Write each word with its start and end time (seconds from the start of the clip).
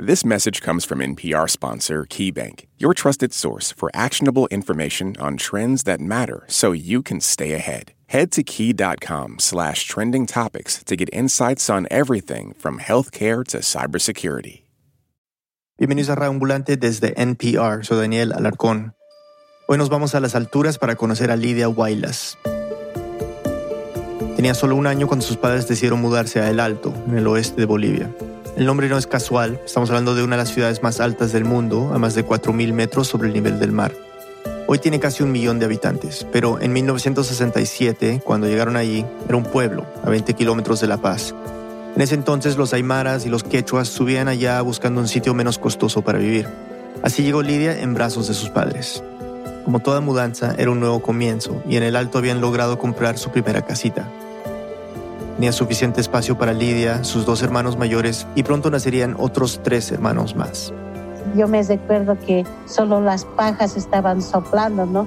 This 0.00 0.24
message 0.24 0.62
comes 0.62 0.84
from 0.84 1.00
NPR 1.00 1.50
sponsor 1.50 2.04
KeyBank, 2.04 2.66
your 2.78 2.94
trusted 2.94 3.32
source 3.32 3.72
for 3.72 3.90
actionable 3.92 4.46
information 4.46 5.16
on 5.18 5.36
trends 5.36 5.82
that 5.90 6.00
matter 6.00 6.44
so 6.46 6.70
you 6.70 7.02
can 7.02 7.20
stay 7.20 7.52
ahead. 7.52 7.94
Head 8.06 8.30
to 8.38 8.44
key.com 8.44 9.40
slash 9.40 9.88
trending 9.88 10.24
topics 10.24 10.84
to 10.84 10.94
get 10.94 11.12
insights 11.12 11.68
on 11.68 11.88
everything 11.90 12.54
from 12.56 12.78
healthcare 12.78 13.44
to 13.48 13.58
cybersecurity. 13.58 14.62
Bienvenidos 15.80 16.10
a 16.10 16.14
Reambulante 16.14 16.76
desde 16.76 17.12
NPR. 17.16 17.84
Soy 17.84 17.98
Daniel 17.98 18.32
Alarcón. 18.34 18.94
Hoy 19.66 19.78
nos 19.78 19.88
vamos 19.88 20.14
a 20.14 20.20
las 20.20 20.36
alturas 20.36 20.78
para 20.78 20.94
conocer 20.94 21.32
a 21.32 21.36
Lidia 21.36 21.66
Guaylas. 21.66 22.38
Tenía 24.36 24.54
solo 24.54 24.76
un 24.76 24.86
año 24.86 25.08
cuando 25.08 25.26
sus 25.26 25.36
padres 25.36 25.66
decidieron 25.66 26.00
mudarse 26.00 26.38
a 26.38 26.48
El 26.48 26.60
Alto, 26.60 26.94
en 27.08 27.18
el 27.18 27.26
oeste 27.26 27.62
de 27.62 27.66
Bolivia. 27.66 28.08
El 28.58 28.66
nombre 28.66 28.88
no 28.88 28.98
es 28.98 29.06
casual, 29.06 29.60
estamos 29.64 29.88
hablando 29.88 30.16
de 30.16 30.24
una 30.24 30.34
de 30.34 30.42
las 30.42 30.52
ciudades 30.52 30.82
más 30.82 30.98
altas 30.98 31.30
del 31.30 31.44
mundo, 31.44 31.92
a 31.94 31.98
más 31.98 32.16
de 32.16 32.26
4.000 32.26 32.72
metros 32.72 33.06
sobre 33.06 33.28
el 33.28 33.32
nivel 33.32 33.60
del 33.60 33.70
mar. 33.70 33.92
Hoy 34.66 34.80
tiene 34.80 34.98
casi 34.98 35.22
un 35.22 35.30
millón 35.30 35.60
de 35.60 35.66
habitantes, 35.66 36.26
pero 36.32 36.60
en 36.60 36.72
1967, 36.72 38.20
cuando 38.24 38.48
llegaron 38.48 38.74
allí, 38.74 39.06
era 39.28 39.36
un 39.36 39.44
pueblo, 39.44 39.86
a 40.02 40.10
20 40.10 40.34
kilómetros 40.34 40.80
de 40.80 40.88
La 40.88 40.96
Paz. 40.96 41.36
En 41.94 42.02
ese 42.02 42.16
entonces 42.16 42.56
los 42.56 42.72
aymaras 42.72 43.24
y 43.26 43.28
los 43.28 43.44
quechuas 43.44 43.86
subían 43.86 44.26
allá 44.26 44.60
buscando 44.60 45.00
un 45.00 45.06
sitio 45.06 45.34
menos 45.34 45.56
costoso 45.60 46.02
para 46.02 46.18
vivir. 46.18 46.48
Así 47.04 47.22
llegó 47.22 47.42
Lidia 47.42 47.80
en 47.80 47.94
brazos 47.94 48.26
de 48.26 48.34
sus 48.34 48.50
padres. 48.50 49.04
Como 49.64 49.78
toda 49.78 50.00
mudanza, 50.00 50.56
era 50.58 50.72
un 50.72 50.80
nuevo 50.80 51.00
comienzo 51.00 51.62
y 51.68 51.76
en 51.76 51.84
el 51.84 51.94
Alto 51.94 52.18
habían 52.18 52.40
logrado 52.40 52.76
comprar 52.76 53.18
su 53.18 53.30
primera 53.30 53.62
casita. 53.62 54.08
Tenía 55.38 55.52
suficiente 55.52 56.00
espacio 56.00 56.36
para 56.36 56.52
Lidia, 56.52 57.04
sus 57.04 57.24
dos 57.24 57.44
hermanos 57.44 57.76
mayores 57.76 58.26
y 58.34 58.42
pronto 58.42 58.72
nacerían 58.72 59.14
otros 59.20 59.60
tres 59.62 59.92
hermanos 59.92 60.34
más. 60.34 60.74
Yo 61.36 61.46
me 61.46 61.62
recuerdo 61.62 62.18
que 62.18 62.44
solo 62.66 63.00
las 63.00 63.24
pajas 63.24 63.76
estaban 63.76 64.20
soplando, 64.20 64.84
¿no? 64.84 65.06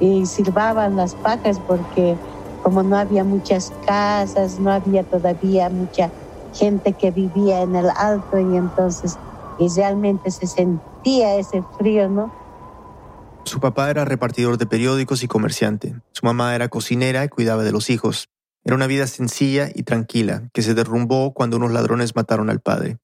Y 0.00 0.26
silbaban 0.26 0.96
las 0.96 1.14
pajas 1.14 1.58
porque 1.66 2.14
como 2.62 2.82
no 2.82 2.98
había 2.98 3.24
muchas 3.24 3.72
casas, 3.86 4.60
no 4.60 4.70
había 4.70 5.02
todavía 5.02 5.70
mucha 5.70 6.10
gente 6.52 6.92
que 6.92 7.10
vivía 7.10 7.62
en 7.62 7.74
el 7.74 7.88
alto 7.88 8.38
y 8.38 8.58
entonces 8.58 9.16
y 9.58 9.68
realmente 9.74 10.30
se 10.30 10.46
sentía 10.46 11.36
ese 11.36 11.64
frío, 11.78 12.10
¿no? 12.10 12.30
Su 13.44 13.60
papá 13.60 13.88
era 13.88 14.04
repartidor 14.04 14.58
de 14.58 14.66
periódicos 14.66 15.22
y 15.22 15.26
comerciante. 15.26 15.94
Su 16.12 16.26
mamá 16.26 16.54
era 16.54 16.68
cocinera 16.68 17.24
y 17.24 17.30
cuidaba 17.30 17.62
de 17.62 17.72
los 17.72 17.88
hijos. 17.88 18.28
Era 18.64 18.76
una 18.76 18.86
vida 18.86 19.06
sencilla 19.06 19.68
y 19.74 19.82
tranquila, 19.82 20.48
que 20.54 20.62
se 20.62 20.72
derrumbó 20.72 21.34
cuando 21.34 21.58
unos 21.58 21.72
ladrones 21.72 22.16
mataron 22.16 22.48
al 22.48 22.60
padre. 22.60 22.98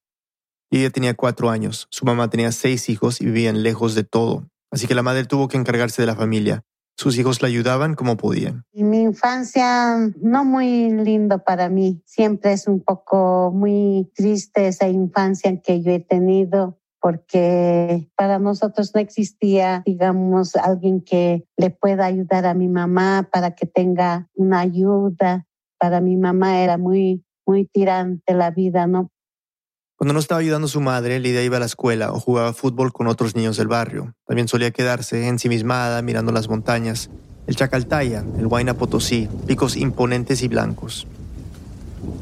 Ella 0.71 0.89
tenía 0.89 1.13
cuatro 1.13 1.51
años, 1.51 1.87
su 1.91 2.03
mamá 2.03 2.29
tenía 2.31 2.51
seis 2.51 2.89
hijos 2.89 3.21
y 3.21 3.25
vivían 3.25 3.61
lejos 3.61 3.93
de 3.93 4.03
todo, 4.03 4.49
así 4.71 4.87
que 4.87 4.95
la 4.95 5.03
madre 5.03 5.25
tuvo 5.25 5.47
que 5.47 5.57
encargarse 5.57 6.01
de 6.01 6.07
la 6.07 6.15
familia. 6.15 6.63
Sus 6.97 7.17
hijos 7.17 7.41
la 7.41 7.47
ayudaban 7.47 7.93
como 7.93 8.17
podían. 8.17 8.63
Mi 8.73 9.01
infancia 9.01 9.97
no 10.21 10.45
muy 10.45 10.91
lindo 10.91 11.39
para 11.43 11.69
mí. 11.69 12.01
Siempre 12.05 12.53
es 12.53 12.67
un 12.67 12.81
poco 12.81 13.51
muy 13.53 14.11
triste 14.15 14.67
esa 14.67 14.87
infancia 14.87 15.61
que 15.61 15.81
yo 15.81 15.91
he 15.91 15.99
tenido 15.99 16.79
porque 16.99 18.11
para 18.15 18.37
nosotros 18.37 18.91
no 18.93 19.01
existía, 19.01 19.81
digamos, 19.85 20.55
alguien 20.55 21.01
que 21.01 21.47
le 21.57 21.71
pueda 21.71 22.05
ayudar 22.05 22.45
a 22.45 22.53
mi 22.53 22.67
mamá 22.67 23.27
para 23.31 23.55
que 23.55 23.65
tenga 23.65 24.29
una 24.35 24.59
ayuda 24.59 25.47
para 25.81 25.99
mi 25.99 26.15
mamá 26.15 26.61
era 26.61 26.77
muy, 26.77 27.23
muy 27.43 27.65
tirante 27.65 28.35
la 28.35 28.51
vida, 28.51 28.85
¿no? 28.85 29.09
Cuando 29.95 30.13
no 30.13 30.19
estaba 30.19 30.39
ayudando 30.39 30.65
a 30.65 30.69
su 30.69 30.79
madre, 30.79 31.19
Lidia 31.19 31.43
iba 31.43 31.57
a 31.57 31.59
la 31.59 31.65
escuela 31.65 32.13
o 32.13 32.19
jugaba 32.19 32.53
fútbol 32.53 32.93
con 32.93 33.07
otros 33.07 33.35
niños 33.35 33.57
del 33.57 33.67
barrio. 33.67 34.13
También 34.27 34.47
solía 34.47 34.69
quedarse 34.69 35.27
ensimismada 35.27 36.03
mirando 36.03 36.31
las 36.31 36.49
montañas, 36.49 37.09
el 37.47 37.55
Chacaltaya, 37.55 38.23
el 38.37 38.45
Huayna 38.45 38.75
Potosí, 38.75 39.27
picos 39.47 39.75
imponentes 39.75 40.43
y 40.43 40.47
blancos. 40.47 41.07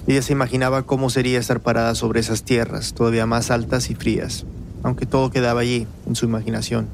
Lidia 0.08 0.22
se 0.22 0.32
imaginaba 0.32 0.84
cómo 0.84 1.10
sería 1.10 1.38
estar 1.38 1.60
parada 1.60 1.96
sobre 1.96 2.22
esas 2.22 2.44
tierras, 2.44 2.94
todavía 2.94 3.26
más 3.26 3.52
altas 3.52 3.90
y 3.90 3.96
frías, 3.96 4.46
aunque 4.84 5.06
todo 5.06 5.32
quedaba 5.32 5.60
allí, 5.60 5.86
en 6.08 6.16
su 6.16 6.26
imaginación. 6.26 6.88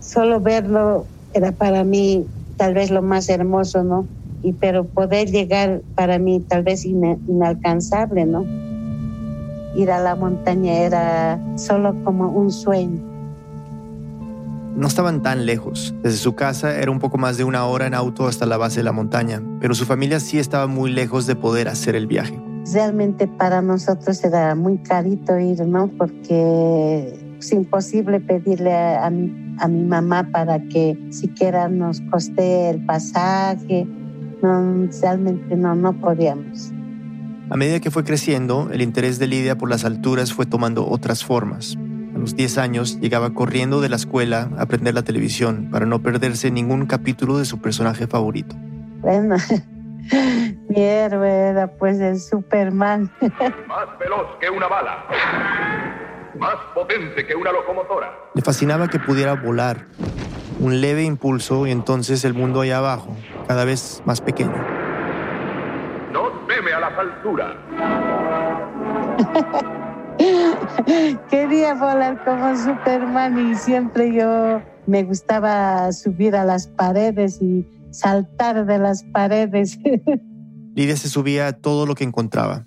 Solo 0.00 0.40
verlo 0.40 1.06
era 1.34 1.52
para 1.52 1.84
mí 1.84 2.26
tal 2.56 2.74
vez 2.74 2.90
lo 2.90 3.00
más 3.00 3.28
hermoso, 3.28 3.84
¿no? 3.84 4.08
Y 4.42 4.52
pero 4.52 4.84
poder 4.84 5.30
llegar 5.30 5.82
para 5.94 6.18
mí 6.18 6.40
tal 6.40 6.62
vez 6.62 6.84
inalcanzable, 6.84 8.26
¿no? 8.26 8.44
Ir 9.74 9.90
a 9.90 10.00
la 10.00 10.16
montaña 10.16 10.72
era 10.72 11.40
solo 11.56 11.94
como 12.04 12.28
un 12.28 12.50
sueño. 12.50 13.00
No 14.76 14.86
estaban 14.86 15.22
tan 15.22 15.46
lejos. 15.46 15.94
Desde 16.02 16.16
su 16.16 16.34
casa 16.34 16.76
era 16.76 16.90
un 16.90 17.00
poco 17.00 17.18
más 17.18 17.36
de 17.36 17.44
una 17.44 17.66
hora 17.66 17.86
en 17.86 17.94
auto 17.94 18.26
hasta 18.26 18.46
la 18.46 18.56
base 18.56 18.80
de 18.80 18.84
la 18.84 18.92
montaña, 18.92 19.42
pero 19.60 19.74
su 19.74 19.84
familia 19.84 20.20
sí 20.20 20.38
estaba 20.38 20.66
muy 20.66 20.90
lejos 20.90 21.26
de 21.26 21.36
poder 21.36 21.68
hacer 21.68 21.94
el 21.96 22.06
viaje. 22.06 22.40
Realmente 22.72 23.26
para 23.26 23.62
nosotros 23.62 24.22
era 24.24 24.54
muy 24.54 24.78
carito 24.78 25.38
ir, 25.38 25.66
¿no? 25.66 25.88
Porque 25.88 27.36
es 27.38 27.52
imposible 27.52 28.20
pedirle 28.20 28.72
a, 28.72 29.06
a, 29.06 29.10
mi, 29.10 29.56
a 29.58 29.68
mi 29.68 29.82
mamá 29.82 30.28
para 30.30 30.60
que 30.68 30.98
siquiera 31.10 31.68
nos 31.68 32.00
coste 32.02 32.70
el 32.70 32.84
pasaje 32.84 33.86
no, 34.42 34.88
realmente 35.02 35.56
no, 35.56 35.74
no 35.74 35.92
podíamos. 35.92 36.72
A 37.50 37.56
medida 37.56 37.80
que 37.80 37.90
fue 37.90 38.04
creciendo, 38.04 38.70
el 38.72 38.80
interés 38.80 39.18
de 39.18 39.26
Lidia 39.26 39.58
por 39.58 39.68
las 39.68 39.84
alturas 39.84 40.32
fue 40.32 40.46
tomando 40.46 40.86
otras 40.88 41.24
formas. 41.24 41.76
A 42.14 42.18
los 42.18 42.36
10 42.36 42.58
años 42.58 43.00
llegaba 43.00 43.34
corriendo 43.34 43.80
de 43.80 43.88
la 43.88 43.96
escuela 43.96 44.50
a 44.56 44.62
aprender 44.62 44.94
la 44.94 45.02
televisión 45.02 45.68
para 45.70 45.84
no 45.84 46.00
perderse 46.00 46.50
ningún 46.50 46.86
capítulo 46.86 47.38
de 47.38 47.44
su 47.44 47.60
personaje 47.60 48.06
favorito. 48.06 48.54
Bueno, 49.00 49.36
mi 50.68 50.80
héroe 50.80 51.28
era 51.28 51.66
pues 51.66 51.98
el 51.98 52.20
Superman. 52.20 53.10
Más 53.20 53.98
veloz 53.98 54.38
que 54.40 54.48
una 54.48 54.68
bala. 54.68 55.04
Más 56.38 56.56
potente 56.72 57.26
que 57.26 57.34
una 57.34 57.50
locomotora. 57.50 58.12
Le 58.34 58.42
fascinaba 58.42 58.86
que 58.86 59.00
pudiera 59.00 59.34
volar. 59.34 59.86
Un 60.60 60.80
leve 60.82 61.04
impulso 61.04 61.66
y 61.66 61.70
entonces 61.70 62.24
el 62.24 62.34
mundo 62.34 62.60
allá 62.60 62.78
abajo, 62.78 63.16
cada 63.48 63.64
vez 63.64 64.02
más 64.04 64.20
pequeño. 64.20 64.54
No 66.12 66.28
teme 66.46 66.72
a 66.72 66.80
las 66.80 66.92
alturas. 66.98 67.56
Quería 71.30 71.74
volar 71.74 72.22
como 72.24 72.54
Superman 72.56 73.52
y 73.52 73.54
siempre 73.54 74.12
yo 74.12 74.60
me 74.86 75.02
gustaba 75.02 75.90
subir 75.92 76.36
a 76.36 76.44
las 76.44 76.66
paredes 76.66 77.40
y 77.40 77.66
saltar 77.90 78.66
de 78.66 78.78
las 78.78 79.02
paredes. 79.04 79.78
Lidia 80.74 80.96
se 80.96 81.08
subía 81.08 81.46
a 81.46 81.52
todo 81.54 81.86
lo 81.86 81.94
que 81.94 82.04
encontraba. 82.04 82.66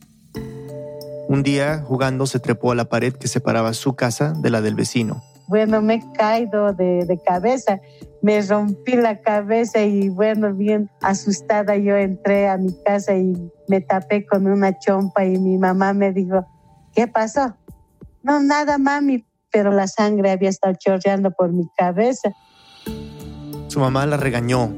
Un 1.27 1.43
día, 1.43 1.83
jugando, 1.85 2.25
se 2.25 2.39
trepó 2.39 2.71
a 2.71 2.75
la 2.75 2.85
pared 2.85 3.13
que 3.13 3.27
separaba 3.27 3.73
su 3.73 3.95
casa 3.95 4.33
de 4.33 4.49
la 4.49 4.61
del 4.61 4.75
vecino. 4.75 5.23
Bueno, 5.53 5.84
me 5.84 5.94
he 5.94 6.14
caído 6.14 6.74
de, 6.74 7.06
de 7.06 7.22
cabeza 7.22 7.80
me 8.24 8.41
rompí 8.41 8.94
la 8.94 9.19
cabeza 9.19 9.84
y 9.84 10.08
bueno, 10.08 10.53
bien 10.53 10.90
asustada 11.02 11.75
yo 11.75 11.97
entré 11.97 12.47
a 12.47 12.58
mi 12.58 12.74
casa 12.86 13.16
y 13.18 13.52
me 13.68 13.81
tapé 13.81 14.25
con 14.25 14.47
una 14.47 14.80
chompa 14.80 15.25
y 15.25 15.38
mi 15.38 15.58
mamá 15.58 15.94
me 15.94 16.14
dijo, 16.14 16.46
¿qué 16.96 17.06
pasó? 17.06 17.53
No, 18.24 18.40
nada, 18.40 18.78
mami, 18.78 19.25
pero 19.52 19.74
la 19.74 19.88
sangre 19.88 20.31
había 20.31 20.47
estado 20.47 20.74
chorreando 20.80 21.31
por 21.31 21.52
mi 21.52 21.68
cabeza. 21.78 22.31
Su 23.68 23.81
mamá 23.81 24.06
la 24.06 24.16
regañó, 24.16 24.74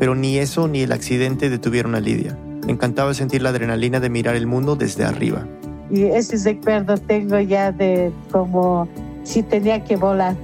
pero 0.00 0.16
ni 0.16 0.38
eso 0.38 0.66
ni 0.66 0.80
el 0.80 0.90
accidente 0.90 1.48
detuvieron 1.48 1.94
a 1.94 2.00
Lidia. 2.00 2.36
Me 2.66 2.72
encantaba 2.72 3.14
sentir 3.14 3.42
la 3.42 3.50
adrenalina 3.50 4.00
de 4.00 4.10
mirar 4.10 4.34
el 4.34 4.48
mundo 4.48 4.74
desde 4.74 5.04
arriba. 5.04 5.46
Y 5.88 6.02
ese 6.02 6.36
recuerdo 6.38 6.96
tengo 6.96 7.38
ya 7.38 7.70
de 7.70 8.12
como 8.32 8.88
si 9.26 9.42
tenía 9.42 9.82
que 9.84 9.96
volar. 9.96 10.36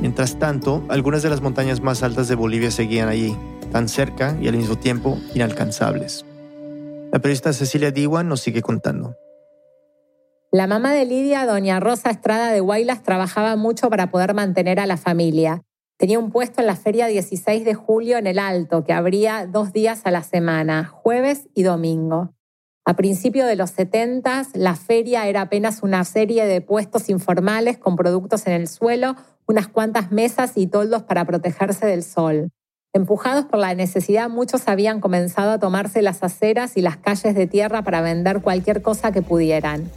Mientras 0.00 0.38
tanto, 0.38 0.82
algunas 0.88 1.22
de 1.22 1.30
las 1.30 1.42
montañas 1.42 1.80
más 1.80 2.02
altas 2.02 2.28
de 2.28 2.34
Bolivia 2.34 2.70
seguían 2.70 3.08
allí, 3.08 3.36
tan 3.70 3.88
cerca 3.88 4.36
y 4.40 4.48
al 4.48 4.56
mismo 4.56 4.76
tiempo 4.76 5.18
inalcanzables. 5.34 6.24
La 7.12 7.18
periodista 7.18 7.52
Cecilia 7.52 7.90
Diwan 7.90 8.26
nos 8.26 8.40
sigue 8.40 8.62
contando. 8.62 9.16
La 10.50 10.66
mamá 10.66 10.92
de 10.92 11.04
Lidia, 11.04 11.46
doña 11.46 11.78
Rosa 11.78 12.10
Estrada 12.10 12.50
de 12.50 12.60
Guaylas, 12.60 13.02
trabajaba 13.02 13.56
mucho 13.56 13.90
para 13.90 14.10
poder 14.10 14.34
mantener 14.34 14.80
a 14.80 14.86
la 14.86 14.96
familia. 14.96 15.62
Tenía 15.98 16.18
un 16.18 16.30
puesto 16.30 16.60
en 16.60 16.66
la 16.66 16.76
feria 16.76 17.06
16 17.06 17.64
de 17.64 17.74
julio 17.74 18.18
en 18.18 18.26
el 18.26 18.38
Alto, 18.38 18.84
que 18.84 18.92
abría 18.92 19.46
dos 19.46 19.72
días 19.72 20.02
a 20.04 20.10
la 20.10 20.22
semana, 20.22 20.86
jueves 20.86 21.48
y 21.54 21.62
domingo. 21.62 22.34
A 22.84 22.96
principios 22.96 23.46
de 23.46 23.54
los 23.54 23.70
70, 23.70 24.48
la 24.54 24.74
feria 24.74 25.28
era 25.28 25.42
apenas 25.42 25.84
una 25.84 26.04
serie 26.04 26.46
de 26.46 26.60
puestos 26.60 27.08
informales 27.10 27.78
con 27.78 27.94
productos 27.94 28.44
en 28.48 28.54
el 28.54 28.66
suelo, 28.66 29.14
unas 29.46 29.68
cuantas 29.68 30.10
mesas 30.10 30.52
y 30.56 30.66
toldos 30.66 31.04
para 31.04 31.24
protegerse 31.24 31.86
del 31.86 32.02
sol. 32.02 32.50
Empujados 32.92 33.44
por 33.44 33.60
la 33.60 33.74
necesidad, 33.74 34.28
muchos 34.28 34.66
habían 34.66 35.00
comenzado 35.00 35.52
a 35.52 35.60
tomarse 35.60 36.02
las 36.02 36.24
aceras 36.24 36.76
y 36.76 36.82
las 36.82 36.96
calles 36.96 37.36
de 37.36 37.46
tierra 37.46 37.82
para 37.82 38.02
vender 38.02 38.42
cualquier 38.42 38.82
cosa 38.82 39.12
que 39.12 39.22
pudieran. 39.22 39.88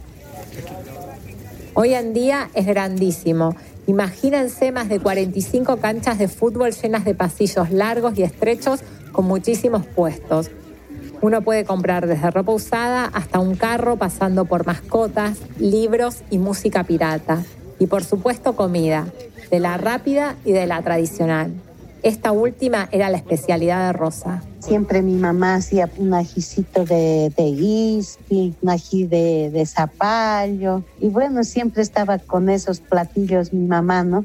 Hoy 1.74 1.92
en 1.92 2.14
día 2.14 2.50
es 2.54 2.66
grandísimo. 2.66 3.56
Imagínense 3.88 4.70
más 4.70 4.88
de 4.88 5.00
45 5.00 5.78
canchas 5.78 6.18
de 6.18 6.28
fútbol 6.28 6.70
llenas 6.70 7.04
de 7.04 7.16
pasillos 7.16 7.70
largos 7.72 8.16
y 8.16 8.22
estrechos 8.22 8.80
con 9.10 9.26
muchísimos 9.26 9.84
puestos. 9.84 10.50
Uno 11.22 11.42
puede 11.42 11.64
comprar 11.64 12.06
desde 12.06 12.30
ropa 12.30 12.52
usada 12.52 13.06
hasta 13.06 13.38
un 13.38 13.56
carro 13.56 13.96
pasando 13.96 14.44
por 14.44 14.66
mascotas, 14.66 15.38
libros 15.58 16.22
y 16.30 16.38
música 16.38 16.84
pirata. 16.84 17.42
Y 17.78 17.86
por 17.86 18.04
supuesto 18.04 18.56
comida, 18.56 19.06
de 19.50 19.60
la 19.60 19.76
rápida 19.76 20.36
y 20.44 20.52
de 20.52 20.66
la 20.66 20.82
tradicional. 20.82 21.52
Esta 22.02 22.30
última 22.30 22.88
era 22.92 23.08
la 23.10 23.16
especialidad 23.16 23.86
de 23.86 23.92
Rosa. 23.92 24.42
Siempre 24.60 25.02
mi 25.02 25.14
mamá 25.14 25.56
hacía 25.56 25.90
un 25.96 26.14
ajicito 26.14 26.84
de, 26.84 27.32
de 27.36 28.54
un 28.62 28.70
ají 28.70 29.06
de, 29.06 29.50
de 29.50 29.66
zapallo. 29.66 30.84
Y 31.00 31.08
bueno, 31.08 31.42
siempre 31.42 31.82
estaba 31.82 32.18
con 32.18 32.48
esos 32.48 32.80
platillos 32.80 33.52
mi 33.52 33.66
mamá, 33.66 34.04
¿no? 34.04 34.24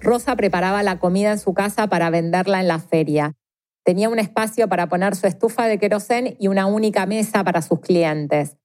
Rosa 0.00 0.36
preparaba 0.36 0.82
la 0.82 0.98
comida 0.98 1.32
en 1.32 1.38
su 1.38 1.52
casa 1.54 1.88
para 1.88 2.10
venderla 2.10 2.60
en 2.60 2.68
la 2.68 2.78
feria. 2.78 3.34
Tenía 3.84 4.08
un 4.08 4.18
espacio 4.18 4.66
para 4.66 4.88
poner 4.88 5.14
su 5.14 5.26
estufa 5.26 5.66
de 5.66 5.78
querosén 5.78 6.36
y 6.40 6.48
una 6.48 6.64
única 6.64 7.04
mesa 7.04 7.44
para 7.44 7.60
sus 7.60 7.80
clientes. 7.80 8.56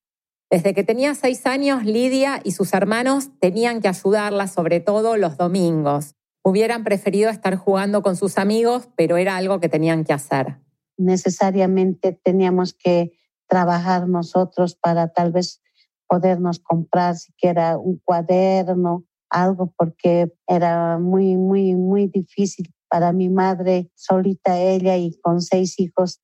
Desde 0.49 0.73
que 0.73 0.85
tenía 0.85 1.13
seis 1.13 1.45
años, 1.45 1.83
Lidia 1.83 2.39
y 2.43 2.53
sus 2.53 2.73
hermanos 2.73 3.29
tenían 3.39 3.81
que 3.81 3.89
ayudarla, 3.89 4.47
sobre 4.47 4.79
todo 4.79 5.17
los 5.17 5.35
domingos. 5.35 6.15
Hubieran 6.41 6.85
preferido 6.85 7.29
estar 7.29 7.57
jugando 7.57 8.01
con 8.01 8.15
sus 8.15 8.37
amigos, 8.37 8.89
pero 8.95 9.17
era 9.17 9.35
algo 9.35 9.59
que 9.59 9.67
tenían 9.67 10.05
que 10.05 10.13
hacer. 10.13 10.57
Necesariamente 10.97 12.13
teníamos 12.23 12.73
que 12.73 13.11
trabajar 13.47 14.07
nosotros 14.07 14.75
para 14.75 15.09
tal 15.09 15.33
vez 15.33 15.61
podernos 16.07 16.59
comprar 16.59 17.17
siquiera 17.17 17.77
un 17.77 18.01
cuaderno, 18.03 19.03
algo, 19.29 19.73
porque 19.77 20.33
era 20.47 20.97
muy, 20.97 21.35
muy, 21.35 21.75
muy 21.75 22.07
difícil 22.07 22.73
para 22.89 23.13
mi 23.13 23.29
madre, 23.29 23.89
solita 23.95 24.57
ella 24.57 24.97
y 24.97 25.17
con 25.21 25.41
seis 25.41 25.79
hijos. 25.79 26.21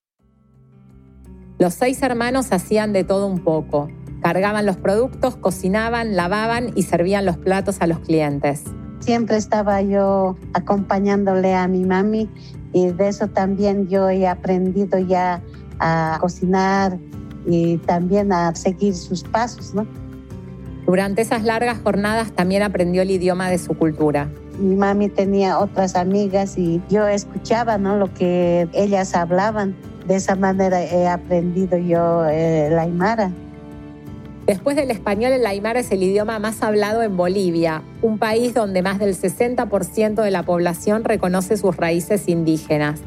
Los 1.57 1.73
seis 1.73 2.01
hermanos 2.01 2.51
hacían 2.51 2.91
de 2.91 3.03
todo 3.03 3.27
un 3.27 3.39
poco. 3.39 3.88
Cargaban 4.21 4.65
los 4.65 4.77
productos, 4.77 5.38
cocinaban, 5.38 6.15
lavaban 6.15 6.71
y 6.75 6.83
servían 6.83 7.25
los 7.25 7.38
platos 7.38 7.81
a 7.81 7.88
los 7.88 8.00
clientes. 8.00 8.63
Siempre 9.00 9.38
estaba 9.38 9.81
yo 9.81 10.35
acompañándole 10.53 11.53
a 11.53 11.67
mi 11.67 11.85
mami 11.85 12.29
y 12.73 12.88
de 12.88 13.07
eso 13.07 13.27
también 13.27 13.88
yo 13.88 14.09
he 14.09 14.27
aprendido 14.27 14.97
ya 14.97 15.41
a 15.79 16.18
cocinar 16.19 16.97
y 17.45 17.77
también 17.77 18.33
a 18.33 18.53
seguir 18.56 18.95
sus 18.95 19.23
pasos, 19.23 19.73
¿no? 19.73 19.85
Durante 20.85 21.21
esas 21.21 21.44
largas 21.44 21.79
jornadas 21.83 22.31
también 22.31 22.63
aprendió 22.63 23.01
el 23.01 23.11
idioma 23.11 23.50
de 23.50 23.57
su 23.57 23.75
cultura. 23.77 24.29
Mi 24.60 24.75
mami 24.75 25.10
tenía 25.10 25.60
otras 25.60 25.96
amigas 25.96 26.57
y 26.57 26.81
yo 26.90 27.07
escuchaba 27.07 27.78
¿no? 27.78 27.98
lo 27.98 28.13
que 28.13 28.68
ellas 28.74 29.16
hablaban. 29.16 29.75
De 30.07 30.16
esa 30.16 30.36
manera 30.36 30.84
he 30.84 31.07
aprendido 31.07 31.78
yo 31.78 32.25
eh, 32.25 32.69
la 32.72 32.84
Aymara. 32.84 33.31
Después 34.46 34.75
del 34.75 34.92
español, 34.92 35.31
el 35.31 35.46
aymara 35.48 35.80
es 35.80 35.92
el 35.92 36.04
idioma 36.04 36.38
más 36.38 36.62
hablado 36.62 37.02
en 37.02 37.18
Bolivia, 37.18 37.81
un 38.04 38.19
país 38.19 38.54
donde 38.54 38.84
más 38.84 39.00
del 39.00 39.16
60% 39.16 40.22
de 40.22 40.30
la 40.30 40.44
población 40.44 41.04
reconoce 41.04 41.57
sus 41.57 41.75
raíces 41.75 42.28
indígenas. 42.28 43.02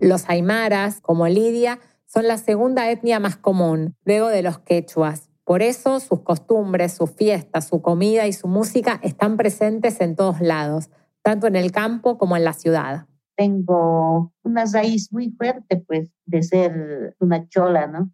Los 0.00 0.28
aymaras, 0.28 1.00
como 1.00 1.28
Lidia, 1.28 1.78
son 2.04 2.26
la 2.26 2.36
segunda 2.36 2.90
etnia 2.90 3.20
más 3.20 3.36
común, 3.36 3.94
luego 4.04 4.26
de 4.26 4.42
los 4.42 4.58
quechuas. 4.58 5.27
Por 5.48 5.62
eso 5.62 5.98
sus 5.98 6.20
costumbres, 6.20 6.92
sus 6.92 7.10
fiestas, 7.12 7.66
su 7.68 7.80
comida 7.80 8.26
y 8.26 8.34
su 8.34 8.48
música 8.48 9.00
están 9.02 9.38
presentes 9.38 9.98
en 10.02 10.14
todos 10.14 10.42
lados, 10.42 10.90
tanto 11.22 11.46
en 11.46 11.56
el 11.56 11.72
campo 11.72 12.18
como 12.18 12.36
en 12.36 12.44
la 12.44 12.52
ciudad. 12.52 13.06
Tengo 13.34 14.34
una 14.42 14.66
raíz 14.66 15.10
muy 15.10 15.30
fuerte, 15.30 15.78
pues, 15.78 16.10
de 16.26 16.42
ser 16.42 17.16
una 17.18 17.48
chola, 17.48 17.86
¿no? 17.86 18.12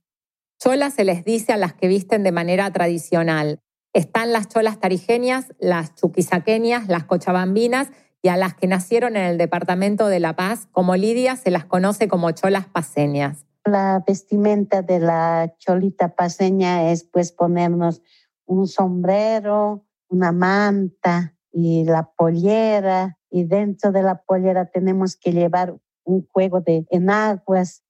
Cholas 0.63 0.95
se 0.95 1.03
les 1.03 1.25
dice 1.25 1.53
a 1.53 1.57
las 1.57 1.75
que 1.75 1.89
visten 1.89 2.23
de 2.23 2.31
manera 2.31 2.71
tradicional. 2.71 3.59
Están 3.93 4.33
las 4.33 4.47
cholas 4.47 4.79
tarijeñas, 4.79 5.55
las 5.59 5.97
chuquisaqueñas, 5.97 6.87
las 6.87 7.03
cochabambinas 7.03 7.89
y 8.23 8.29
a 8.29 8.37
las 8.37 8.55
que 8.55 8.69
nacieron 8.69 9.17
en 9.17 9.25
el 9.25 9.39
departamento 9.39 10.07
de 10.07 10.21
La 10.21 10.37
Paz, 10.37 10.69
como 10.71 10.95
Lidia, 10.95 11.35
se 11.35 11.51
las 11.51 11.65
conoce 11.65 12.07
como 12.07 12.31
cholas 12.31 12.69
paseñas. 12.69 13.45
La 13.65 14.03
vestimenta 14.07 14.83
de 14.83 15.01
la 15.01 15.55
cholita 15.59 16.15
paseña 16.15 16.91
es 16.91 17.05
pues 17.05 17.33
ponernos 17.33 18.03
un 18.47 18.67
sombrero, 18.67 19.87
una 20.09 20.33
manta 20.33 21.35
y 21.51 21.85
la 21.85 22.11
pollera 22.17 23.19
y 23.31 23.45
dentro 23.45 23.91
de 23.91 24.03
la 24.03 24.23
pollera 24.23 24.67
tenemos 24.67 25.17
que 25.17 25.33
llevar 25.33 25.77
un 26.05 26.27
juego 26.31 26.61
de 26.61 26.87
enaguas 26.91 27.85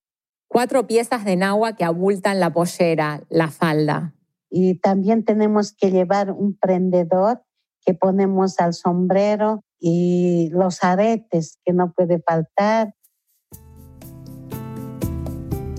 Cuatro 0.55 0.87
piezas 0.87 1.25
de 1.25 1.33
enagua 1.33 1.75
que 1.75 1.83
abultan 1.83 2.39
la 2.39 2.53
pollera, 2.53 3.25
la 3.29 3.51
falda. 3.51 4.15
Y 4.49 4.79
también 4.79 5.25
tenemos 5.25 5.73
que 5.73 5.91
llevar 5.91 6.31
un 6.31 6.57
prendedor 6.57 7.43
que 7.85 7.93
ponemos 7.93 8.61
al 8.61 8.73
sombrero 8.73 9.65
y 9.81 10.51
los 10.53 10.85
aretes 10.85 11.59
que 11.65 11.73
no 11.73 11.93
puede 11.93 12.21
faltar. 12.21 12.95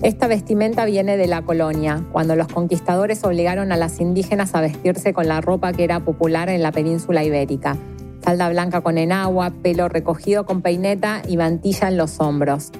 Esta 0.02 0.28
vestimenta 0.28 0.84
viene 0.84 1.16
de 1.16 1.26
la 1.26 1.40
colonia, 1.40 2.04
cuando 2.12 2.36
los 2.36 2.48
conquistadores 2.48 3.24
obligaron 3.24 3.72
a 3.72 3.78
las 3.78 3.98
indígenas 3.98 4.54
a 4.54 4.60
vestirse 4.60 5.14
con 5.14 5.26
la 5.26 5.40
ropa 5.40 5.72
que 5.72 5.84
era 5.84 6.00
popular 6.00 6.50
en 6.50 6.62
la 6.62 6.70
península 6.70 7.24
ibérica. 7.24 7.78
Falda 8.20 8.50
blanca 8.50 8.82
con 8.82 8.98
enagua, 8.98 9.50
pelo 9.62 9.88
recogido 9.88 10.44
con 10.44 10.60
peineta 10.60 11.22
y 11.26 11.38
mantilla 11.38 11.88
en 11.88 11.96
los 11.96 12.20
hombros. 12.20 12.72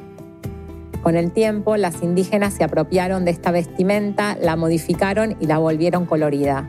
Con 1.03 1.17
el 1.17 1.33
tiempo, 1.33 1.79
las 1.79 2.03
indígenas 2.03 2.53
se 2.53 2.65
apropiaron 2.65 3.25
de 3.25 3.31
esta 3.31 3.51
vestimenta, 3.51 4.37
la 4.39 4.57
modificaron 4.57 5.37
y 5.41 5.47
la 5.47 5.57
volvieron 5.57 6.05
colorida. 6.05 6.67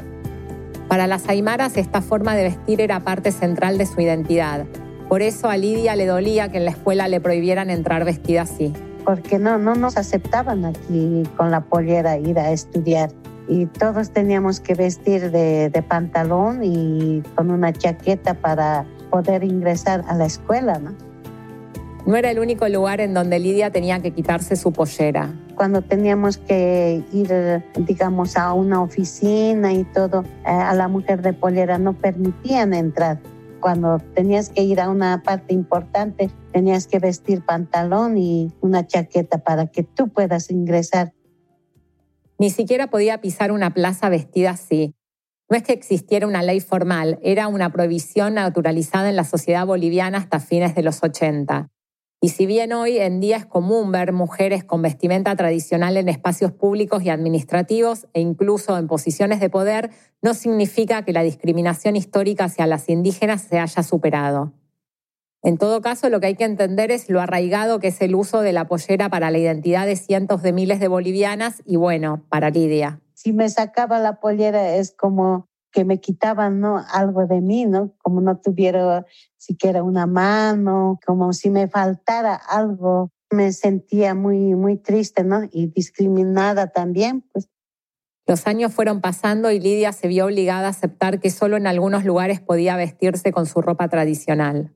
Para 0.87 1.07
las 1.07 1.27
aymaras, 1.27 1.75
esta 1.75 2.01
forma 2.01 2.35
de 2.35 2.43
vestir 2.43 2.79
era 2.79 3.01
parte 3.01 3.33
central 3.33 3.77
de 3.77 3.85
su 3.85 3.99
identidad. 3.99 4.65
Por 5.09 5.21
eso 5.21 5.49
a 5.49 5.57
Lidia 5.57 5.97
le 5.97 6.05
dolía 6.05 6.49
que 6.49 6.57
en 6.57 6.65
la 6.65 6.71
escuela 6.71 7.09
le 7.09 7.19
prohibieran 7.19 7.69
entrar 7.69 8.05
vestida 8.05 8.43
así. 8.43 8.73
Porque 9.07 9.39
no, 9.39 9.57
no 9.57 9.73
nos 9.75 9.95
aceptaban 9.95 10.65
aquí 10.65 11.23
con 11.37 11.49
la 11.49 11.61
pollera 11.61 12.17
ir 12.17 12.37
a 12.37 12.51
estudiar. 12.51 13.09
Y 13.47 13.65
todos 13.67 14.11
teníamos 14.11 14.59
que 14.59 14.75
vestir 14.75 15.31
de, 15.31 15.69
de 15.69 15.81
pantalón 15.81 16.59
y 16.61 17.23
con 17.33 17.49
una 17.49 17.71
chaqueta 17.71 18.33
para 18.33 18.85
poder 19.09 19.45
ingresar 19.45 20.03
a 20.09 20.13
la 20.13 20.25
escuela, 20.25 20.79
¿no? 20.79 20.91
No 22.05 22.17
era 22.17 22.31
el 22.31 22.39
único 22.39 22.67
lugar 22.67 22.99
en 22.99 23.13
donde 23.13 23.39
Lidia 23.39 23.71
tenía 23.71 24.01
que 24.01 24.11
quitarse 24.11 24.57
su 24.57 24.73
pollera. 24.73 25.33
Cuando 25.55 25.81
teníamos 25.81 26.37
que 26.37 27.01
ir, 27.13 27.63
digamos, 27.77 28.35
a 28.35 28.51
una 28.51 28.81
oficina 28.81 29.71
y 29.71 29.85
todo, 29.85 30.25
eh, 30.45 30.49
a 30.49 30.73
la 30.73 30.89
mujer 30.89 31.21
de 31.21 31.31
pollera 31.31 31.77
no 31.77 31.93
permitían 31.93 32.73
entrar. 32.73 33.19
Cuando 33.59 33.99
tenías 34.13 34.49
que 34.49 34.63
ir 34.63 34.79
a 34.79 34.89
una 34.89 35.23
parte 35.23 35.53
importante, 35.53 36.29
tenías 36.51 36.87
que 36.87 36.99
vestir 36.99 37.43
pantalón 37.43 38.17
y 38.17 38.51
una 38.61 38.85
chaqueta 38.85 39.39
para 39.39 39.67
que 39.67 39.83
tú 39.83 40.09
puedas 40.09 40.51
ingresar. 40.51 41.13
Ni 42.39 42.49
siquiera 42.49 42.87
podía 42.87 43.19
pisar 43.19 43.51
una 43.51 43.73
plaza 43.73 44.09
vestida 44.09 44.51
así. 44.51 44.93
No 45.49 45.57
es 45.57 45.63
que 45.63 45.73
existiera 45.73 46.27
una 46.27 46.43
ley 46.43 46.59
formal, 46.59 47.19
era 47.23 47.47
una 47.47 47.71
prohibición 47.71 48.35
naturalizada 48.35 49.09
en 49.09 49.15
la 49.15 49.23
sociedad 49.23 49.65
boliviana 49.65 50.17
hasta 50.17 50.39
fines 50.39 50.75
de 50.75 50.83
los 50.83 51.01
80. 51.01 51.69
Y 52.19 52.29
si 52.29 52.47
bien 52.47 52.73
hoy 52.73 52.97
en 52.97 53.19
día 53.19 53.37
es 53.37 53.45
común 53.45 53.91
ver 53.91 54.11
mujeres 54.11 54.63
con 54.63 54.81
vestimenta 54.81 55.35
tradicional 55.35 55.97
en 55.97 56.09
espacios 56.09 56.51
públicos 56.51 57.03
y 57.03 57.09
administrativos 57.09 58.07
e 58.13 58.21
incluso 58.21 58.75
en 58.77 58.87
posiciones 58.87 59.39
de 59.39 59.51
poder, 59.51 59.91
no 60.23 60.33
significa 60.33 61.05
que 61.05 61.13
la 61.13 61.21
discriminación 61.21 61.95
histórica 61.95 62.45
hacia 62.45 62.65
las 62.65 62.89
indígenas 62.89 63.43
se 63.43 63.59
haya 63.59 63.83
superado. 63.83 64.53
En 65.43 65.59
todo 65.59 65.81
caso, 65.81 66.09
lo 66.09 66.19
que 66.19 66.27
hay 66.27 66.35
que 66.35 66.43
entender 66.43 66.89
es 66.89 67.07
lo 67.07 67.21
arraigado 67.21 67.79
que 67.79 67.89
es 67.89 68.01
el 68.01 68.15
uso 68.15 68.41
de 68.41 68.51
la 68.51 68.67
pollera 68.67 69.09
para 69.09 69.29
la 69.29 69.37
identidad 69.37 69.85
de 69.85 69.95
cientos 69.95 70.41
de 70.41 70.53
miles 70.53 70.79
de 70.79 70.87
bolivianas 70.87 71.61
y 71.65 71.75
bueno, 71.75 72.23
para 72.29 72.49
Lidia. 72.49 72.99
Si 73.13 73.31
me 73.31 73.47
sacaba 73.47 73.99
la 73.99 74.19
pollera 74.19 74.75
es 74.75 74.91
como 74.91 75.47
que 75.77 75.85
me 75.85 75.99
quitaban 75.99 76.59
¿no? 76.59 76.83
algo 76.91 77.27
de 77.27 77.39
mí, 77.39 77.67
¿no? 77.67 77.93
Como 77.99 78.19
no 78.19 78.39
tuviera 78.39 79.05
siquiera 79.37 79.83
una 79.83 80.07
mano, 80.07 80.99
como 81.05 81.33
si 81.33 81.51
me 81.51 81.67
faltara 81.67 82.33
algo. 82.33 83.11
Me 83.29 83.53
sentía 83.53 84.15
muy, 84.15 84.55
muy 84.55 84.77
triste, 84.77 85.23
¿no? 85.23 85.43
Y 85.51 85.67
discriminada 85.67 86.71
también, 86.71 87.21
pues. 87.31 87.47
Los 88.25 88.47
años 88.47 88.73
fueron 88.73 89.01
pasando 89.01 89.51
y 89.51 89.59
Lidia 89.59 89.93
se 89.93 90.07
vio 90.07 90.25
obligada 90.25 90.65
a 90.65 90.71
aceptar 90.71 91.19
que 91.19 91.29
solo 91.29 91.57
en 91.57 91.67
algunos 91.67 92.03
lugares 92.03 92.41
podía 92.41 92.75
vestirse 92.75 93.31
con 93.31 93.45
su 93.45 93.61
ropa 93.61 93.87
tradicional. 93.87 94.73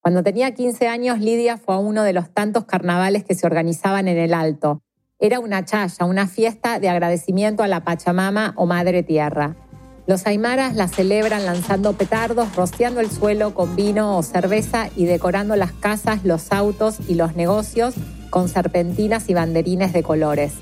Cuando 0.00 0.22
tenía 0.22 0.54
15 0.54 0.88
años, 0.88 1.20
Lidia 1.20 1.58
fue 1.58 1.74
a 1.74 1.78
uno 1.78 2.04
de 2.04 2.14
los 2.14 2.32
tantos 2.32 2.64
carnavales 2.64 3.22
que 3.22 3.34
se 3.34 3.46
organizaban 3.46 4.08
en 4.08 4.16
el 4.16 4.32
Alto. 4.32 4.80
Era 5.18 5.40
una 5.40 5.66
chaya, 5.66 6.06
una 6.06 6.26
fiesta 6.26 6.80
de 6.80 6.88
agradecimiento 6.88 7.62
a 7.62 7.68
la 7.68 7.84
Pachamama 7.84 8.54
o 8.56 8.64
Madre 8.64 9.02
Tierra. 9.02 9.56
Los 10.10 10.26
aymaras 10.26 10.74
la 10.74 10.88
celebran 10.88 11.46
lanzando 11.46 11.92
petardos, 11.92 12.56
rociando 12.56 12.98
el 12.98 13.12
suelo 13.12 13.54
con 13.54 13.76
vino 13.76 14.18
o 14.18 14.24
cerveza 14.24 14.88
y 14.96 15.04
decorando 15.04 15.54
las 15.54 15.70
casas, 15.70 16.24
los 16.24 16.50
autos 16.50 16.96
y 17.06 17.14
los 17.14 17.36
negocios 17.36 17.94
con 18.28 18.48
serpentinas 18.48 19.28
y 19.28 19.34
banderines 19.34 19.92
de 19.92 20.02
colores. 20.02 20.54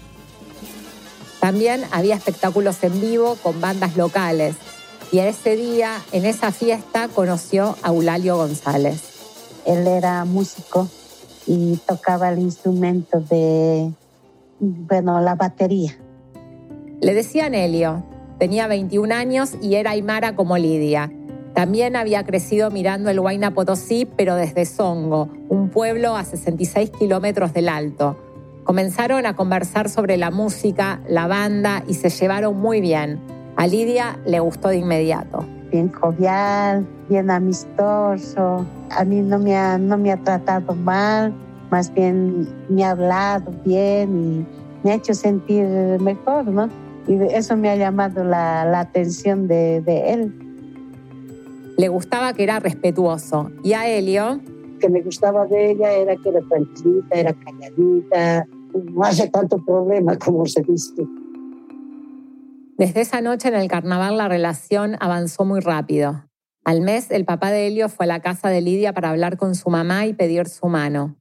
También 1.41 1.81
había 1.93 2.15
espectáculos 2.15 2.85
en 2.85 3.01
vivo 3.01 3.39
con 3.43 3.59
bandas 3.59 3.97
locales. 3.97 4.55
Y 5.13 5.21
ese 5.21 5.57
día, 5.57 6.03
en 6.13 6.27
esa 6.27 6.53
fiesta, 6.53 7.09
conoció 7.09 7.75
a 7.83 7.89
Eulalio 7.89 8.37
González. 8.37 9.01
Él 9.65 9.87
era 9.87 10.27
músico 10.27 10.91
y 11.47 11.79
tocaba 11.87 12.29
el 12.29 12.41
instrumento 12.41 13.19
de, 13.19 13.91
bueno, 14.61 15.23
la 15.23 15.37
batería. 15.37 15.97
Le 17.01 17.15
decían 17.15 17.55
Helio. 17.55 18.08
Tenía 18.39 18.67
21 18.67 19.15
años 19.15 19.57
y 19.61 19.75
era 19.75 19.93
aymara 19.93 20.35
como 20.35 20.57
Lidia. 20.57 21.11
También 21.55 21.97
había 21.97 22.25
crecido 22.25 22.71
mirando 22.71 23.11
el 23.11 23.19
Huayna 23.19 23.53
Potosí, 23.53 24.09
pero 24.17 24.37
desde 24.37 24.65
Songo, 24.65 25.29
un 25.49 25.71
pueblo 25.71 26.17
a 26.17 26.25
66 26.25 26.91
kilómetros 26.91 27.53
del 27.53 27.69
alto. 27.69 28.17
Comenzaron 28.65 29.27
a 29.27 29.35
conversar 29.35 29.89
sobre 29.89 30.17
la 30.17 30.31
música, 30.31 31.01
la 31.09 31.27
banda 31.27 31.83
y 31.89 31.95
se 31.95 32.11
llevaron 32.11 32.57
muy 32.59 32.81
bien. 32.81 33.21
A 33.57 33.67
Lidia 33.67 34.21
le 34.25 34.39
gustó 34.41 34.69
de 34.69 34.77
inmediato 34.77 35.45
bien 35.71 35.93
jovial, 35.93 36.87
bien 37.09 37.31
amistoso. 37.31 38.65
A 38.91 39.05
mí 39.05 39.21
no 39.21 39.39
me 39.39 39.57
ha, 39.57 39.79
no 39.79 39.99
me 39.99 40.13
ha 40.13 40.17
tratado 40.17 40.75
mal, 40.75 41.33
más 41.71 41.93
bien 41.93 42.49
me 42.69 42.85
ha 42.85 42.91
hablado 42.91 43.53
bien 43.65 44.19
y 44.19 44.47
me 44.85 44.93
ha 44.93 44.95
hecho 44.95 45.15
sentir 45.15 45.67
mejor, 46.01 46.47
¿no? 46.47 46.69
Y 47.09 47.15
eso 47.35 47.57
me 47.57 47.71
ha 47.71 47.77
llamado 47.77 48.23
la, 48.23 48.67
la 48.67 48.81
atención 48.81 49.49
de, 49.49 49.81
de, 49.81 50.13
él. 50.13 50.35
Le 51.79 51.89
gustaba 51.89 52.35
que 52.35 52.43
era 52.43 52.61
respetuoso. 52.61 53.51
¿Y 53.65 53.73
a 53.73 53.89
Helio? 53.89 54.41
Que 54.79 54.91
me 54.91 55.01
gustaba 55.01 55.47
de 55.47 55.71
ella 55.71 55.91
era 55.93 56.15
que 56.17 56.29
era 56.29 56.41
tranquilita, 56.43 57.17
era 57.17 57.33
calladita, 57.33 58.47
no 58.93 59.03
hace 59.03 59.29
tanto 59.29 59.57
problema 59.65 60.17
como 60.19 60.45
se 60.45 60.61
dice. 60.63 61.03
Desde 62.77 63.01
esa 63.01 63.23
noche 63.23 63.49
en 63.49 63.55
el 63.55 63.69
carnaval 63.69 64.19
la 64.19 64.29
relación 64.29 64.97
avanzó 65.01 65.47
muy 65.47 65.61
rápido. 65.61 66.29
Al 66.65 66.83
mes, 66.83 67.11
el 67.11 67.25
papá 67.25 67.51
de 67.51 67.67
Helio 67.67 67.89
fue 67.89 68.05
a 68.05 68.09
la 68.09 68.21
casa 68.21 68.51
de 68.51 68.61
Lidia 68.61 68.93
para 68.93 69.09
hablar 69.09 69.39
con 69.39 69.55
su 69.55 69.71
mamá 69.71 70.05
y 70.05 70.13
pedir 70.13 70.47
su 70.47 70.67
mano. 70.67 71.17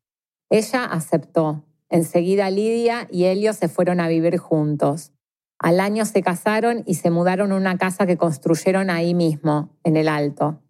Ella 0.50 0.84
aceptó. 0.84 1.64
Enseguida 1.90 2.50
Lidia 2.50 3.08
y 3.10 3.24
Helio 3.24 3.54
se 3.54 3.70
fueron 3.70 4.02
a 4.02 4.10
vivir 4.10 4.38
juntos. 4.38 5.14
Al 5.60 5.80
año 5.80 6.06
se 6.06 6.22
casaron 6.22 6.84
y 6.86 6.96
se 6.96 7.10
mudaron 7.10 7.52
a 7.52 7.56
una 7.56 7.78
casa 7.78 8.06
que 8.06 8.18
construyeron 8.18 8.90
ahí 8.90 9.14
mismo, 9.14 9.76
en 9.84 9.98
el 9.98 10.08
Alto. 10.08 10.62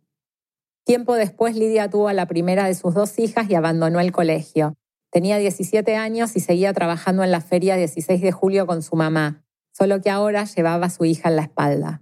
Tiempo 0.84 1.15
después 1.15 1.56
Lidia 1.56 1.89
tuvo 1.89 2.08
a 2.08 2.13
la 2.13 2.27
primera 2.27 2.65
de 2.65 2.74
sus 2.74 2.94
dos 2.94 3.20
hijas 3.20 3.50
y 3.50 3.56
abandonó 3.56 4.00
el 4.00 4.12
colegio. 4.12 4.75
Tenía 5.12 5.38
17 5.38 5.96
años 5.96 6.36
y 6.36 6.39
seguía 6.39 6.74
trabajando 6.74 7.24
en 7.24 7.32
la 7.32 7.41
feria 7.41 7.75
16 7.75 8.22
de 8.22 8.32
julio 8.32 8.65
con 8.65 8.82
su 8.82 8.96
mamá 8.96 9.44
solo 9.77 10.01
que 10.01 10.10
ahora 10.10 10.46
llevaba 10.46 10.88
a 10.88 10.89
su 10.89 11.06
hija 11.06 11.29
en 11.29 11.36
la 11.36 11.44
espalda. 11.44 12.01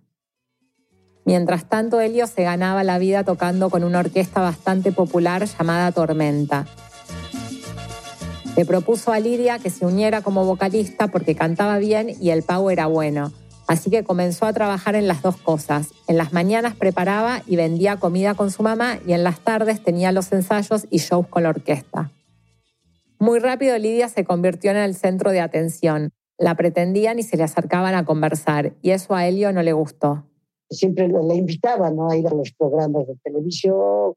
Mientras 1.26 1.68
tanto, 1.68 2.00
Helio 2.00 2.26
se 2.28 2.44
ganaba 2.44 2.84
la 2.86 3.00
vida 3.00 3.26
tocando 3.26 3.70
con 3.70 3.84
una 3.84 4.00
orquesta 4.00 4.40
bastante 4.40 4.94
popular 4.94 5.46
llamada 5.46 5.92
Tormenta. 5.92 6.68
Le 8.58 8.64
propuso 8.66 9.12
a 9.12 9.20
Lidia 9.20 9.60
que 9.60 9.70
se 9.70 9.86
uniera 9.86 10.22
como 10.22 10.46
vocalista 10.46 11.08
porque 11.08 11.36
cantaba 11.36 11.78
bien 11.78 12.12
y 12.22 12.30
el 12.30 12.42
pago 12.42 12.72
era 12.72 12.88
bueno. 12.88 13.34
Así 13.68 13.90
que 13.90 14.06
comenzó 14.06 14.46
a 14.46 14.54
trabajar 14.54 14.96
en 14.96 15.08
las 15.08 15.22
dos 15.22 15.36
cosas. 15.36 15.90
En 16.08 16.18
las 16.18 16.32
mañanas 16.32 16.76
preparaba 16.76 17.42
y 17.48 17.58
vendía 17.58 17.98
comida 17.98 18.34
con 18.34 18.52
su 18.52 18.64
mamá 18.64 19.00
y 19.06 19.12
en 19.12 19.24
las 19.24 19.42
tardes 19.42 19.84
tenía 19.84 20.14
los 20.14 20.32
ensayos 20.32 20.88
y 20.90 21.00
shows 21.00 21.28
con 21.28 21.44
la 21.44 21.50
orquesta. 21.50 22.12
Muy 23.20 23.40
rápido 23.40 23.78
Lidia 23.78 24.08
se 24.08 24.24
convirtió 24.24 24.72
en 24.72 24.78
el 24.78 24.96
centro 24.96 25.32
de 25.32 25.42
atención. 25.42 26.12
La 26.38 26.56
pretendían 26.56 27.20
y 27.20 27.24
se 27.24 27.38
le 27.38 27.44
acercaban 27.44 27.96
a 27.96 28.06
conversar, 28.06 28.74
y 28.82 28.92
eso 28.92 29.16
a 29.16 29.26
Helio 29.26 29.54
no 29.54 29.64
le 29.64 29.72
gustó. 29.72 30.26
Siempre 30.70 31.08
le 31.08 31.36
invitaban 31.36 31.96
¿no? 31.96 32.10
a 32.10 32.18
ir 32.18 32.28
a 32.28 32.34
los 32.34 32.52
programas 32.52 33.08
de 33.08 33.16
televisión, 33.24 34.16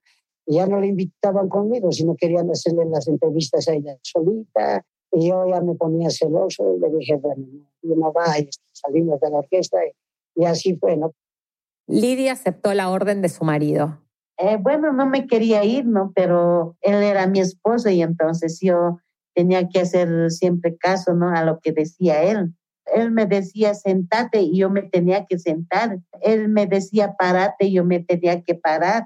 ya 0.55 0.67
no 0.67 0.81
le 0.81 0.88
invitaban 0.88 1.49
conmigo, 1.49 1.93
sino 1.93 2.17
querían 2.17 2.50
hacerle 2.50 2.85
las 2.87 3.07
entrevistas 3.09 3.69
a 3.69 3.75
ella 3.75 3.97
solita, 4.02 4.85
y 5.12 5.28
yo 5.28 5.47
ya 5.49 5.61
me 5.61 5.75
ponía 5.75 6.11
celoso 6.11 6.75
y 6.75 6.81
le 6.81 6.90
dije, 6.99 7.17
bueno, 7.17 7.45
yo 7.83 7.95
no 7.97 8.12
va, 8.12 8.26
salimos 8.73 9.21
de 9.21 9.31
la 9.31 9.38
orquesta, 9.38 9.78
y, 10.35 10.45
así 10.45 10.76
fue, 10.76 10.97
¿no? 10.97 11.12
Lidia 11.87 12.33
aceptó 12.33 12.75
la 12.75 12.90
orden 12.90 13.23
de 13.23 13.28
su 13.28 13.45
marido. 13.45 13.99
Eh, 14.38 14.57
bueno, 14.61 14.93
no 14.93 15.07
me 15.07 15.26
quería 15.26 15.64
ir, 15.64 15.87
¿no? 15.87 16.12
Pero 16.14 16.76
él 16.81 17.02
era 17.02 17.26
mi 17.26 17.40
esposo 17.40 17.88
y 17.90 18.02
entonces 18.02 18.61
yo 18.62 18.99
tenía 19.35 19.69
que 19.69 19.81
hacer 19.81 20.31
siempre 20.31 20.76
caso, 20.76 21.14
¿no? 21.14 21.31
A 21.31 21.45
lo 21.45 21.59
que 21.61 21.73
decía 21.73 22.23
él. 22.23 22.55
Él 22.95 23.11
me 23.11 23.26
decía 23.26 23.75
sentate 23.75 24.40
y 24.40 24.59
yo 24.59 24.71
me 24.71 24.83
tenía 24.83 25.26
que 25.26 25.38
sentar. 25.38 25.99
Él 26.21 26.49
me 26.49 26.67
decía 26.67 27.14
parate 27.19 27.67
y 27.67 27.73
yo 27.73 27.85
me 27.85 28.00
tenía 28.00 28.43
que 28.43 28.55
parar. 28.55 29.05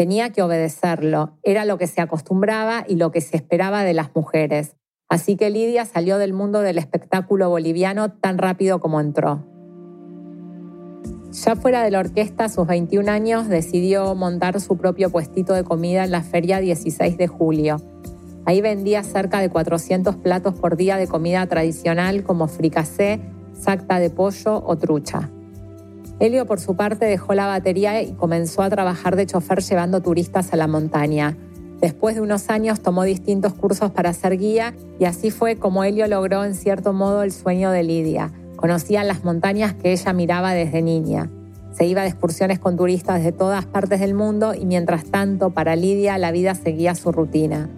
Tenía 0.00 0.30
que 0.30 0.40
obedecerlo. 0.40 1.36
Era 1.42 1.66
lo 1.66 1.76
que 1.76 1.86
se 1.86 2.00
acostumbraba 2.00 2.86
y 2.88 2.96
lo 2.96 3.10
que 3.10 3.20
se 3.20 3.36
esperaba 3.36 3.84
de 3.84 3.92
las 3.92 4.14
mujeres. 4.14 4.74
Así 5.10 5.36
que 5.36 5.50
Lidia 5.50 5.84
salió 5.84 6.16
del 6.16 6.32
mundo 6.32 6.62
del 6.62 6.78
espectáculo 6.78 7.50
boliviano 7.50 8.10
tan 8.10 8.38
rápido 8.38 8.80
como 8.80 8.98
entró. 8.98 9.44
Ya 11.32 11.54
fuera 11.54 11.84
de 11.84 11.90
la 11.90 11.98
orquesta, 11.98 12.46
a 12.46 12.48
sus 12.48 12.66
21 12.66 13.10
años, 13.10 13.48
decidió 13.48 14.14
montar 14.14 14.58
su 14.62 14.78
propio 14.78 15.10
puestito 15.10 15.52
de 15.52 15.64
comida 15.64 16.02
en 16.04 16.12
la 16.12 16.22
feria 16.22 16.60
16 16.60 17.18
de 17.18 17.26
julio 17.26 17.76
Ahí 18.46 18.62
vendía 18.62 19.02
cerca 19.02 19.40
de 19.40 19.50
400 19.50 20.16
platos 20.16 20.54
por 20.54 20.78
día 20.78 20.96
de 20.96 21.08
comida 21.08 21.46
tradicional 21.46 22.24
como 22.24 22.48
fricasé, 22.48 23.20
sacta 23.52 23.98
de 23.98 24.08
pollo 24.08 24.64
o 24.66 24.78
trucha. 24.78 25.28
Helio, 26.20 26.44
por 26.44 26.60
su 26.60 26.76
parte, 26.76 27.06
dejó 27.06 27.32
la 27.32 27.46
batería 27.46 28.02
y 28.02 28.12
comenzó 28.12 28.62
a 28.62 28.68
trabajar 28.68 29.16
de 29.16 29.24
chofer 29.24 29.62
llevando 29.62 30.02
turistas 30.02 30.52
a 30.52 30.56
la 30.56 30.66
montaña. 30.66 31.34
Después 31.80 32.14
de 32.14 32.20
unos 32.20 32.50
años 32.50 32.80
tomó 32.82 33.04
distintos 33.04 33.54
cursos 33.54 33.90
para 33.90 34.12
ser 34.12 34.36
guía 34.36 34.74
y 34.98 35.06
así 35.06 35.30
fue 35.30 35.56
como 35.56 35.82
Helio 35.82 36.06
logró 36.08 36.44
en 36.44 36.54
cierto 36.54 36.92
modo 36.92 37.22
el 37.22 37.32
sueño 37.32 37.70
de 37.70 37.84
Lidia. 37.84 38.32
Conocía 38.56 39.02
las 39.02 39.24
montañas 39.24 39.72
que 39.72 39.92
ella 39.92 40.12
miraba 40.12 40.52
desde 40.52 40.82
niña. 40.82 41.30
Se 41.72 41.86
iba 41.86 42.02
de 42.02 42.08
excursiones 42.08 42.58
con 42.58 42.76
turistas 42.76 43.24
de 43.24 43.32
todas 43.32 43.64
partes 43.64 44.00
del 44.00 44.12
mundo 44.12 44.52
y 44.54 44.66
mientras 44.66 45.04
tanto 45.04 45.48
para 45.50 45.74
Lidia 45.74 46.18
la 46.18 46.32
vida 46.32 46.54
seguía 46.54 46.94
su 46.94 47.12
rutina. 47.12 47.70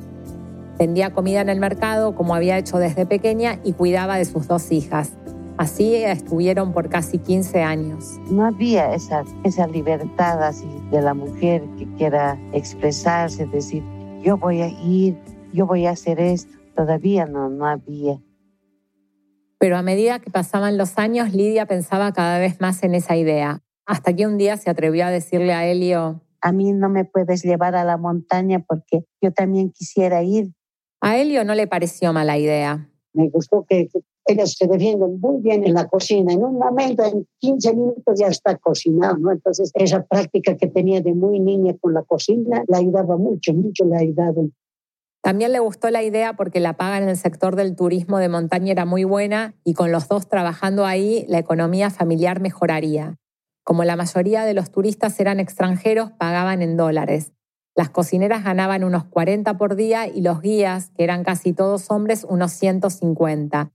Vendía 0.80 1.14
comida 1.14 1.42
en 1.42 1.48
el 1.48 1.60
mercado 1.60 2.16
como 2.16 2.34
había 2.34 2.58
hecho 2.58 2.78
desde 2.78 3.06
pequeña 3.06 3.60
y 3.62 3.74
cuidaba 3.74 4.16
de 4.16 4.24
sus 4.24 4.48
dos 4.48 4.72
hijas. 4.72 5.12
Así 5.58 5.94
estuvieron 5.96 6.72
por 6.72 6.88
casi 6.88 7.18
15 7.18 7.62
años. 7.62 8.18
No 8.30 8.44
había 8.46 8.94
esa, 8.94 9.24
esa 9.44 9.66
libertad 9.66 10.42
así 10.42 10.66
de 10.90 11.02
la 11.02 11.14
mujer 11.14 11.62
que 11.78 11.86
quiera 11.96 12.38
expresarse, 12.52 13.46
decir, 13.46 13.82
yo 14.22 14.36
voy 14.36 14.62
a 14.62 14.68
ir, 14.68 15.16
yo 15.52 15.66
voy 15.66 15.86
a 15.86 15.90
hacer 15.90 16.18
esto. 16.20 16.52
Todavía 16.74 17.26
no, 17.26 17.50
no 17.50 17.66
había. 17.66 18.18
Pero 19.58 19.76
a 19.76 19.82
medida 19.82 20.18
que 20.18 20.30
pasaban 20.30 20.78
los 20.78 20.98
años, 20.98 21.32
Lidia 21.32 21.66
pensaba 21.66 22.12
cada 22.12 22.38
vez 22.38 22.60
más 22.60 22.82
en 22.82 22.94
esa 22.94 23.14
idea, 23.14 23.60
hasta 23.86 24.12
que 24.14 24.26
un 24.26 24.38
día 24.38 24.56
se 24.56 24.70
atrevió 24.70 25.06
a 25.06 25.10
decirle 25.10 25.52
a 25.52 25.66
Helio, 25.66 26.22
a 26.40 26.50
mí 26.50 26.72
no 26.72 26.88
me 26.88 27.04
puedes 27.04 27.44
llevar 27.44 27.76
a 27.76 27.84
la 27.84 27.96
montaña 27.96 28.64
porque 28.66 29.04
yo 29.20 29.32
también 29.32 29.70
quisiera 29.70 30.22
ir. 30.22 30.52
A 31.00 31.16
Helio 31.16 31.44
no 31.44 31.54
le 31.54 31.68
pareció 31.68 32.12
mala 32.12 32.38
idea. 32.38 32.88
Me 33.12 33.28
gustó 33.28 33.64
que, 33.68 33.88
ellos 34.26 34.54
se 34.58 34.66
defienden 34.66 35.18
muy 35.20 35.40
bien 35.42 35.64
en 35.64 35.74
la 35.74 35.88
cocina. 35.88 36.32
En 36.32 36.44
un 36.44 36.58
momento, 36.58 37.04
en 37.04 37.26
15 37.38 37.74
minutos 37.74 38.18
ya 38.18 38.28
está 38.28 38.56
cocinado, 38.56 39.16
¿no? 39.18 39.32
Entonces, 39.32 39.70
esa 39.74 40.04
práctica 40.04 40.56
que 40.56 40.68
tenía 40.68 41.00
de 41.00 41.14
muy 41.14 41.40
niña 41.40 41.74
con 41.80 41.94
la 41.94 42.02
cocina 42.02 42.64
la 42.68 42.78
ayudaba 42.78 43.16
mucho, 43.16 43.52
mucho 43.52 43.84
la 43.84 43.98
ayudaba. 43.98 44.42
También 45.22 45.52
le 45.52 45.60
gustó 45.60 45.88
la 45.90 46.02
idea 46.02 46.34
porque 46.34 46.58
la 46.58 46.76
paga 46.76 46.98
en 46.98 47.08
el 47.08 47.16
sector 47.16 47.54
del 47.54 47.76
turismo 47.76 48.18
de 48.18 48.28
montaña 48.28 48.72
era 48.72 48.84
muy 48.84 49.04
buena 49.04 49.54
y 49.64 49.74
con 49.74 49.92
los 49.92 50.08
dos 50.08 50.28
trabajando 50.28 50.84
ahí, 50.84 51.24
la 51.28 51.38
economía 51.38 51.90
familiar 51.90 52.40
mejoraría. 52.40 53.18
Como 53.64 53.84
la 53.84 53.94
mayoría 53.94 54.44
de 54.44 54.54
los 54.54 54.72
turistas 54.72 55.20
eran 55.20 55.38
extranjeros, 55.38 56.10
pagaban 56.10 56.60
en 56.62 56.76
dólares. 56.76 57.32
Las 57.76 57.90
cocineras 57.90 58.42
ganaban 58.42 58.82
unos 58.82 59.04
40 59.04 59.56
por 59.56 59.76
día 59.76 60.08
y 60.08 60.20
los 60.20 60.42
guías, 60.42 60.90
que 60.96 61.04
eran 61.04 61.22
casi 61.22 61.52
todos 61.52 61.90
hombres, 61.90 62.26
unos 62.28 62.52
150. 62.52 63.70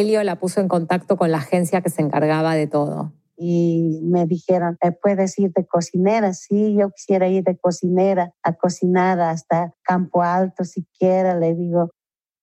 Helio 0.00 0.22
la 0.24 0.36
puso 0.36 0.60
en 0.60 0.68
contacto 0.68 1.16
con 1.16 1.30
la 1.30 1.38
agencia 1.38 1.80
que 1.80 1.90
se 1.90 2.02
encargaba 2.02 2.54
de 2.54 2.66
todo. 2.66 3.12
y 3.38 4.00
me 4.02 4.24
dijeron, 4.26 4.78
¿puedes 5.02 5.38
ir 5.38 5.52
de 5.52 5.66
cocinera? 5.66 6.32
Sí, 6.32 6.74
yo 6.74 6.90
quisiera 6.90 7.28
ir 7.28 7.44
de 7.44 7.58
cocinera 7.58 8.32
a 8.42 8.54
cocinar 8.54 9.20
hasta 9.20 9.74
Campo 9.82 10.22
Alto 10.22 10.64
siquiera, 10.64 11.38
le 11.38 11.54
digo. 11.54 11.90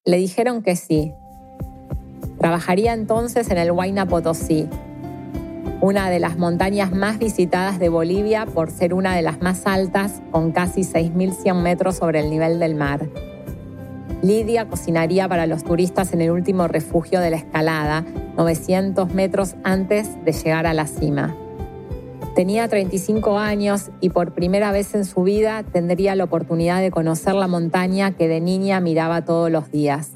Le 0.06 0.18
dijeron 0.18 0.62
que 0.62 0.76
sí. 0.76 1.12
Trabajaría 2.38 2.94
entonces 2.94 3.50
en 3.50 3.58
el 3.58 3.72
Huayna 3.72 4.06
Potosí, 4.06 4.70
una 5.82 6.10
de 6.10 6.20
las 6.20 6.38
montañas 6.38 6.92
más 6.92 7.18
visitadas 7.18 7.80
de 7.80 7.90
Bolivia 7.90 8.46
por 8.46 8.70
ser 8.70 8.94
una 8.94 9.16
de 9.16 9.22
las 9.22 9.42
más 9.42 9.66
altas, 9.66 10.22
con 10.32 10.52
casi 10.52 10.82
6.100 10.82 11.56
metros 11.56 11.96
sobre 11.96 12.20
el 12.20 12.30
nivel 12.30 12.60
del 12.60 12.76
mar. 12.76 13.10
Lidia 14.24 14.70
cocinaría 14.70 15.28
para 15.28 15.48
los 15.48 15.66
turistas 15.66 16.14
en 16.14 16.22
el 16.22 16.32
último 16.32 16.70
refugio 16.70 17.20
de 17.20 17.30
la 17.30 17.36
escalada, 17.36 18.06
900 18.38 19.14
metros 19.14 19.56
antes 19.66 20.24
de 20.24 20.32
llegar 20.32 20.66
a 20.66 20.74
la 20.74 20.88
cima. 20.88 21.36
Tenía 22.34 22.70
35 22.70 23.38
años 23.38 23.92
y 24.00 24.12
por 24.12 24.32
primera 24.34 24.72
vez 24.72 24.96
en 24.96 25.04
su 25.04 25.24
vida 25.24 25.64
tendría 25.64 26.16
la 26.16 26.24
oportunidad 26.24 26.80
de 26.80 26.90
conocer 26.90 27.36
la 27.36 27.50
montaña 27.50 28.12
que 28.12 28.30
de 28.30 28.40
niña 28.40 28.80
miraba 28.80 29.26
todos 29.26 29.52
los 29.52 29.70
días. 29.72 30.12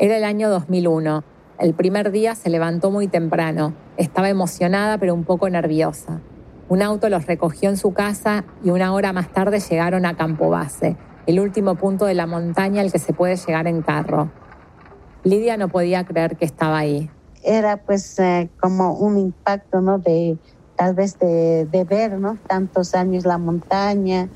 Era 0.00 0.16
el 0.16 0.24
año 0.24 0.50
2001. 0.50 1.22
El 1.60 1.74
primer 1.74 2.10
día 2.10 2.34
se 2.34 2.50
levantó 2.50 2.90
muy 2.90 3.06
temprano. 3.06 3.74
Estaba 3.96 4.28
emocionada 4.28 4.98
pero 4.98 5.14
un 5.14 5.22
poco 5.22 5.48
nerviosa. 5.48 6.20
Un 6.68 6.82
auto 6.82 7.08
los 7.10 7.26
recogió 7.26 7.70
en 7.70 7.76
su 7.76 7.92
casa 7.92 8.44
y 8.64 8.70
una 8.70 8.92
hora 8.92 9.12
más 9.12 9.32
tarde 9.32 9.60
llegaron 9.60 10.04
a 10.04 10.16
Campo 10.16 10.50
Base, 10.50 10.96
el 11.26 11.40
último 11.40 11.74
punto 11.74 12.06
de 12.06 12.14
la 12.14 12.26
montaña 12.26 12.80
al 12.80 12.92
que 12.92 12.98
se 12.98 13.12
puede 13.12 13.36
llegar 13.36 13.66
en 13.66 13.82
carro. 13.82 14.30
Lidia 15.22 15.56
no 15.56 15.68
podía 15.68 16.04
creer 16.04 16.36
que 16.36 16.44
estaba 16.44 16.78
ahí. 16.78 17.10
Era 17.42 17.78
pues 17.78 18.18
eh, 18.18 18.48
como 18.60 18.94
un 18.94 19.18
impacto, 19.18 19.80
¿no? 19.80 19.98
De 19.98 20.38
tal 20.76 20.94
vez 20.94 21.18
de, 21.18 21.66
de, 21.66 21.84
ver, 21.84 22.18
¿no? 22.18 22.38
Tantos 22.46 22.94
años 22.94 23.24
la 23.24 23.38
montaña, 23.38 24.28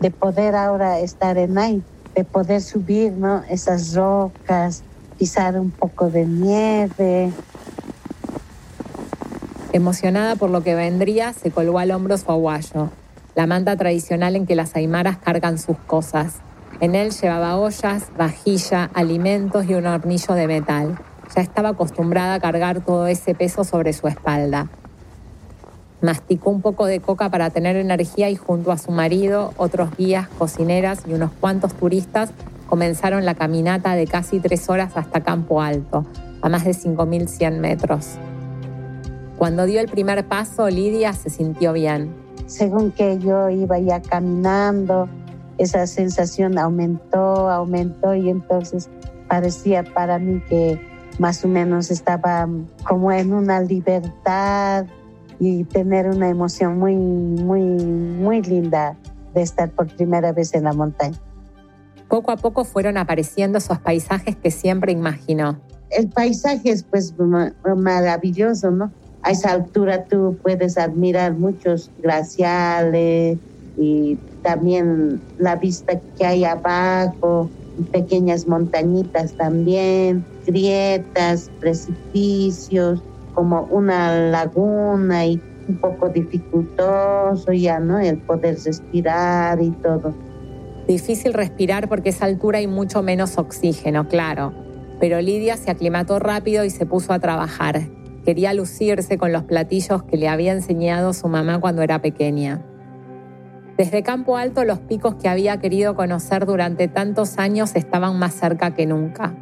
de 0.00 0.10
poder 0.10 0.54
ahora 0.54 1.00
estar 1.00 1.38
en 1.38 1.58
ahí, 1.58 1.82
de 2.14 2.24
poder 2.24 2.60
subir, 2.62 3.12
¿no? 3.12 3.42
Esas 3.48 3.94
rocas, 3.94 4.84
pisar 5.18 5.58
un 5.58 5.70
poco 5.70 6.08
de 6.08 6.24
nieve. 6.24 7.32
Emocionada 9.72 10.36
por 10.36 10.50
lo 10.50 10.62
que 10.62 10.74
vendría, 10.74 11.32
se 11.32 11.50
colgó 11.50 11.78
al 11.80 11.90
hombro 11.90 12.16
su 12.16 12.30
aguayo 12.30 12.90
la 13.34 13.46
manta 13.46 13.76
tradicional 13.76 14.36
en 14.36 14.46
que 14.46 14.56
las 14.56 14.74
aymaras 14.74 15.18
cargan 15.18 15.58
sus 15.58 15.78
cosas. 15.78 16.40
En 16.80 16.94
él 16.94 17.10
llevaba 17.10 17.56
ollas, 17.56 18.10
vajilla, 18.16 18.90
alimentos 18.94 19.68
y 19.68 19.74
un 19.74 19.86
hornillo 19.86 20.34
de 20.34 20.46
metal. 20.46 20.98
Ya 21.34 21.42
estaba 21.42 21.70
acostumbrada 21.70 22.34
a 22.34 22.40
cargar 22.40 22.80
todo 22.84 23.06
ese 23.06 23.34
peso 23.34 23.64
sobre 23.64 23.92
su 23.92 24.06
espalda. 24.08 24.68
Masticó 26.00 26.50
un 26.50 26.62
poco 26.62 26.86
de 26.86 27.00
coca 27.00 27.28
para 27.28 27.50
tener 27.50 27.76
energía 27.76 28.30
y 28.30 28.36
junto 28.36 28.70
a 28.70 28.78
su 28.78 28.92
marido, 28.92 29.52
otros 29.56 29.96
guías, 29.96 30.28
cocineras 30.28 31.02
y 31.06 31.14
unos 31.14 31.32
cuantos 31.40 31.74
turistas 31.74 32.30
comenzaron 32.68 33.24
la 33.24 33.34
caminata 33.34 33.94
de 33.94 34.06
casi 34.06 34.38
tres 34.38 34.68
horas 34.68 34.92
hasta 34.96 35.22
Campo 35.22 35.60
Alto, 35.60 36.06
a 36.42 36.48
más 36.48 36.64
de 36.64 36.72
5.100 36.72 37.58
metros. 37.58 38.18
Cuando 39.36 39.66
dio 39.66 39.80
el 39.80 39.88
primer 39.88 40.24
paso, 40.26 40.68
Lidia 40.68 41.12
se 41.12 41.30
sintió 41.30 41.72
bien 41.72 42.27
según 42.48 42.90
que 42.92 43.18
yo 43.18 43.50
iba 43.50 43.78
ya 43.78 44.00
caminando, 44.00 45.08
esa 45.58 45.86
sensación 45.86 46.58
aumentó, 46.58 47.50
aumentó 47.50 48.14
y 48.14 48.30
entonces 48.30 48.88
parecía 49.28 49.84
para 49.84 50.18
mí 50.18 50.42
que 50.48 50.80
más 51.18 51.44
o 51.44 51.48
menos 51.48 51.90
estaba 51.90 52.48
como 52.86 53.12
en 53.12 53.34
una 53.34 53.60
libertad 53.60 54.86
y 55.38 55.64
tener 55.64 56.08
una 56.08 56.28
emoción 56.28 56.78
muy, 56.78 56.96
muy, 56.96 57.60
muy 57.60 58.42
linda 58.42 58.96
de 59.34 59.42
estar 59.42 59.70
por 59.70 59.86
primera 59.88 60.32
vez 60.32 60.54
en 60.54 60.64
la 60.64 60.72
montaña. 60.72 61.18
Poco 62.08 62.30
a 62.30 62.36
poco 62.36 62.64
fueron 62.64 62.96
apareciendo 62.96 63.58
esos 63.58 63.78
paisajes 63.78 64.36
que 64.36 64.50
siempre 64.50 64.92
imaginó. 64.92 65.60
El 65.90 66.08
paisaje 66.08 66.70
es 66.70 66.82
pues 66.82 67.14
maravilloso, 67.76 68.70
¿no? 68.70 68.90
A 69.28 69.30
esa 69.30 69.52
altura 69.52 70.04
tú 70.04 70.38
puedes 70.42 70.78
admirar 70.78 71.34
muchos 71.34 71.90
glaciales 72.02 73.36
y 73.76 74.16
también 74.42 75.20
la 75.38 75.56
vista 75.56 76.00
que 76.16 76.24
hay 76.24 76.44
abajo, 76.46 77.50
pequeñas 77.92 78.48
montañitas 78.48 79.34
también, 79.34 80.24
grietas, 80.46 81.50
precipicios, 81.60 83.02
como 83.34 83.64
una 83.64 84.30
laguna 84.30 85.26
y 85.26 85.38
un 85.68 85.76
poco 85.76 86.08
dificultoso 86.08 87.52
ya, 87.52 87.80
¿no? 87.80 87.98
El 87.98 88.16
poder 88.16 88.56
respirar 88.64 89.60
y 89.60 89.70
todo. 89.72 90.14
Difícil 90.86 91.34
respirar 91.34 91.90
porque 91.90 92.08
a 92.08 92.12
esa 92.12 92.24
altura 92.24 92.60
hay 92.60 92.66
mucho 92.66 93.02
menos 93.02 93.36
oxígeno, 93.36 94.08
claro. 94.08 94.54
Pero 95.00 95.20
Lidia 95.20 95.58
se 95.58 95.70
aclimató 95.70 96.18
rápido 96.18 96.64
y 96.64 96.70
se 96.70 96.86
puso 96.86 97.12
a 97.12 97.18
trabajar. 97.18 97.82
Quería 98.24 98.52
lucirse 98.54 99.18
con 99.18 99.32
los 99.32 99.44
platillos 99.44 100.02
que 100.02 100.16
le 100.16 100.28
había 100.28 100.52
enseñado 100.52 101.12
su 101.12 101.28
mamá 101.28 101.60
cuando 101.60 101.82
era 101.82 102.00
pequeña. 102.00 102.64
Desde 103.76 104.02
Campo 104.02 104.36
Alto 104.36 104.64
los 104.64 104.80
picos 104.80 105.14
que 105.14 105.28
había 105.28 105.60
querido 105.60 105.94
conocer 105.94 106.46
durante 106.46 106.88
tantos 106.88 107.38
años 107.38 107.76
estaban 107.76 108.18
más 108.18 108.34
cerca 108.34 108.74
que 108.74 108.86
nunca. 108.86 109.36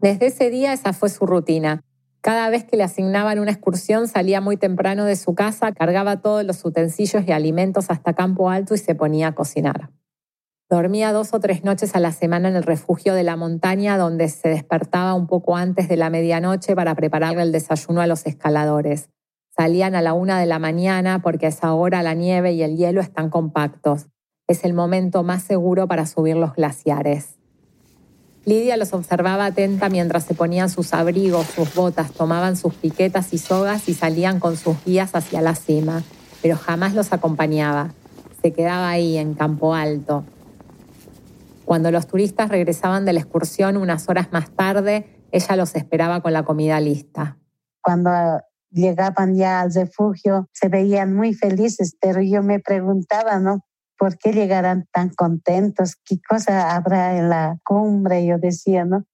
Desde 0.00 0.26
ese 0.26 0.48
día 0.48 0.72
esa 0.72 0.92
fue 0.92 1.10
su 1.10 1.26
rutina. 1.26 1.82
Cada 2.20 2.48
vez 2.48 2.64
que 2.64 2.76
le 2.76 2.84
asignaban 2.84 3.38
una 3.38 3.52
excursión 3.52 4.08
salía 4.08 4.40
muy 4.40 4.56
temprano 4.56 5.04
de 5.04 5.16
su 5.16 5.34
casa, 5.34 5.72
cargaba 5.72 6.20
todos 6.20 6.44
los 6.44 6.64
utensilios 6.64 7.24
y 7.26 7.32
alimentos 7.32 7.90
hasta 7.90 8.14
Campo 8.14 8.48
Alto 8.48 8.74
y 8.74 8.78
se 8.78 8.94
ponía 8.94 9.28
a 9.28 9.34
cocinar. 9.34 9.90
Dormía 10.70 11.14
dos 11.14 11.32
o 11.32 11.40
tres 11.40 11.64
noches 11.64 11.96
a 11.96 11.98
la 11.98 12.12
semana 12.12 12.50
en 12.50 12.54
el 12.54 12.62
refugio 12.62 13.14
de 13.14 13.22
la 13.22 13.36
montaña 13.36 13.96
donde 13.96 14.28
se 14.28 14.50
despertaba 14.50 15.14
un 15.14 15.26
poco 15.26 15.56
antes 15.56 15.88
de 15.88 15.96
la 15.96 16.10
medianoche 16.10 16.76
para 16.76 16.94
prepararle 16.94 17.40
el 17.40 17.52
desayuno 17.52 18.02
a 18.02 18.06
los 18.06 18.26
escaladores. 18.26 19.08
Salían 19.56 19.94
a 19.94 20.02
la 20.02 20.12
una 20.12 20.38
de 20.38 20.44
la 20.44 20.58
mañana 20.58 21.22
porque 21.22 21.46
a 21.46 21.48
esa 21.48 21.72
hora 21.72 22.02
la 22.02 22.12
nieve 22.12 22.52
y 22.52 22.62
el 22.62 22.76
hielo 22.76 23.00
están 23.00 23.30
compactos. 23.30 24.08
Es 24.46 24.62
el 24.62 24.74
momento 24.74 25.22
más 25.22 25.42
seguro 25.42 25.88
para 25.88 26.04
subir 26.04 26.36
los 26.36 26.52
glaciares. 26.52 27.38
Lidia 28.44 28.76
los 28.76 28.92
observaba 28.92 29.46
atenta 29.46 29.88
mientras 29.88 30.24
se 30.24 30.34
ponían 30.34 30.68
sus 30.68 30.92
abrigos, 30.92 31.46
sus 31.46 31.74
botas, 31.74 32.12
tomaban 32.12 32.58
sus 32.58 32.74
piquetas 32.74 33.32
y 33.32 33.38
sogas 33.38 33.88
y 33.88 33.94
salían 33.94 34.38
con 34.38 34.58
sus 34.58 34.76
guías 34.84 35.14
hacia 35.14 35.40
la 35.40 35.54
cima, 35.54 36.02
pero 36.42 36.58
jamás 36.58 36.94
los 36.94 37.14
acompañaba. 37.14 37.94
Se 38.42 38.52
quedaba 38.52 38.90
ahí, 38.90 39.16
en 39.16 39.34
Campo 39.34 39.74
Alto, 39.74 40.24
cuando 41.68 41.90
los 41.90 42.06
turistas 42.06 42.48
regresaban 42.48 43.04
de 43.04 43.12
la 43.12 43.20
excursión 43.20 43.76
unas 43.76 44.08
horas 44.08 44.32
más 44.32 44.50
tarde, 44.56 45.04
ella 45.32 45.54
los 45.54 45.74
esperaba 45.74 46.22
con 46.22 46.32
la 46.32 46.42
comida 46.42 46.80
lista. 46.80 47.36
Cuando 47.82 48.10
llegaban 48.70 49.36
ya 49.36 49.60
al 49.60 49.74
refugio, 49.74 50.48
se 50.54 50.70
veían 50.70 51.14
muy 51.14 51.34
felices, 51.34 51.94
pero 52.00 52.22
yo 52.22 52.42
me 52.42 52.58
preguntaba, 52.58 53.38
¿no? 53.38 53.66
¿Por 53.98 54.16
qué 54.16 54.32
llegarán 54.32 54.88
tan 54.94 55.10
contentos? 55.10 55.96
¿Qué 56.06 56.16
cosa 56.26 56.74
habrá 56.74 57.18
en 57.18 57.28
la 57.28 57.58
cumbre? 57.62 58.24
Yo 58.24 58.38
decía, 58.38 58.86
¿no? 58.86 59.04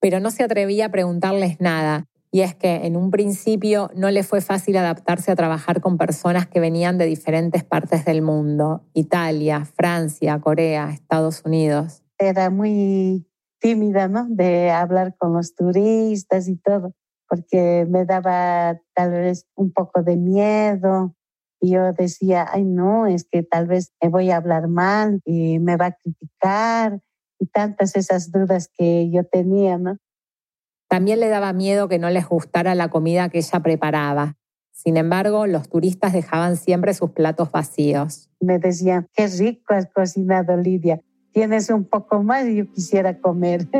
Pero 0.00 0.20
no 0.20 0.30
se 0.30 0.44
atrevía 0.44 0.86
a 0.86 0.90
preguntarles 0.90 1.60
nada. 1.60 2.04
Y 2.32 2.42
es 2.42 2.54
que 2.54 2.86
en 2.86 2.96
un 2.96 3.10
principio 3.10 3.90
no 3.96 4.08
le 4.10 4.22
fue 4.22 4.40
fácil 4.40 4.76
adaptarse 4.76 5.32
a 5.32 5.36
trabajar 5.36 5.80
con 5.80 5.98
personas 5.98 6.46
que 6.46 6.60
venían 6.60 6.96
de 6.96 7.06
diferentes 7.06 7.64
partes 7.64 8.04
del 8.04 8.22
mundo, 8.22 8.84
Italia, 8.94 9.64
Francia, 9.64 10.40
Corea, 10.40 10.90
Estados 10.90 11.42
Unidos. 11.44 12.04
Era 12.18 12.50
muy 12.50 13.26
tímida, 13.58 14.06
¿no? 14.06 14.26
De 14.28 14.70
hablar 14.70 15.16
con 15.18 15.32
los 15.32 15.56
turistas 15.56 16.46
y 16.48 16.56
todo, 16.56 16.94
porque 17.28 17.84
me 17.88 18.04
daba 18.04 18.80
tal 18.94 19.10
vez 19.10 19.46
un 19.56 19.72
poco 19.72 20.02
de 20.02 20.16
miedo. 20.16 21.14
Y 21.60 21.72
yo 21.72 21.92
decía, 21.92 22.46
ay, 22.50 22.64
no, 22.64 23.06
es 23.06 23.26
que 23.28 23.42
tal 23.42 23.66
vez 23.66 23.92
me 24.00 24.08
voy 24.08 24.30
a 24.30 24.36
hablar 24.36 24.68
mal 24.68 25.20
y 25.24 25.58
me 25.58 25.76
va 25.76 25.86
a 25.86 25.96
criticar 25.96 27.00
y 27.40 27.46
tantas 27.46 27.96
esas 27.96 28.30
dudas 28.30 28.70
que 28.72 29.10
yo 29.10 29.24
tenía, 29.24 29.78
¿no? 29.78 29.96
También 30.90 31.20
le 31.20 31.28
daba 31.28 31.52
miedo 31.52 31.86
que 31.88 32.00
no 32.00 32.10
les 32.10 32.26
gustara 32.28 32.74
la 32.74 32.88
comida 32.88 33.28
que 33.28 33.38
ella 33.38 33.60
preparaba. 33.60 34.36
Sin 34.72 34.96
embargo, 34.96 35.46
los 35.46 35.68
turistas 35.68 36.12
dejaban 36.12 36.56
siempre 36.56 36.94
sus 36.94 37.12
platos 37.12 37.52
vacíos. 37.52 38.28
Me 38.40 38.58
decían, 38.58 39.06
qué 39.14 39.28
rico 39.28 39.72
has 39.72 39.86
cocinado, 39.86 40.56
Lidia. 40.56 41.00
Tienes 41.30 41.70
un 41.70 41.84
poco 41.84 42.24
más 42.24 42.44
y 42.48 42.56
yo 42.56 42.72
quisiera 42.72 43.20
comer. 43.20 43.68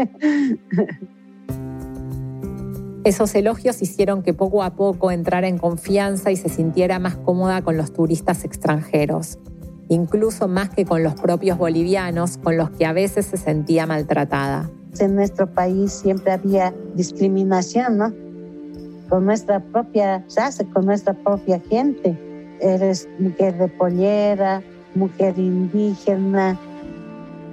Esos 3.03 3.35
elogios 3.35 3.83
hicieron 3.83 4.23
que 4.23 4.33
poco 4.33 4.63
a 4.63 4.77
poco 4.77 5.11
entrara 5.11 5.49
en 5.49 5.59
confianza 5.59 6.31
y 6.31 6.37
se 6.37 6.49
sintiera 6.49 7.01
más 7.01 7.17
cómoda 7.17 7.63
con 7.63 7.77
los 7.77 7.93
turistas 7.93 8.45
extranjeros, 8.45 9.41
incluso 9.89 10.47
más 10.47 10.71
que 10.71 10.85
con 10.85 11.03
los 11.03 11.15
propios 11.15 11.59
bolivianos, 11.59 12.39
con 12.39 12.57
los 12.57 12.71
que 12.71 12.87
a 12.87 12.93
veces 12.93 13.27
se 13.27 13.37
sentía 13.37 13.85
maltratada. 13.85 14.71
En 14.99 15.15
nuestro 15.15 15.47
país 15.47 15.93
siempre 15.93 16.33
había 16.33 16.75
discriminación, 16.95 17.99
¿no? 17.99 18.13
con 19.11 19.27
nuestra 19.27 19.61
propia 19.61 20.25
raza, 20.37 20.65
con 20.73 20.87
nuestra 20.87 21.13
propia 21.13 21.61
gente. 21.69 22.17
Eres 22.61 23.09
mujer 23.19 23.59
de 23.59 23.69
pollera, 23.69 24.63
mujer 24.95 25.39
indígena, 25.39 26.59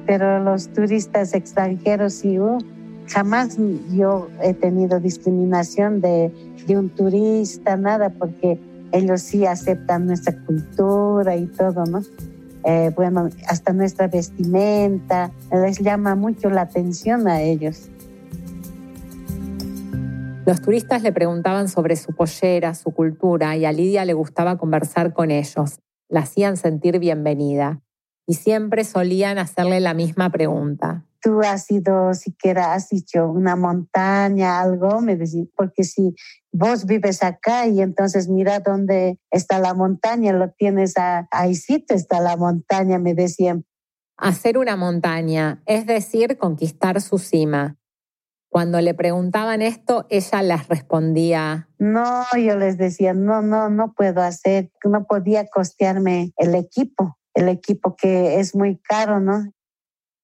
pero 0.06 0.41
los 0.43 0.69
turistas 0.69 1.34
extranjeros 1.34 2.13
sí, 2.13 2.39
uh, 2.39 2.60
jamás 3.08 3.58
yo 3.91 4.28
he 4.41 4.54
tenido 4.54 5.00
discriminación 5.00 6.00
de, 6.00 6.32
de 6.67 6.78
un 6.78 6.89
turista, 6.89 7.76
nada, 7.76 8.10
porque 8.10 8.60
ellos 8.91 9.21
sí 9.21 9.45
aceptan 9.45 10.06
nuestra 10.06 10.38
cultura 10.45 11.36
y 11.36 11.47
todo, 11.47 11.86
¿no? 11.86 12.02
Eh, 12.63 12.91
bueno, 12.96 13.30
hasta 13.48 13.74
nuestra 13.74 14.08
vestimenta, 14.08 15.32
les 15.52 15.80
llama 15.80 16.15
mucho 16.15 16.50
la 16.50 16.62
atención 16.62 17.28
a 17.28 17.41
ellos. 17.41 17.89
Los 20.46 20.62
turistas 20.62 21.02
le 21.02 21.12
preguntaban 21.12 21.67
sobre 21.67 21.96
su 21.96 22.13
pollera, 22.13 22.74
su 22.76 22.91
cultura, 22.91 23.56
y 23.58 23.65
a 23.65 23.72
Lidia 23.72 24.06
le 24.06 24.13
gustaba 24.13 24.58
conversar 24.58 25.13
con 25.13 25.32
ellos. 25.32 25.80
La 26.10 26.22
hacían 26.22 26.58
sentir 26.58 27.00
bienvenida. 27.00 27.82
Y 28.26 28.36
siempre 28.36 28.84
solían 28.84 29.39
hacerle 29.39 29.80
la 29.80 29.93
misma 29.93 30.30
pregunta 30.30 31.07
tú 31.21 31.41
has 31.41 31.69
ido 31.71 32.13
siquiera, 32.13 32.73
has 32.73 32.89
dicho 32.89 33.30
una 33.30 33.56
montaña, 33.56 34.60
algo, 34.60 35.01
me 35.01 35.15
decís, 35.15 35.47
porque 35.56 35.84
si 35.84 36.15
vos 36.51 36.86
vives 36.86 37.23
acá 37.23 37.67
y 37.67 37.82
entonces 37.82 38.27
mira 38.30 38.60
dónde 38.60 39.19
está 39.32 39.60
la 39.60 39.73
montaña, 39.73 40.34
lo 40.34 40.51
tienes 40.51 40.97
a, 40.97 41.27
ahí 41.32 41.56
sí 41.56 41.86
está 41.89 42.19
la 42.19 42.38
montaña, 42.38 42.99
me 42.99 43.13
decían. 43.13 43.65
Hacer 44.17 44.58
una 44.58 44.75
montaña, 44.75 45.62
es 45.65 45.86
decir, 45.86 46.38
conquistar 46.38 47.01
su 47.01 47.17
cima. 47.17 47.77
Cuando 48.49 48.82
le 48.82 48.93
preguntaban 48.93 49.62
esto, 49.62 50.08
ella 50.10 50.41
les 50.41 50.67
respondía. 50.67 51.69
No, 51.77 52.25
yo 52.34 52.58
les 52.58 52.77
decía, 52.77 53.13
no, 53.13 53.41
no, 53.41 53.69
no 53.69 53.93
puedo 53.93 54.21
hacer, 54.21 54.71
no 54.84 55.06
podía 55.06 55.47
costearme 55.47 56.32
el 56.38 56.56
equipo, 56.56 57.17
el 57.34 57.49
equipo 57.49 57.95
que 57.95 58.39
es 58.39 58.56
muy 58.56 58.77
caro, 58.77 59.19
¿no? 59.19 59.51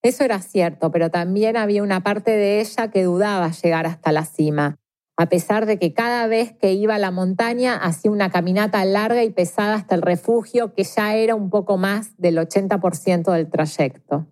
Eso 0.03 0.25
era 0.25 0.41
cierto, 0.41 0.91
pero 0.91 1.09
también 1.09 1.55
había 1.55 1.81
una 1.81 2.03
parte 2.03 2.31
de 2.31 2.59
ella 2.59 2.91
que 2.91 3.03
dudaba 3.03 3.49
llegar 3.51 3.87
hasta 3.87 4.11
la 4.11 4.25
cima, 4.25 4.75
a 5.15 5.27
pesar 5.27 5.65
de 5.65 5.79
que 5.79 5.93
cada 5.93 6.27
vez 6.27 6.51
que 6.51 6.73
iba 6.73 6.95
a 6.95 6.99
la 6.99 7.09
montaña 7.09 7.77
hacía 7.77 8.11
una 8.11 8.29
caminata 8.29 8.83
larga 8.83 9.23
y 9.23 9.29
pesada 9.29 9.75
hasta 9.75 9.95
el 9.95 10.01
refugio, 10.01 10.73
que 10.73 10.83
ya 10.83 11.15
era 11.15 11.35
un 11.35 11.49
poco 11.49 11.77
más 11.77 12.17
del 12.17 12.37
80% 12.37 13.31
del 13.31 13.49
trayecto. 13.49 14.27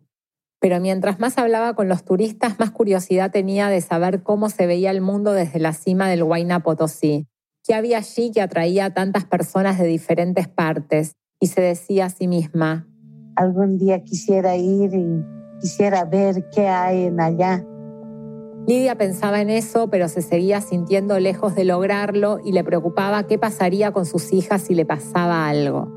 Pero 0.59 0.81
mientras 0.81 1.21
más 1.21 1.37
hablaba 1.37 1.73
con 1.73 1.87
los 1.87 2.03
turistas, 2.03 2.59
más 2.59 2.71
curiosidad 2.71 3.31
tenía 3.31 3.69
de 3.69 3.79
saber 3.79 4.23
cómo 4.23 4.49
se 4.49 4.67
veía 4.67 4.91
el 4.91 4.99
mundo 4.99 5.31
desde 5.31 5.59
la 5.59 5.71
cima 5.71 6.09
del 6.09 6.23
Huayna 6.23 6.63
Potosí. 6.63 7.27
¿Qué 7.63 7.75
había 7.75 7.99
allí 7.99 8.31
que 8.31 8.41
atraía 8.41 8.85
a 8.85 8.93
tantas 8.93 9.23
personas 9.23 9.79
de 9.79 9.87
diferentes 9.87 10.49
partes? 10.49 11.13
Y 11.39 11.47
se 11.47 11.61
decía 11.61 12.05
a 12.05 12.09
sí 12.09 12.27
misma, 12.27 12.87
algún 13.35 13.77
día 13.77 14.03
quisiera 14.03 14.55
ir 14.57 14.93
y 14.93 15.40
quisiera 15.61 16.03
ver 16.03 16.49
qué 16.49 16.67
hay 16.67 17.05
en 17.05 17.21
allá. 17.21 17.63
Lidia 18.67 18.95
pensaba 18.95 19.41
en 19.41 19.49
eso, 19.49 19.89
pero 19.89 20.07
se 20.07 20.21
seguía 20.21 20.61
sintiendo 20.61 21.19
lejos 21.19 21.55
de 21.55 21.63
lograrlo 21.63 22.39
y 22.43 22.51
le 22.51 22.63
preocupaba 22.63 23.25
qué 23.25 23.37
pasaría 23.37 23.91
con 23.91 24.05
sus 24.05 24.33
hijas 24.33 24.61
si 24.63 24.75
le 24.75 24.85
pasaba 24.85 25.47
algo. 25.47 25.89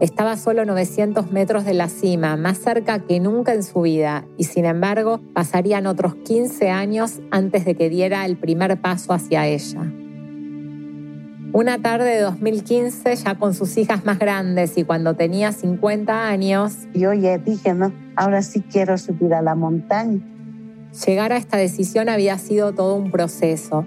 Estaba 0.00 0.36
solo 0.36 0.64
900 0.64 1.30
metros 1.30 1.64
de 1.64 1.74
la 1.74 1.88
cima, 1.88 2.36
más 2.36 2.58
cerca 2.58 3.00
que 3.00 3.20
nunca 3.20 3.54
en 3.54 3.62
su 3.62 3.82
vida, 3.82 4.26
y 4.36 4.44
sin 4.44 4.64
embargo 4.64 5.20
pasarían 5.32 5.86
otros 5.86 6.16
15 6.16 6.70
años 6.70 7.20
antes 7.30 7.64
de 7.64 7.76
que 7.76 7.88
diera 7.88 8.24
el 8.26 8.36
primer 8.36 8.80
paso 8.80 9.12
hacia 9.12 9.46
ella. 9.46 9.92
Una 11.54 11.82
tarde 11.82 12.08
de 12.08 12.22
2015, 12.22 13.14
ya 13.14 13.34
con 13.34 13.52
sus 13.52 13.76
hijas 13.76 14.06
más 14.06 14.18
grandes 14.18 14.78
y 14.78 14.84
cuando 14.84 15.12
tenía 15.12 15.52
50 15.52 16.26
años, 16.26 16.88
yo 16.94 17.12
ya 17.12 17.36
dije, 17.36 17.74
no, 17.74 17.92
ahora 18.16 18.40
sí 18.40 18.62
quiero 18.62 18.96
subir 18.96 19.34
a 19.34 19.42
la 19.42 19.54
montaña. 19.54 20.18
Llegar 21.06 21.30
a 21.30 21.36
esta 21.36 21.58
decisión 21.58 22.08
había 22.08 22.38
sido 22.38 22.72
todo 22.72 22.94
un 22.94 23.10
proceso. 23.10 23.84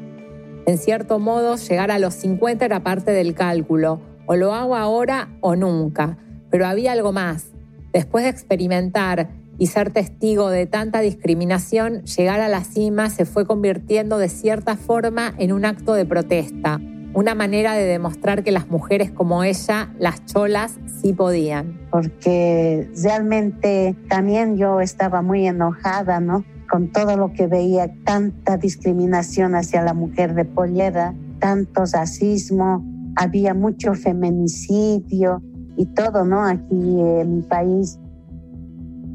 En 0.68 0.78
cierto 0.78 1.18
modo, 1.18 1.56
llegar 1.56 1.90
a 1.90 1.98
los 1.98 2.14
50 2.14 2.64
era 2.64 2.84
parte 2.84 3.10
del 3.10 3.34
cálculo, 3.34 4.00
o 4.28 4.36
lo 4.36 4.54
hago 4.54 4.76
ahora 4.76 5.30
o 5.42 5.56
nunca, 5.56 6.20
pero 6.52 6.68
había 6.68 6.92
algo 6.92 7.14
más. 7.14 7.48
Después 7.94 8.26
de 8.26 8.30
experimentar 8.30 9.30
y 9.58 9.68
ser 9.68 9.90
testigo 9.90 10.52
de 10.52 10.68
tanta 10.68 11.00
discriminación, 11.00 12.04
llegar 12.04 12.42
a 12.42 12.48
la 12.48 12.64
cima 12.64 13.10
se 13.10 13.26
fue 13.26 13.48
convirtiendo 13.48 14.20
de 14.20 14.30
cierta 14.30 14.78
forma 14.78 15.34
en 15.40 15.52
un 15.52 15.66
acto 15.66 15.96
de 15.96 16.06
protesta, 16.06 16.80
una 17.16 17.34
manera 17.34 17.74
de 17.76 17.86
demostrar 17.86 18.44
que 18.44 18.52
las 18.52 18.70
mujeres 18.70 19.10
como 19.10 19.44
ella, 19.44 19.90
las 19.98 20.26
cholas, 20.26 20.78
sí 21.02 21.14
podían. 21.14 21.80
Porque 21.90 22.92
realmente 23.02 23.96
también 24.10 24.58
yo 24.58 24.82
estaba 24.82 25.22
muy 25.22 25.48
enojada, 25.48 26.20
¿no? 26.20 26.44
Con 26.70 26.92
todo 26.92 27.16
lo 27.16 27.32
que 27.32 27.48
veía, 27.48 27.90
tanta 28.04 28.58
discriminación 28.58 29.56
hacia 29.56 29.82
la 29.82 29.94
mujer 29.94 30.36
de 30.36 30.44
pollera, 30.44 31.16
tanto 31.40 31.86
racismo, 31.86 32.84
había 33.16 33.54
mucho 33.54 33.94
feminicidio 33.94 35.42
y 35.78 35.86
todo, 35.86 36.26
¿no? 36.26 36.44
Aquí 36.44 37.00
en 37.00 37.38
mi 37.38 37.42
país. 37.44 37.98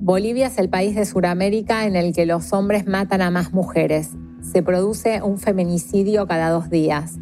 Bolivia 0.03 0.47
es 0.47 0.57
el 0.57 0.71
país 0.71 0.95
de 0.95 1.05
Sudamérica 1.05 1.85
en 1.85 1.97
el 1.97 2.15
que 2.15 2.25
los 2.25 2.55
hombres 2.55 2.87
matan 2.87 3.21
a 3.21 3.31
más 3.31 3.53
mujeres. 3.53 4.13
Se 4.41 4.63
produce 4.63 5.21
un 5.21 5.37
feminicidio 5.37 6.27
cada 6.27 6.49
dos 6.49 6.71
días. 6.71 7.19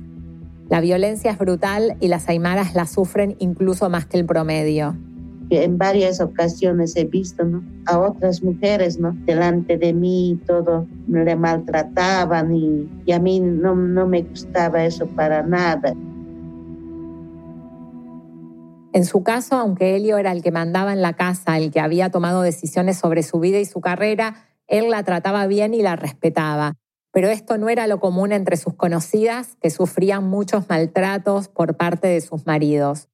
La 0.68 0.80
violencia 0.82 1.30
es 1.30 1.38
brutal 1.38 1.96
y 1.98 2.08
las 2.08 2.28
aymaras 2.28 2.74
la 2.74 2.86
sufren 2.86 3.36
incluso 3.38 3.88
más 3.88 4.04
que 4.04 4.18
el 4.18 4.26
promedio. 4.26 4.96
En 5.50 5.78
varias 5.78 6.20
ocasiones 6.20 6.94
he 6.94 7.06
visto 7.06 7.42
a 7.86 7.98
otras 7.98 8.42
mujeres 8.42 8.98
¿no? 8.98 9.16
delante 9.24 9.78
de 9.78 9.94
mí, 9.94 10.38
todo 10.46 10.86
le 11.08 11.36
maltrataban 11.36 12.54
y, 12.54 12.86
y 13.06 13.12
a 13.12 13.18
mí 13.18 13.40
no, 13.40 13.74
no 13.74 14.06
me 14.06 14.22
gustaba 14.22 14.84
eso 14.84 15.06
para 15.06 15.42
nada. 15.42 15.94
En 18.92 19.06
su 19.06 19.22
caso, 19.22 19.56
aunque 19.56 19.96
Helio 19.96 20.18
era 20.18 20.32
el 20.32 20.42
que 20.42 20.50
mandaba 20.50 20.92
en 20.92 21.00
la 21.00 21.14
casa, 21.14 21.56
el 21.56 21.70
que 21.70 21.80
había 21.80 22.10
tomado 22.10 22.42
decisiones 22.42 22.98
sobre 22.98 23.22
su 23.22 23.40
vida 23.40 23.58
y 23.58 23.64
su 23.64 23.80
carrera, 23.80 24.48
él 24.66 24.90
la 24.90 25.02
trataba 25.02 25.46
bien 25.46 25.72
y 25.72 25.80
la 25.80 25.96
respetaba 25.96 26.74
pero 27.12 27.28
esto 27.28 27.58
no 27.58 27.68
era 27.68 27.86
lo 27.86 28.00
común 28.00 28.32
entre 28.32 28.56
sus 28.56 28.74
conocidas, 28.74 29.56
que 29.60 29.70
sufrían 29.70 30.28
muchos 30.28 30.68
maltratos 30.68 31.48
por 31.48 31.76
parte 31.76 32.08
de 32.08 32.20
sus 32.20 32.46
maridos. 32.46 33.08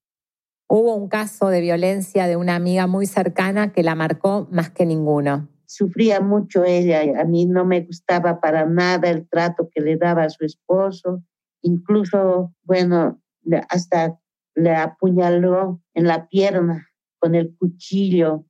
Hubo 0.68 0.94
un 0.94 1.08
caso 1.08 1.48
de 1.48 1.60
violencia 1.60 2.26
de 2.26 2.36
una 2.36 2.56
amiga 2.56 2.86
muy 2.86 3.06
cercana 3.06 3.72
que 3.72 3.82
la 3.82 3.94
marcó 3.94 4.48
más 4.50 4.70
que 4.70 4.86
ninguno. 4.86 5.48
Sufría 5.66 6.20
mucho 6.20 6.64
ella, 6.64 7.20
a 7.20 7.24
mí 7.24 7.46
no 7.46 7.64
me 7.64 7.82
gustaba 7.82 8.40
para 8.40 8.66
nada 8.66 9.10
el 9.10 9.28
trato 9.28 9.68
que 9.72 9.80
le 9.80 9.96
daba 9.96 10.24
a 10.24 10.30
su 10.30 10.44
esposo, 10.44 11.22
incluso, 11.62 12.54
bueno, 12.62 13.20
hasta 13.68 14.18
le 14.54 14.74
apuñaló 14.74 15.80
en 15.94 16.06
la 16.06 16.28
pierna 16.28 16.88
con 17.18 17.34
el 17.34 17.56
cuchillo 17.56 18.44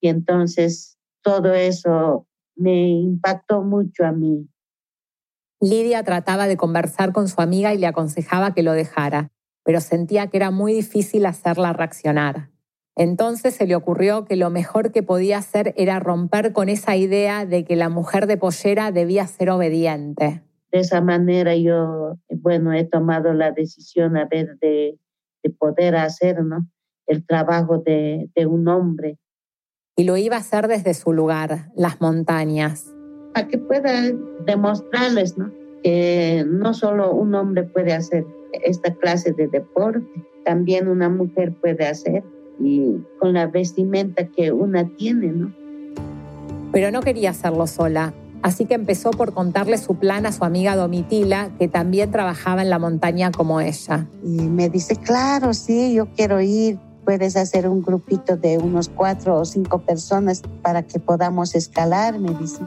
y 0.00 0.08
entonces 0.08 0.98
todo 1.22 1.54
eso 1.54 2.26
me 2.56 2.88
impactó 2.88 3.62
mucho 3.62 4.04
a 4.04 4.12
mí. 4.12 4.48
Lidia 5.60 6.04
trataba 6.04 6.46
de 6.46 6.56
conversar 6.56 7.12
con 7.12 7.26
su 7.26 7.40
amiga 7.40 7.74
y 7.74 7.78
le 7.78 7.88
aconsejaba 7.88 8.54
que 8.54 8.62
lo 8.62 8.72
dejara, 8.72 9.32
pero 9.64 9.80
sentía 9.80 10.28
que 10.28 10.36
era 10.36 10.52
muy 10.52 10.72
difícil 10.72 11.26
hacerla 11.26 11.72
reaccionar. 11.72 12.50
Entonces 12.94 13.54
se 13.54 13.66
le 13.66 13.74
ocurrió 13.74 14.24
que 14.24 14.36
lo 14.36 14.50
mejor 14.50 14.92
que 14.92 15.02
podía 15.02 15.38
hacer 15.38 15.74
era 15.76 15.98
romper 15.98 16.52
con 16.52 16.68
esa 16.68 16.96
idea 16.96 17.44
de 17.44 17.64
que 17.64 17.74
la 17.74 17.88
mujer 17.88 18.28
de 18.28 18.36
pollera 18.36 18.92
debía 18.92 19.26
ser 19.26 19.50
obediente. 19.50 20.42
De 20.70 20.80
esa 20.80 21.00
manera 21.00 21.56
yo, 21.56 22.18
bueno, 22.28 22.72
he 22.72 22.84
tomado 22.84 23.32
la 23.32 23.50
decisión 23.50 24.16
a 24.16 24.26
ver 24.26 24.58
de, 24.60 24.98
poder 25.58 25.96
hacer 25.96 26.44
¿no? 26.44 26.68
el 27.06 27.26
trabajo 27.26 27.78
de, 27.78 28.30
de 28.34 28.46
un 28.46 28.68
hombre. 28.68 29.18
Y 29.96 30.04
lo 30.04 30.16
iba 30.16 30.36
a 30.36 30.40
hacer 30.40 30.68
desde 30.68 30.94
su 30.94 31.12
lugar, 31.12 31.70
las 31.74 32.00
montañas 32.00 32.92
para 33.32 33.48
que 33.48 33.58
pueda 33.58 34.10
demostrarles 34.46 35.36
¿no? 35.38 35.50
que 35.82 36.44
no 36.46 36.74
solo 36.74 37.12
un 37.12 37.34
hombre 37.34 37.64
puede 37.64 37.92
hacer 37.92 38.26
esta 38.64 38.94
clase 38.94 39.32
de 39.32 39.48
deporte, 39.48 40.06
también 40.44 40.88
una 40.88 41.08
mujer 41.08 41.52
puede 41.60 41.86
hacer 41.86 42.24
y 42.58 42.96
con 43.20 43.34
la 43.34 43.46
vestimenta 43.46 44.26
que 44.26 44.52
una 44.52 44.88
tiene, 44.96 45.28
¿no? 45.28 45.54
Pero 46.72 46.90
no 46.90 47.00
quería 47.00 47.30
hacerlo 47.30 47.66
sola, 47.66 48.12
así 48.42 48.64
que 48.64 48.74
empezó 48.74 49.10
por 49.10 49.32
contarle 49.32 49.78
su 49.78 49.94
plan 49.94 50.26
a 50.26 50.32
su 50.32 50.44
amiga 50.44 50.76
Domitila, 50.76 51.50
que 51.58 51.68
también 51.68 52.10
trabajaba 52.10 52.62
en 52.62 52.70
la 52.70 52.78
montaña 52.78 53.30
como 53.30 53.60
ella. 53.60 54.06
Y 54.22 54.48
me 54.48 54.68
dice, 54.68 54.96
claro, 54.96 55.54
sí, 55.54 55.94
yo 55.94 56.08
quiero 56.14 56.40
ir, 56.40 56.78
puedes 57.04 57.36
hacer 57.36 57.68
un 57.68 57.82
grupito 57.82 58.36
de 58.36 58.58
unos 58.58 58.88
cuatro 58.88 59.36
o 59.36 59.44
cinco 59.44 59.78
personas 59.78 60.42
para 60.62 60.82
que 60.82 60.98
podamos 60.98 61.54
escalar, 61.54 62.18
me 62.18 62.34
dice. 62.34 62.60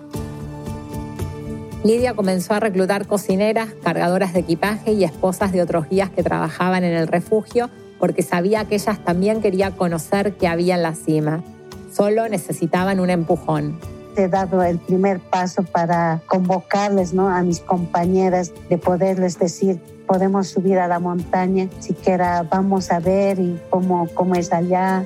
Lidia 1.83 2.13
comenzó 2.13 2.53
a 2.53 2.59
reclutar 2.59 3.07
cocineras, 3.07 3.69
cargadoras 3.83 4.33
de 4.33 4.41
equipaje 4.41 4.91
y 4.93 5.03
esposas 5.03 5.51
de 5.51 5.63
otros 5.63 5.89
guías 5.89 6.11
que 6.11 6.21
trabajaban 6.21 6.83
en 6.83 6.93
el 6.93 7.07
refugio 7.07 7.71
porque 7.99 8.21
sabía 8.21 8.65
que 8.65 8.75
ellas 8.75 9.03
también 9.03 9.41
querían 9.41 9.73
conocer 9.73 10.33
qué 10.33 10.47
había 10.47 10.75
en 10.75 10.83
la 10.83 10.93
cima. 10.93 11.43
Solo 11.91 12.29
necesitaban 12.29 12.99
un 12.99 13.09
empujón. 13.09 13.79
He 14.15 14.27
dado 14.27 14.61
el 14.61 14.77
primer 14.77 15.19
paso 15.19 15.63
para 15.63 16.21
convocarles 16.27 17.13
¿no? 17.13 17.29
a 17.29 17.41
mis 17.41 17.59
compañeras, 17.59 18.53
de 18.69 18.77
poderles 18.77 19.39
decir, 19.39 19.79
podemos 20.05 20.49
subir 20.49 20.77
a 20.77 20.87
la 20.87 20.99
montaña, 20.99 21.67
siquiera 21.79 22.43
vamos 22.43 22.91
a 22.91 22.99
ver 22.99 23.39
y 23.39 23.59
cómo, 23.69 24.07
cómo 24.13 24.35
es 24.35 24.51
allá, 24.51 25.05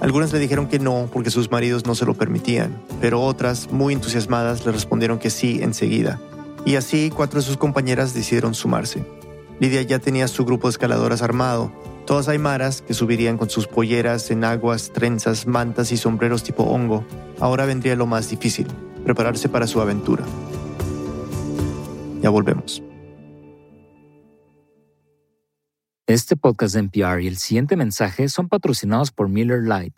algunas 0.00 0.32
le 0.32 0.38
dijeron 0.38 0.66
que 0.66 0.78
no 0.78 1.08
porque 1.12 1.30
sus 1.30 1.50
maridos 1.50 1.86
no 1.86 1.94
se 1.94 2.04
lo 2.04 2.14
permitían, 2.14 2.80
pero 3.00 3.20
otras, 3.20 3.70
muy 3.70 3.94
entusiasmadas, 3.94 4.64
le 4.64 4.72
respondieron 4.72 5.18
que 5.18 5.30
sí 5.30 5.60
enseguida. 5.62 6.20
Y 6.64 6.76
así 6.76 7.10
cuatro 7.14 7.40
de 7.40 7.46
sus 7.46 7.56
compañeras 7.56 8.14
decidieron 8.14 8.54
sumarse. 8.54 9.04
Lidia 9.60 9.82
ya 9.82 9.98
tenía 9.98 10.26
su 10.28 10.44
grupo 10.44 10.68
de 10.68 10.72
escaladoras 10.72 11.22
armado, 11.22 11.70
todas 12.06 12.28
aymaras 12.28 12.82
que 12.82 12.94
subirían 12.94 13.36
con 13.36 13.50
sus 13.50 13.66
polleras, 13.66 14.30
enaguas, 14.30 14.90
trenzas, 14.92 15.46
mantas 15.46 15.92
y 15.92 15.96
sombreros 15.96 16.42
tipo 16.42 16.64
hongo. 16.64 17.04
Ahora 17.38 17.66
vendría 17.66 17.94
lo 17.94 18.06
más 18.06 18.30
difícil, 18.30 18.66
prepararse 19.04 19.48
para 19.48 19.66
su 19.66 19.80
aventura. 19.80 20.24
Ya 22.22 22.30
volvemos. 22.30 22.82
Este 26.12 26.34
podcast 26.34 26.74
de 26.74 26.80
NPR 26.80 27.22
y 27.22 27.28
el 27.28 27.36
siguiente 27.36 27.76
mensaje 27.76 28.28
son 28.28 28.48
patrocinados 28.48 29.12
por 29.12 29.28
Miller 29.28 29.62
Lite. 29.62 29.94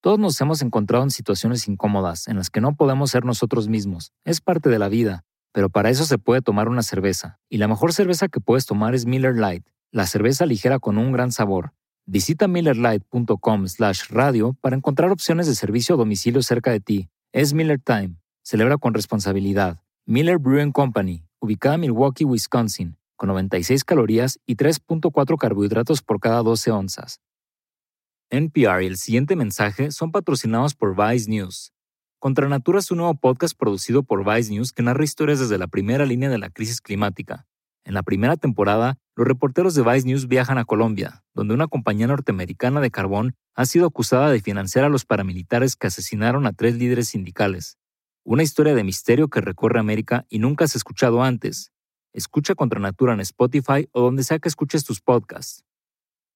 Todos 0.00 0.16
nos 0.16 0.40
hemos 0.40 0.62
encontrado 0.62 1.02
en 1.02 1.10
situaciones 1.10 1.66
incómodas 1.66 2.28
en 2.28 2.36
las 2.36 2.48
que 2.48 2.60
no 2.60 2.76
podemos 2.76 3.10
ser 3.10 3.24
nosotros 3.24 3.66
mismos. 3.66 4.12
Es 4.24 4.40
parte 4.40 4.68
de 4.68 4.78
la 4.78 4.88
vida, 4.88 5.24
pero 5.50 5.68
para 5.68 5.90
eso 5.90 6.04
se 6.04 6.16
puede 6.16 6.42
tomar 6.42 6.68
una 6.68 6.84
cerveza. 6.84 7.40
Y 7.48 7.58
la 7.58 7.66
mejor 7.66 7.92
cerveza 7.92 8.28
que 8.28 8.38
puedes 8.38 8.66
tomar 8.66 8.94
es 8.94 9.04
Miller 9.04 9.34
Lite, 9.34 9.68
la 9.90 10.06
cerveza 10.06 10.46
ligera 10.46 10.78
con 10.78 10.96
un 10.96 11.10
gran 11.10 11.32
sabor. 11.32 11.72
Visita 12.06 12.46
millerlite.com/radio 12.46 14.56
para 14.60 14.76
encontrar 14.76 15.10
opciones 15.10 15.48
de 15.48 15.56
servicio 15.56 15.96
a 15.96 15.98
domicilio 15.98 16.40
cerca 16.44 16.70
de 16.70 16.78
ti. 16.78 17.10
Es 17.32 17.52
Miller 17.52 17.80
Time. 17.84 18.14
Celebra 18.44 18.78
con 18.78 18.94
responsabilidad. 18.94 19.80
Miller 20.06 20.38
Brewing 20.38 20.70
Company, 20.70 21.24
ubicada 21.40 21.74
en 21.74 21.80
Milwaukee, 21.80 22.24
Wisconsin 22.24 22.97
con 23.18 23.28
96 23.28 23.84
calorías 23.84 24.38
y 24.46 24.56
3.4 24.56 25.36
carbohidratos 25.36 26.00
por 26.02 26.20
cada 26.20 26.42
12 26.42 26.70
onzas. 26.70 27.20
NPR 28.30 28.82
y 28.82 28.86
el 28.86 28.96
siguiente 28.96 29.36
mensaje 29.36 29.90
son 29.90 30.12
patrocinados 30.12 30.74
por 30.74 30.94
Vice 30.96 31.28
News. 31.28 31.72
Contra 32.20 32.48
Natura 32.48 32.78
es 32.78 32.90
un 32.90 32.98
nuevo 32.98 33.14
podcast 33.14 33.58
producido 33.58 34.04
por 34.04 34.24
Vice 34.24 34.52
News 34.52 34.72
que 34.72 34.82
narra 34.82 35.02
historias 35.02 35.40
desde 35.40 35.58
la 35.58 35.66
primera 35.66 36.06
línea 36.06 36.30
de 36.30 36.38
la 36.38 36.48
crisis 36.48 36.80
climática. 36.80 37.46
En 37.84 37.94
la 37.94 38.02
primera 38.02 38.36
temporada, 38.36 38.98
los 39.16 39.26
reporteros 39.26 39.74
de 39.74 39.82
Vice 39.82 40.06
News 40.06 40.28
viajan 40.28 40.58
a 40.58 40.64
Colombia, 40.64 41.24
donde 41.34 41.54
una 41.54 41.66
compañía 41.66 42.06
norteamericana 42.06 42.80
de 42.80 42.90
carbón 42.90 43.34
ha 43.54 43.66
sido 43.66 43.86
acusada 43.86 44.30
de 44.30 44.40
financiar 44.40 44.84
a 44.84 44.88
los 44.90 45.04
paramilitares 45.04 45.74
que 45.74 45.88
asesinaron 45.88 46.46
a 46.46 46.52
tres 46.52 46.76
líderes 46.76 47.08
sindicales. 47.08 47.78
Una 48.22 48.44
historia 48.44 48.74
de 48.74 48.84
misterio 48.84 49.28
que 49.28 49.40
recorre 49.40 49.80
América 49.80 50.24
y 50.28 50.38
nunca 50.38 50.68
se 50.68 50.76
ha 50.76 50.80
escuchado 50.80 51.22
antes, 51.22 51.72
Escucha 52.18 52.54
Contra 52.54 52.80
Natura 52.80 53.14
en 53.14 53.20
Spotify 53.20 53.88
o 53.92 54.02
donde 54.02 54.24
sea 54.24 54.38
que 54.38 54.48
escuches 54.48 54.84
tus 54.84 55.00
podcasts. 55.00 55.64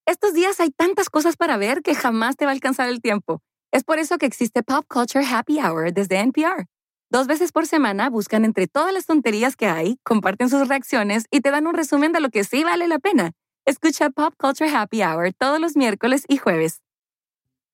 Estos 0.07 0.33
días 0.33 0.59
hay 0.61 0.71
tantas 0.71 1.11
cosas 1.11 1.37
para 1.37 1.57
ver 1.57 1.83
que 1.83 1.95
jamás 1.95 2.37
te 2.37 2.45
va 2.45 2.53
a 2.53 2.55
alcanzar 2.55 2.89
el 2.89 3.01
tiempo. 3.01 3.43
Es 3.73 3.85
por 3.85 3.99
eso 3.99 4.19
que 4.19 4.27
existe 4.27 4.63
Pop 4.63 4.85
Culture 4.89 5.25
Happy 5.25 5.59
Hour 5.61 5.93
desde 5.93 6.21
NPR. 6.21 6.67
Dos 7.11 7.27
veces 7.27 7.53
por 7.53 7.67
semana 7.67 8.09
buscan 8.11 8.45
entre 8.45 8.69
todas 8.69 8.93
las 8.95 9.07
tonterías 9.07 9.57
que 9.57 9.67
hay, 9.67 9.99
comparten 10.03 10.49
sus 10.49 10.69
reacciones 10.69 11.27
y 11.31 11.41
te 11.41 11.51
dan 11.51 11.67
un 11.67 11.75
resumen 11.75 12.13
de 12.13 12.21
lo 12.21 12.31
que 12.31 12.45
sí 12.45 12.65
vale 12.65 12.89
la 12.89 12.99
pena. 12.99 13.33
Escucha 13.67 14.11
Pop 14.11 14.35
Culture 14.39 14.71
Happy 14.75 15.03
Hour 15.03 15.33
todos 15.39 15.61
los 15.61 15.77
miércoles 15.77 16.25
y 16.29 16.37
jueves. 16.37 16.81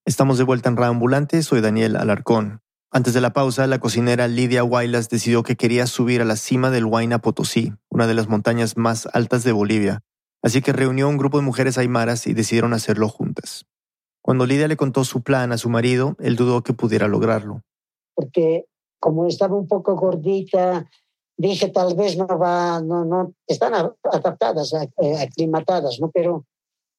Estamos 0.05 0.39
de 0.39 0.45
vuelta 0.45 0.71
en 0.71 0.83
Ambulante. 0.83 1.43
Soy 1.43 1.61
Daniel 1.61 1.97
Alarcón. 1.97 2.63
Antes 2.91 3.13
de 3.13 3.21
la 3.21 3.35
pausa, 3.35 3.67
la 3.67 3.81
cocinera 3.81 4.29
Lidia 4.29 4.65
Huaylas 4.65 5.11
decidió 5.11 5.43
que 5.43 5.57
quería 5.57 5.87
subir 5.87 6.23
a 6.23 6.25
la 6.25 6.37
cima 6.37 6.71
del 6.71 6.87
Huayna 6.87 7.19
Potosí, 7.19 7.75
una 7.99 8.07
de 8.07 8.15
las 8.15 8.29
montañas 8.29 8.77
más 8.77 9.09
altas 9.13 9.43
de 9.43 9.51
Bolivia, 9.51 10.05
así 10.41 10.63
que 10.63 10.73
reunió 10.73 11.09
un 11.09 11.17
grupo 11.17 11.39
de 11.39 11.45
mujeres 11.45 11.79
aymaras 11.79 12.29
y 12.29 12.33
decidieron 12.33 12.73
hacerlo 12.73 13.09
juntas. 13.09 13.67
Cuando 14.23 14.47
Lidia 14.47 14.69
le 14.69 14.77
contó 14.77 15.03
su 15.03 15.23
plan 15.23 15.51
a 15.51 15.59
su 15.59 15.69
marido, 15.69 16.15
él 16.21 16.37
dudó 16.37 16.63
que 16.63 16.75
pudiera 16.75 17.09
lograrlo. 17.09 17.63
Porque 18.15 18.67
como 19.01 19.27
estaba 19.27 19.57
un 19.57 19.67
poco 19.67 19.97
gordita, 19.97 20.89
dije 21.37 21.71
tal 21.71 21.97
vez 21.97 22.17
no 22.17 22.27
va, 22.27 22.81
no, 22.81 23.05
no, 23.05 23.33
están 23.49 23.75
adaptadas, 23.75 24.73
eh, 24.75 25.19
aclimatadas, 25.19 25.99
¿no? 26.01 26.09
Pero 26.13 26.45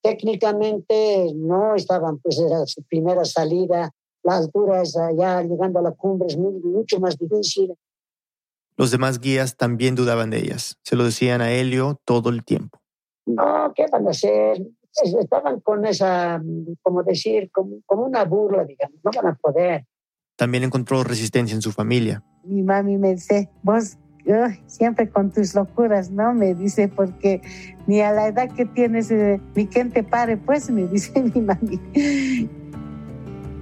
técnicamente 0.01 1.31
no 1.33 1.75
estaban, 1.75 2.17
pues 2.17 2.39
era 2.39 2.65
su 2.65 2.83
primera 2.83 3.23
salida 3.23 3.93
la 4.23 4.37
altura 4.37 4.81
es 4.81 4.97
allá, 4.97 5.41
llegando 5.43 5.79
a 5.79 5.81
la 5.81 5.91
cumbre 5.91 6.27
es 6.27 6.37
mucho 6.37 6.99
más 6.99 7.17
difícil. 7.17 7.73
Los 8.79 8.91
demás 8.91 9.19
guías 9.19 9.57
también 9.57 9.95
dudaban 9.95 10.29
de 10.29 10.37
ellas. 10.37 10.79
Se 10.85 10.95
lo 10.95 11.03
decían 11.03 11.41
a 11.41 11.51
Helio 11.51 11.99
todo 12.05 12.29
el 12.29 12.45
tiempo. 12.45 12.79
No, 13.25 13.73
¿qué 13.75 13.85
van 13.91 14.07
a 14.07 14.11
hacer? 14.11 14.65
Estaban 15.03 15.59
con 15.59 15.85
esa, 15.85 16.41
como 16.81 17.03
decir, 17.03 17.51
como, 17.51 17.81
una 17.89 18.23
burla, 18.23 18.63
digamos. 18.63 18.95
No 19.03 19.11
van 19.13 19.33
a 19.33 19.35
poder. 19.35 19.85
También 20.37 20.63
encontró 20.63 21.03
resistencia 21.03 21.53
en 21.55 21.61
su 21.61 21.73
familia. 21.73 22.23
Mi 22.45 22.63
mami 22.63 22.97
me 22.97 23.15
dice, 23.15 23.49
vos 23.63 23.97
siempre 24.67 25.09
con 25.09 25.29
tus 25.31 25.55
locuras, 25.55 26.09
¿no? 26.09 26.33
Me 26.33 26.53
dice, 26.55 26.87
porque 26.87 27.41
ni 27.85 27.99
a 27.99 28.13
la 28.13 28.27
edad 28.27 28.49
que 28.49 28.65
tienes, 28.65 29.11
eh, 29.11 29.41
ni 29.55 29.67
quien 29.67 29.91
te 29.91 30.03
pare, 30.03 30.37
pues, 30.37 30.69
me 30.69 30.87
dice 30.87 31.21
mi 31.35 31.41
mami. 31.41 32.49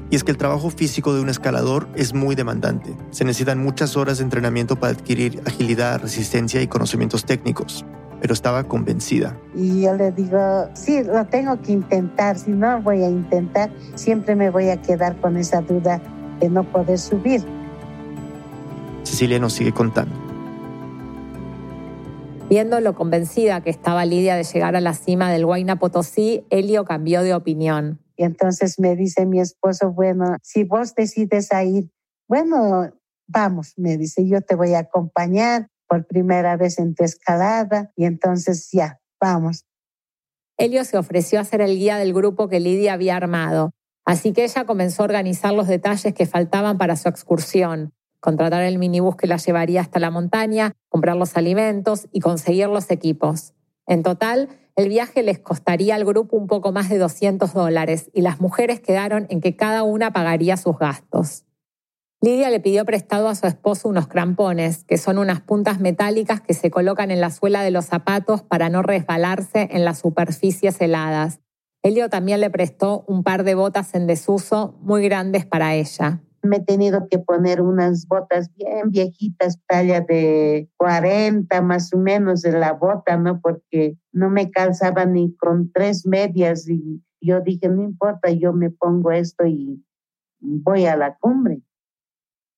Y 0.09 0.15
es 0.15 0.23
que 0.23 0.31
el 0.31 0.37
trabajo 0.37 0.69
físico 0.69 1.13
de 1.13 1.21
un 1.21 1.29
escalador 1.29 1.87
es 1.95 2.13
muy 2.13 2.35
demandante. 2.35 2.95
Se 3.11 3.25
necesitan 3.25 3.59
muchas 3.59 3.97
horas 3.97 4.19
de 4.19 4.23
entrenamiento 4.23 4.77
para 4.77 4.93
adquirir 4.93 5.41
agilidad, 5.45 6.01
resistencia 6.01 6.61
y 6.61 6.67
conocimientos 6.67 7.25
técnicos. 7.25 7.85
Pero 8.21 8.33
estaba 8.33 8.63
convencida. 8.63 9.37
Y 9.53 9.81
yo 9.81 9.93
le 9.93 10.11
digo, 10.11 10.69
sí, 10.73 11.03
lo 11.03 11.25
tengo 11.25 11.61
que 11.61 11.73
intentar. 11.73 12.39
Si 12.39 12.51
no 12.51 12.81
voy 12.81 13.03
a 13.03 13.09
intentar, 13.09 13.69
siempre 13.95 14.35
me 14.35 14.49
voy 14.49 14.69
a 14.69 14.81
quedar 14.81 15.15
con 15.17 15.37
esa 15.37 15.61
duda 15.61 16.01
de 16.39 16.49
no 16.49 16.63
poder 16.63 16.97
subir. 16.97 17.43
Cecilia 19.03 19.39
nos 19.39 19.53
sigue 19.53 19.71
contando. 19.71 20.15
Viendo 22.49 22.79
lo 22.79 22.95
convencida 22.95 23.59
que 23.61 23.69
estaba 23.69 24.05
Lidia 24.05 24.35
de 24.35 24.45
llegar 24.45 24.75
a 24.77 24.81
la 24.81 24.93
cima 24.93 25.29
del 25.29 25.43
Huayna 25.43 25.79
Potosí, 25.79 26.45
Helio 26.49 26.85
cambió 26.85 27.21
de 27.21 27.33
opinión. 27.33 27.99
Y 28.17 28.23
entonces 28.23 28.79
me 28.79 28.95
dice 28.95 29.25
mi 29.25 29.39
esposo, 29.39 29.91
bueno, 29.91 30.35
si 30.41 30.63
vos 30.63 30.95
decides 30.95 31.53
a 31.53 31.63
ir, 31.63 31.91
bueno, 32.27 32.91
vamos, 33.27 33.73
me 33.77 33.95
dice, 33.95 34.27
yo 34.27 34.41
te 34.41 34.55
voy 34.55 34.73
a 34.73 34.79
acompañar 34.79 35.69
por 35.87 36.05
primera 36.05 36.57
vez 36.57 36.79
en 36.79 36.95
tu 36.95 37.03
escalada 37.03 37.91
y 37.95 38.05
entonces 38.05 38.69
ya, 38.71 38.99
vamos. 39.21 39.65
Helio 40.57 40.83
se 40.83 40.97
ofreció 40.97 41.39
a 41.39 41.43
ser 41.43 41.61
el 41.61 41.77
guía 41.77 41.97
del 41.97 42.13
grupo 42.13 42.49
que 42.49 42.59
Lidia 42.59 42.93
había 42.93 43.15
armado, 43.15 43.71
así 44.03 44.33
que 44.33 44.43
ella 44.43 44.65
comenzó 44.65 45.03
a 45.03 45.05
organizar 45.05 45.53
los 45.53 45.67
detalles 45.67 46.13
que 46.13 46.25
faltaban 46.25 46.79
para 46.79 46.95
su 46.95 47.07
excursión, 47.07 47.93
contratar 48.19 48.63
el 48.63 48.79
minibús 48.79 49.15
que 49.15 49.27
la 49.27 49.37
llevaría 49.37 49.81
hasta 49.81 49.99
la 49.99 50.09
montaña, 50.09 50.73
comprar 50.89 51.15
los 51.15 51.37
alimentos 51.37 52.07
y 52.11 52.21
conseguir 52.21 52.67
los 52.67 52.89
equipos. 52.89 53.53
En 53.87 54.03
total, 54.03 54.49
el 54.75 54.89
viaje 54.89 55.23
les 55.23 55.39
costaría 55.39 55.95
al 55.95 56.05
grupo 56.05 56.37
un 56.37 56.47
poco 56.47 56.71
más 56.71 56.89
de 56.89 56.97
200 56.97 57.53
dólares 57.53 58.11
y 58.13 58.21
las 58.21 58.39
mujeres 58.39 58.79
quedaron 58.81 59.25
en 59.29 59.41
que 59.41 59.55
cada 59.55 59.83
una 59.83 60.11
pagaría 60.11 60.57
sus 60.57 60.77
gastos. 60.77 61.45
Lidia 62.21 62.49
le 62.49 62.59
pidió 62.59 62.83
prestado 62.83 63.29
a 63.29 63.35
su 63.35 63.47
esposo 63.47 63.87
unos 63.89 64.07
crampones, 64.07 64.83
que 64.83 64.97
son 64.97 65.17
unas 65.17 65.41
puntas 65.41 65.79
metálicas 65.79 66.41
que 66.41 66.53
se 66.53 66.69
colocan 66.69 67.11
en 67.11 67.21
la 67.21 67.31
suela 67.31 67.61
de 67.61 67.71
los 67.71 67.85
zapatos 67.85 68.43
para 68.43 68.69
no 68.69 68.81
resbalarse 68.81 69.69
en 69.71 69.85
las 69.85 69.99
superficies 69.99 70.81
heladas. 70.81 71.39
Helio 71.83 72.09
también 72.09 72.41
le 72.41 72.49
prestó 72.49 73.05
un 73.07 73.23
par 73.23 73.43
de 73.43 73.55
botas 73.55 73.93
en 73.93 74.07
desuso 74.07 74.75
muy 74.81 75.03
grandes 75.03 75.45
para 75.45 75.75
ella 75.75 76.21
me 76.47 76.57
he 76.57 76.63
tenido 76.63 77.07
que 77.09 77.19
poner 77.19 77.61
unas 77.61 78.07
botas 78.07 78.51
bien 78.55 78.89
viejitas, 78.89 79.59
talla 79.67 80.01
de 80.01 80.69
40 80.77 81.61
más 81.61 81.93
o 81.93 81.97
menos 81.97 82.41
de 82.41 82.53
la 82.53 82.73
bota, 82.73 83.17
¿no? 83.17 83.39
Porque 83.41 83.97
no 84.11 84.29
me 84.29 84.49
calzaba 84.49 85.05
ni 85.05 85.35
con 85.35 85.71
tres 85.71 86.05
medias 86.05 86.67
y 86.67 87.03
yo 87.21 87.41
dije, 87.41 87.69
no 87.69 87.83
importa, 87.83 88.31
yo 88.31 88.53
me 88.53 88.69
pongo 88.69 89.11
esto 89.11 89.45
y 89.45 89.83
voy 90.39 90.85
a 90.85 90.95
la 90.95 91.17
cumbre. 91.17 91.61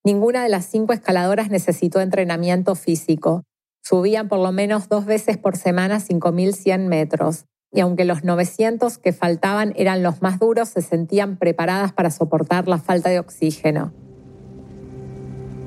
Ninguna 0.03 0.43
de 0.43 0.49
las 0.49 0.65
cinco 0.65 0.93
escaladoras 0.93 1.49
necesitó 1.49 1.99
entrenamiento 1.99 2.75
físico. 2.75 3.43
Subían 3.83 4.29
por 4.29 4.39
lo 4.39 4.51
menos 4.51 4.87
dos 4.87 5.05
veces 5.05 5.37
por 5.37 5.57
semana 5.57 5.99
5.100 5.99 6.87
metros 6.87 7.48
y 7.71 7.81
aunque 7.81 8.05
los 8.05 8.23
900 8.23 8.97
que 8.97 9.13
faltaban 9.13 9.73
eran 9.75 10.01
los 10.01 10.21
más 10.21 10.39
duros, 10.39 10.69
se 10.69 10.81
sentían 10.81 11.37
preparadas 11.37 11.93
para 11.93 12.09
soportar 12.09 12.67
la 12.67 12.79
falta 12.79 13.09
de 13.09 13.19
oxígeno. 13.19 13.91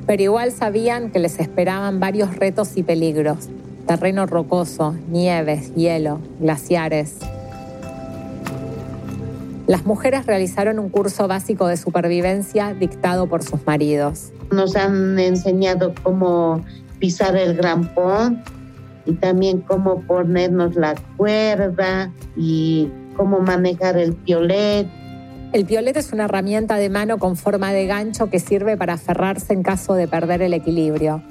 Pero 0.06 0.22
igual 0.22 0.50
sabían 0.50 1.12
que 1.12 1.20
les 1.20 1.38
esperaban 1.38 2.00
varios 2.00 2.34
retos 2.36 2.76
y 2.76 2.82
peligros. 2.82 3.48
Terreno 3.86 4.26
rocoso, 4.26 4.96
nieves, 5.08 5.74
hielo, 5.74 6.18
glaciares. 6.40 7.18
Las 9.68 9.86
mujeres 9.86 10.26
realizaron 10.26 10.80
un 10.80 10.88
curso 10.88 11.28
básico 11.28 11.68
de 11.68 11.76
supervivencia 11.76 12.74
dictado 12.74 13.28
por 13.28 13.44
sus 13.44 13.64
maridos. 13.64 14.32
Nos 14.50 14.74
han 14.74 15.18
enseñado 15.20 15.94
cómo 16.02 16.64
pisar 16.98 17.36
el 17.36 17.56
grampón 17.56 18.42
y 19.04 19.12
también 19.14 19.60
cómo 19.60 20.00
ponernos 20.02 20.74
la 20.74 20.94
cuerda 21.16 22.10
y 22.36 22.88
cómo 23.16 23.40
manejar 23.40 23.96
el 23.98 24.14
piolet. 24.14 24.86
El 25.52 25.66
piolet 25.66 25.96
es 25.96 26.12
una 26.12 26.24
herramienta 26.24 26.76
de 26.76 26.88
mano 26.88 27.18
con 27.18 27.36
forma 27.36 27.72
de 27.72 27.86
gancho 27.86 28.30
que 28.30 28.38
sirve 28.38 28.76
para 28.76 28.94
aferrarse 28.94 29.52
en 29.52 29.62
caso 29.62 29.94
de 29.94 30.08
perder 30.08 30.42
el 30.42 30.54
equilibrio. 30.54 31.22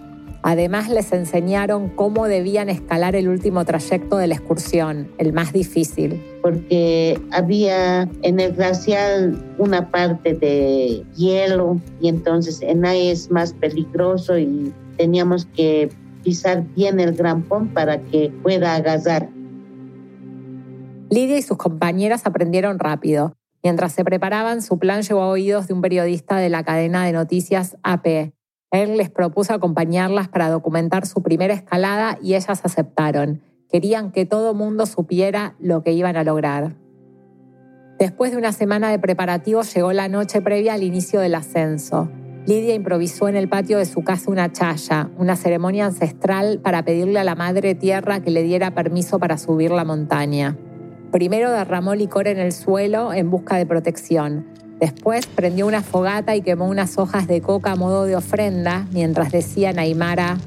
Además 0.44 0.90
les 0.90 1.12
enseñaron 1.12 1.90
cómo 1.90 2.28
debían 2.28 2.70
escalar 2.70 3.16
el 3.16 3.28
último 3.30 3.64
trayecto 3.64 4.18
de 4.18 4.28
la 4.28 4.36
excursión, 4.36 5.12
el 5.20 5.34
más 5.34 5.54
difícil. 5.54 6.20
Porque 6.42 7.20
había 7.32 8.10
en 8.24 8.40
el 8.40 8.54
glacial 8.54 9.40
una 9.60 9.92
parte 9.92 10.34
de 10.34 11.04
hielo 11.16 11.80
y 12.00 12.10
entonces 12.10 12.62
en 12.64 12.86
ahí 12.86 13.10
es 13.10 13.30
más 13.30 13.54
peligroso 13.54 14.38
y 14.40 14.74
teníamos 14.98 15.46
que 15.46 15.90
pisar 16.24 16.64
bien 16.76 17.00
el 17.00 17.14
grampón 17.14 17.70
para 17.70 18.02
que 18.02 18.32
pueda 18.44 18.76
agasar. 18.76 19.30
Lidia 21.10 21.38
y 21.38 21.42
sus 21.42 21.58
compañeras 21.58 22.26
aprendieron 22.26 22.80
rápido. 22.80 23.36
Mientras 23.64 23.92
se 23.92 24.04
preparaban, 24.04 24.62
su 24.62 24.80
plan 24.80 25.02
llegó 25.02 25.22
a 25.22 25.28
oídos 25.28 25.68
de 25.68 25.74
un 25.74 25.82
periodista 25.82 26.38
de 26.38 26.50
la 26.50 26.64
cadena 26.64 27.06
de 27.06 27.12
noticias 27.12 27.78
AP. 27.84 28.34
Él 28.72 28.98
les 28.98 29.10
propuso 29.10 29.54
acompañarlas 29.54 30.30
para 30.30 30.50
documentar 30.50 31.06
su 31.06 31.22
primera 31.22 31.54
escalada 31.54 32.18
y 32.22 32.36
ellas 32.36 32.62
aceptaron. 32.64 33.42
Querían 33.70 34.12
que 34.12 34.26
todo 34.26 34.54
mundo 34.54 34.86
supiera 34.86 35.56
lo 35.60 35.84
que 35.84 35.92
iban 35.92 36.16
a 36.16 36.24
lograr. 36.24 36.76
Después 38.00 38.32
de 38.32 38.38
una 38.38 38.52
semana 38.52 38.90
de 38.90 38.98
preparativos 38.98 39.74
llegó 39.74 39.94
la 39.94 40.08
noche 40.08 40.42
previa 40.42 40.74
al 40.74 40.84
inicio 40.84 41.20
del 41.20 41.36
ascenso. 41.36 42.10
Lidia 42.48 42.74
improvisó 42.74 43.28
en 43.28 43.36
el 43.36 43.48
patio 43.48 43.78
de 43.78 43.86
su 43.86 44.04
casa 44.04 44.32
una 44.32 44.52
chaya, 44.52 45.10
una 45.18 45.36
ceremonia 45.36 45.86
ancestral 45.86 46.60
para 46.60 46.84
pedirle 46.84 47.20
a 47.20 47.24
la 47.24 47.36
Madre 47.36 47.76
Tierra 47.76 48.22
que 48.22 48.32
le 48.32 48.42
diera 48.42 48.72
permiso 48.72 49.20
para 49.20 49.38
subir 49.38 49.70
la 49.70 49.86
montaña. 49.86 50.58
Primero 51.12 51.52
derramó 51.52 51.94
licor 51.94 52.28
en 52.28 52.40
el 52.40 52.52
suelo 52.52 53.14
en 53.14 53.30
busca 53.30 53.58
de 53.58 53.68
protección. 53.68 54.48
Después 54.80 55.28
prendió 55.28 55.68
una 55.68 55.84
fogata 55.84 56.36
y 56.36 56.42
quemó 56.42 56.68
unas 56.68 56.98
hojas 56.98 57.28
de 57.28 57.42
coca 57.42 57.74
a 57.74 57.76
modo 57.76 58.06
de 58.06 58.16
ofrenda, 58.16 58.88
mientras 58.92 59.32
decía 59.32 59.72
Naimara, 59.72 60.38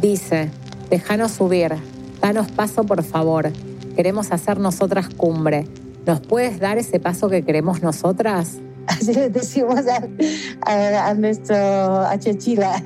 Dice, 0.00 0.50
déjanos 0.88 1.32
subir, 1.32 1.72
danos 2.22 2.50
paso 2.50 2.84
por 2.84 3.02
favor, 3.02 3.50
queremos 3.94 4.32
hacer 4.32 4.58
nosotras 4.58 5.10
cumbre. 5.10 5.66
¿Nos 6.06 6.20
puedes 6.20 6.60
dar 6.60 6.78
ese 6.78 7.00
paso 7.00 7.28
que 7.28 7.42
queremos 7.42 7.82
nosotras? 7.82 8.58
Así 8.86 9.12
le 9.12 9.28
decimos 9.28 9.80
a, 10.62 11.14
nuestro 11.14 11.56
achachila. 11.56 12.80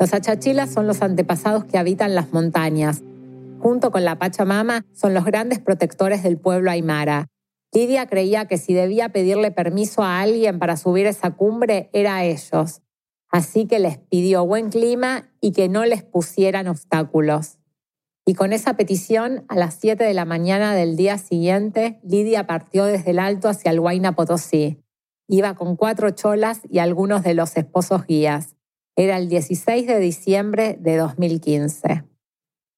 Los 0.00 0.14
achachilas 0.14 0.72
son 0.72 0.86
los 0.86 1.02
antepasados 1.02 1.66
que 1.66 1.76
habitan 1.76 2.14
las 2.14 2.32
montañas. 2.32 3.02
Junto 3.60 3.90
con 3.90 4.04
la 4.04 4.18
Pachamama, 4.18 4.86
son 4.92 5.12
los 5.12 5.26
grandes 5.26 5.58
protectores 5.58 6.22
del 6.22 6.38
pueblo 6.38 6.70
aymara. 6.70 7.28
Lidia 7.72 8.06
creía 8.06 8.46
que 8.46 8.56
si 8.56 8.72
debía 8.72 9.10
pedirle 9.10 9.50
permiso 9.50 10.02
a 10.02 10.20
alguien 10.20 10.58
para 10.58 10.78
subir 10.78 11.06
esa 11.06 11.32
cumbre, 11.32 11.90
era 11.92 12.16
a 12.16 12.24
ellos. 12.24 12.80
Así 13.28 13.66
que 13.66 13.78
les 13.78 13.98
pidió 13.98 14.46
buen 14.46 14.70
clima 14.70 15.28
y 15.40 15.52
que 15.52 15.68
no 15.68 15.84
les 15.84 16.02
pusieran 16.02 16.66
obstáculos. 16.66 17.58
Y 18.26 18.34
con 18.34 18.54
esa 18.54 18.74
petición, 18.74 19.44
a 19.48 19.54
las 19.54 19.74
7 19.74 20.02
de 20.02 20.14
la 20.14 20.24
mañana 20.24 20.74
del 20.74 20.96
día 20.96 21.18
siguiente, 21.18 22.00
Lidia 22.02 22.46
partió 22.46 22.86
desde 22.86 23.10
el 23.10 23.18
alto 23.18 23.50
hacia 23.50 23.70
el 23.70 23.80
Huayna 23.80 24.14
Potosí. 24.14 24.82
Iba 25.28 25.54
con 25.54 25.76
cuatro 25.76 26.10
cholas 26.10 26.62
y 26.70 26.78
algunos 26.78 27.22
de 27.22 27.34
los 27.34 27.54
esposos 27.58 28.06
guías. 28.06 28.56
Era 28.96 29.18
el 29.18 29.28
16 29.28 29.86
de 29.86 29.98
diciembre 29.98 30.78
de 30.80 30.96
2015. 30.96 32.04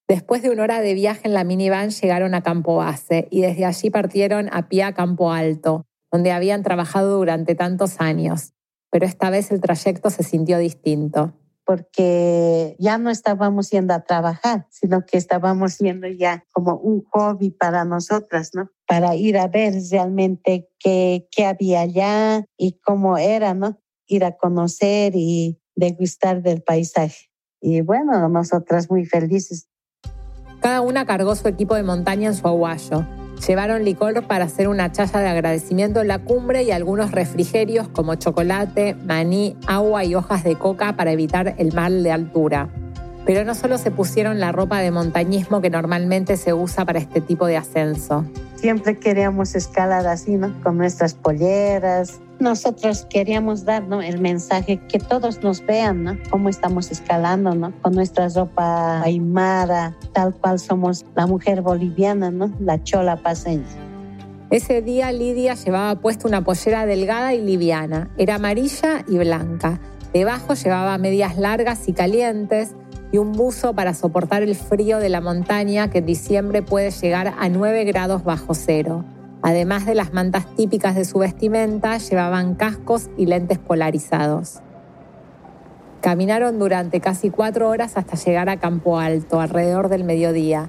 Después 0.09 0.43
de 0.43 0.51
una 0.51 0.65
hora 0.65 0.81
de 0.81 0.95
viaje 0.95 1.23
en 1.25 1.35
la 1.35 1.45
minivan 1.45 1.91
llegaron 1.91 2.35
a 2.35 2.43
Campo 2.43 2.77
Base 2.77 3.29
y 3.31 3.43
desde 3.43 3.67
allí 3.67 3.91
partieron 3.91 4.49
a 4.53 4.69
pie 4.69 4.83
a 4.83 4.95
Campo 4.95 5.33
Alto, 5.33 5.85
donde 6.11 6.33
habían 6.33 6.65
trabajado 6.65 7.19
durante 7.19 7.55
tantos 7.55 8.01
años. 8.01 8.53
Pero 8.91 9.07
esta 9.07 9.31
vez 9.31 9.53
el 9.53 9.61
trayecto 9.61 10.11
se 10.11 10.25
sintió 10.25 10.59
distinto 10.59 11.35
porque 11.67 12.77
ya 12.79 12.97
no 12.97 13.11
estábamos 13.11 13.71
yendo 13.71 13.93
a 13.93 14.05
trabajar, 14.05 14.67
sino 14.71 15.05
que 15.05 15.19
estábamos 15.19 15.79
yendo 15.79 16.07
ya 16.07 16.45
como 16.53 16.77
un 16.77 17.05
hobby 17.11 17.51
para 17.51 17.85
nosotras, 17.85 18.53
¿no? 18.55 18.71
Para 18.87 19.17
ir 19.17 19.37
a 19.37 19.49
ver 19.49 19.75
realmente 19.91 20.69
qué, 20.79 21.27
qué 21.33 21.45
había 21.45 21.81
allá 21.81 22.45
y 22.57 22.79
cómo 22.79 23.19
era, 23.19 23.53
¿no? 23.53 23.81
Ir 24.07 24.25
a 24.25 24.37
conocer 24.37 25.15
y 25.17 25.61
degustar 25.75 26.41
del 26.41 26.63
paisaje. 26.63 27.31
Y 27.61 27.81
bueno, 27.81 28.29
nosotras 28.29 28.89
muy 28.89 29.05
felices. 29.05 29.69
Cada 30.61 30.81
una 30.83 31.05
cargó 31.05 31.35
su 31.35 31.49
equipo 31.49 31.75
de 31.75 31.83
montaña 31.83 32.29
en 32.29 32.35
su 32.35 32.47
aguayo 32.47 33.05
Llevaron 33.45 33.85
licor 33.85 34.27
para 34.27 34.47
hacer 34.47 34.69
una 34.69 34.93
chaya 34.93 35.21
de 35.21 35.29
agradecimiento 35.29 36.01
en 36.01 36.09
la 36.09 36.19
cumbre 36.19 36.63
y 36.63 36.71
algunos 36.71 37.13
refrigerios 37.13 37.89
como 37.89 38.15
chocolate, 38.15 38.95
maní, 38.95 39.57
agua 39.67 40.05
y 40.05 40.15
hojas 40.15 40.43
de 40.43 40.57
coca 40.57 40.97
para 40.97 41.13
evitar 41.13 41.55
el 41.59 41.73
mal 41.73 42.03
de 42.03 42.13
altura. 42.13 42.69
Pero 43.25 43.45
no 43.45 43.55
solo 43.55 43.77
se 43.79 43.91
pusieron 43.91 44.41
la 44.41 44.53
ropa 44.53 44.81
de 44.81 44.91
montañismo 44.91 45.61
que 45.61 45.71
normalmente 45.71 46.37
se 46.37 46.55
usa 46.55 46.85
para 46.85 46.99
este 46.99 47.21
tipo 47.21 47.47
de 47.47 47.57
ascenso. 47.57 48.25
Siempre 48.57 48.99
queríamos 48.99 49.55
escalar 49.55 50.07
así, 50.07 50.37
¿no? 50.37 50.53
Con 50.63 50.79
nuestras 50.79 51.15
polleras, 51.15 52.21
nosotros 52.39 53.07
queríamos 53.09 53.65
dar 53.65 53.85
el 54.05 54.21
mensaje 54.21 54.79
que 54.89 54.99
todos 54.99 55.43
nos 55.43 55.65
vean, 55.65 56.05
¿no? 56.05 56.19
Cómo 56.31 56.49
estamos 56.49 56.91
escalando, 56.91 57.55
¿no? 57.55 57.73
Con 57.81 57.95
nuestra 57.95 58.29
ropa 58.29 59.03
aymara, 59.03 59.97
tal 60.13 60.35
cual 60.35 60.59
somos 60.59 61.05
la 61.15 61.27
mujer 61.27 61.63
boliviana, 61.63 62.31
¿no? 62.31 62.53
La 62.59 62.83
chola 62.83 63.17
paseña. 63.17 63.65
Ese 64.51 64.81
día 64.81 65.11
Lidia 65.11 65.55
llevaba 65.55 66.01
puesta 66.01 66.29
una 66.29 66.45
pollera 66.45 66.87
delgada 66.87 67.35
y 67.35 67.41
liviana. 67.41 68.11
Era 68.17 68.37
amarilla 68.37 69.05
y 69.09 69.19
blanca. 69.19 69.81
Debajo 70.13 70.55
llevaba 70.55 70.97
medias 70.99 71.37
largas 71.37 71.89
y 71.89 71.93
calientes 71.93 72.75
y 73.13 73.19
un 73.19 73.33
buzo 73.33 73.75
para 73.75 73.93
soportar 73.95 74.43
el 74.43 74.55
frío 74.55 74.99
de 74.99 75.09
la 75.09 75.21
montaña 75.21 75.91
que 75.91 75.99
en 75.99 76.07
diciembre 76.07 76.63
puede 76.63 76.91
llegar 76.91 77.35
a 77.39 77.49
9 77.49 77.85
grados 77.85 78.25
bajo 78.25 78.55
cero. 78.55 79.05
Además 79.43 79.87
de 79.87 79.95
las 79.95 80.13
mantas 80.13 80.47
típicas 80.55 80.95
de 80.95 81.05
su 81.05 81.19
vestimenta, 81.19 81.99
llevaban 81.99 82.55
cascos 82.55 83.11
y 83.17 83.27
lentes 83.27 83.59
polarizados. 83.59 84.61
Caminaron 86.01 86.59
durante 86.59 87.01
casi 87.01 87.31
cuatro 87.31 87.69
horas 87.69 87.97
hasta 87.97 88.17
llegar 88.17 88.49
a 88.49 88.59
Campo 88.59 88.99
Alto, 88.99 89.41
alrededor 89.41 89.89
del 89.89 90.05
mediodía. 90.05 90.69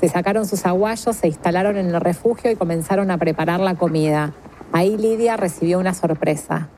Se 0.00 0.08
sacaron 0.08 0.46
sus 0.46 0.66
aguayos, 0.66 1.16
se 1.16 1.28
instalaron 1.28 1.78
en 1.78 1.86
el 1.86 2.00
refugio 2.00 2.50
y 2.50 2.56
comenzaron 2.56 3.10
a 3.10 3.18
preparar 3.18 3.60
la 3.60 3.74
comida. 3.74 4.34
Ahí 4.72 4.96
Lidia 4.96 5.36
recibió 5.36 5.78
una 5.78 5.94
sorpresa. 5.94 6.68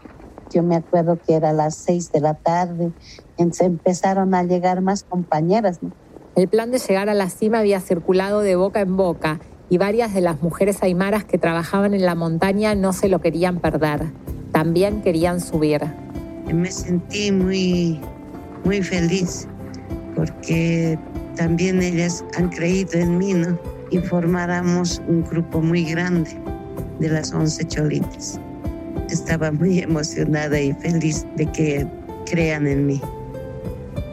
Yo 0.51 0.63
me 0.63 0.77
acuerdo 0.77 1.19
que 1.19 1.35
era 1.35 1.53
las 1.53 1.75
seis 1.75 2.11
de 2.13 2.21
la 2.21 2.35
tarde, 2.35 2.93
se 3.51 3.65
empezaron 3.65 4.35
a 4.35 4.45
llegar 4.45 4.81
más 4.81 5.03
compañeras. 5.03 5.81
El 6.37 6.49
plan 6.49 6.71
de 6.71 6.79
llegar 6.79 7.09
a 7.09 7.15
la 7.15 7.29
cima 7.29 7.59
había 7.59 7.81
circulado 7.81 8.41
de 8.41 8.57
boca 8.57 8.81
en 8.81 8.97
boca 8.97 9.41
y 9.71 9.79
varias 9.79 10.15
de 10.15 10.21
las 10.21 10.43
mujeres 10.43 10.83
aymaras 10.83 11.25
que 11.25 11.39
trabajaban 11.39 11.95
en 11.95 12.05
la 12.05 12.15
montaña 12.15 12.75
no 12.75 12.93
se 12.93 13.09
lo 13.09 13.21
querían 13.21 13.61
perder. 13.61 14.07
También 14.53 15.03
querían 15.03 15.41
subir. 15.41 15.83
Me 16.53 16.71
sentí 16.71 17.31
muy, 17.31 18.01
muy 18.65 18.83
feliz 18.83 19.47
porque 20.15 20.99
también 21.37 21.83
ellas 21.83 22.25
han 22.37 22.49
creído 22.49 22.99
en 22.99 23.19
mí, 23.19 23.35
¿no? 23.35 23.59
Y 23.91 23.99
formáramos 23.99 25.01
un 25.07 25.23
grupo 25.25 25.61
muy 25.61 25.85
grande 25.85 26.31
de 26.99 27.09
las 27.11 27.33
11 27.33 27.65
cholitas. 27.67 28.41
Estaba 29.11 29.53
muy 29.53 29.81
emocionada 29.81 30.59
y 30.59 30.73
feliz 30.75 31.27
de 31.37 31.47
que 31.53 31.87
crean 32.29 32.67
en 32.67 32.87
mí. 32.87 33.01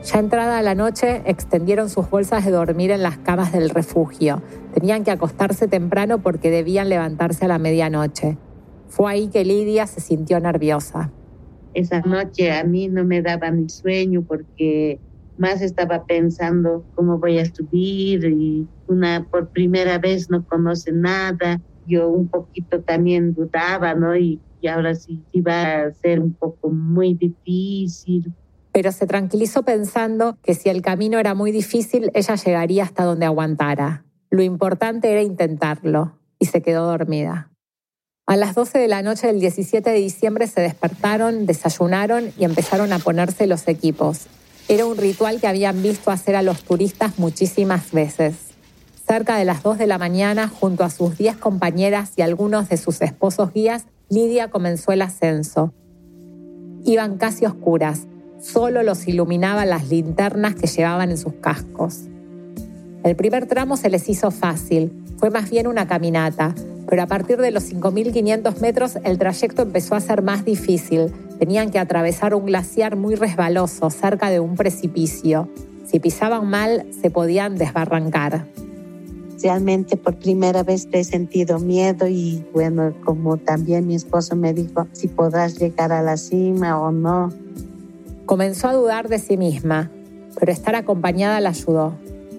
Ya 0.06 0.20
entrada 0.20 0.62
la 0.62 0.76
noche, 0.76 1.24
extendieron 1.26 1.90
sus 1.90 2.08
bolsas 2.10 2.46
de 2.46 2.52
dormir 2.52 2.92
en 2.92 3.02
las 3.02 3.18
camas 3.18 3.52
del 3.52 3.72
refugio. 3.72 4.42
Tenían 4.74 5.04
que 5.04 5.10
acostarse 5.10 5.68
temprano 5.68 6.20
porque 6.20 6.52
debían 6.52 6.90
levantarse 6.90 7.46
a 7.46 7.48
la 7.48 7.58
medianoche. 7.58 8.38
Fue 8.88 9.12
ahí 9.12 9.30
que 9.30 9.44
Lidia 9.44 9.88
se 9.88 10.02
sintió 10.02 10.40
nerviosa. 10.40 11.12
Esa 11.74 12.02
noche 12.02 12.52
a 12.52 12.64
mí 12.64 12.88
no 12.88 13.04
me 13.04 13.24
daba 13.24 13.50
ni 13.50 13.68
sueño 13.68 14.22
porque 14.22 15.00
más 15.40 15.62
estaba 15.62 16.06
pensando 16.06 16.86
cómo 16.94 17.18
voy 17.18 17.40
a 17.40 17.46
subir 17.46 18.26
y 18.26 18.68
una 18.88 19.26
por 19.30 19.50
primera 19.50 19.98
vez 19.98 20.30
no 20.30 20.46
conoce 20.46 20.92
nada 20.92 21.60
yo 21.88 22.10
un 22.10 22.28
poquito 22.28 22.82
también 22.82 23.34
dudaba, 23.34 23.94
¿no? 23.94 24.16
Y, 24.16 24.40
y 24.62 24.68
ahora 24.68 24.96
sí 24.96 25.22
iba 25.32 25.84
a 25.84 25.92
ser 25.94 26.20
un 26.20 26.34
poco 26.34 26.70
muy 26.70 27.14
difícil. 27.14 28.34
Pero 28.76 28.92
se 28.92 29.08
tranquilizó 29.08 29.64
pensando 29.64 30.38
que 30.44 30.54
si 30.54 30.68
el 30.68 30.82
camino 30.82 31.18
era 31.18 31.34
muy 31.34 31.54
difícil, 31.54 32.12
ella 32.14 32.36
llegaría 32.36 32.84
hasta 32.84 33.06
donde 33.06 33.26
aguantara. 33.26 34.04
Lo 34.30 34.44
importante 34.44 35.10
era 35.10 35.22
intentarlo, 35.22 36.20
y 36.40 36.48
se 36.48 36.62
quedó 36.62 36.86
dormida. 36.86 37.50
A 38.26 38.36
las 38.36 38.54
12 38.54 38.78
de 38.78 38.90
la 38.90 39.02
noche 39.02 39.28
del 39.28 39.40
17 39.40 39.90
de 39.90 39.96
diciembre 39.96 40.48
se 40.48 40.60
despertaron, 40.60 41.46
desayunaron 41.46 42.34
y 42.38 42.44
empezaron 42.44 42.92
a 42.92 43.00
ponerse 43.00 43.48
los 43.48 43.66
equipos. 43.70 44.26
Era 44.68 44.86
un 44.86 44.98
ritual 44.98 45.40
que 45.40 45.48
habían 45.48 45.82
visto 45.82 46.12
hacer 46.12 46.36
a 46.36 46.42
los 46.42 46.64
turistas 46.64 47.18
muchísimas 47.18 47.94
veces. 47.94 48.36
Cerca 49.08 49.38
de 49.38 49.46
las 49.46 49.64
2 49.64 49.78
de 49.78 49.88
la 49.88 49.98
mañana, 49.98 50.50
junto 50.50 50.84
a 50.84 50.90
sus 50.90 51.18
10 51.18 51.38
compañeras 51.38 52.12
y 52.18 52.24
algunos 52.24 52.68
de 52.68 52.76
sus 52.76 53.02
esposos 53.02 53.54
guías, 53.54 53.86
Lidia 54.10 54.50
comenzó 54.50 54.92
el 54.92 55.02
ascenso. 55.02 55.74
Iban 56.84 57.16
casi 57.18 57.46
oscuras, 57.46 58.08
solo 58.46 58.84
los 58.84 59.08
iluminaban 59.08 59.70
las 59.70 59.90
linternas 59.90 60.56
que 60.56 60.68
llevaban 60.68 61.10
en 61.10 61.18
sus 61.18 61.34
cascos. 61.34 62.04
El 63.04 63.16
primer 63.16 63.48
tramo 63.48 63.76
se 63.76 63.90
les 63.90 64.08
hizo 64.08 64.32
fácil, 64.32 64.92
fue 65.18 65.30
más 65.30 65.50
bien 65.50 65.68
una 65.68 65.88
caminata, 65.88 66.54
pero 66.88 67.02
a 67.02 67.08
partir 67.08 67.38
de 67.38 67.52
los 67.52 67.72
5.500 67.72 68.60
metros 68.60 68.98
el 69.04 69.18
trayecto 69.18 69.64
empezó 69.64 69.96
a 69.96 70.00
ser 70.00 70.22
más 70.22 70.46
difícil. 70.46 71.12
Tenían 71.40 71.72
que 71.72 71.80
atravesar 71.80 72.36
un 72.36 72.46
glaciar 72.46 72.96
muy 72.96 73.16
resbaloso 73.16 73.90
cerca 73.90 74.30
de 74.30 74.40
un 74.40 74.56
precipicio. 74.56 75.50
Si 75.86 76.00
pisaban 76.00 76.48
mal, 76.48 76.86
se 77.02 77.10
podían 77.10 77.58
desbarrancar. 77.58 78.46
Realmente 79.42 79.98
por 79.98 80.16
primera 80.16 80.64
vez 80.64 80.88
he 80.92 81.04
sentido 81.04 81.60
miedo 81.60 82.08
y 82.08 82.44
bueno, 82.54 82.94
como 83.04 83.38
también 83.38 83.86
mi 83.88 83.96
esposo 83.96 84.36
me 84.36 84.54
dijo 84.54 84.88
si 84.92 85.08
podrás 85.08 85.60
llegar 85.60 85.92
a 85.92 86.02
la 86.02 86.18
cima 86.18 86.80
o 86.80 86.92
no. 86.92 87.45
Comenzó 88.26 88.68
a 88.68 88.74
dudar 88.74 89.08
de 89.10 89.20
sí 89.20 89.38
misma, 89.38 89.92
pero 90.40 90.52
estar 90.52 90.76
acompañada 90.76 91.40
la 91.40 91.50
ayudó 91.50 91.96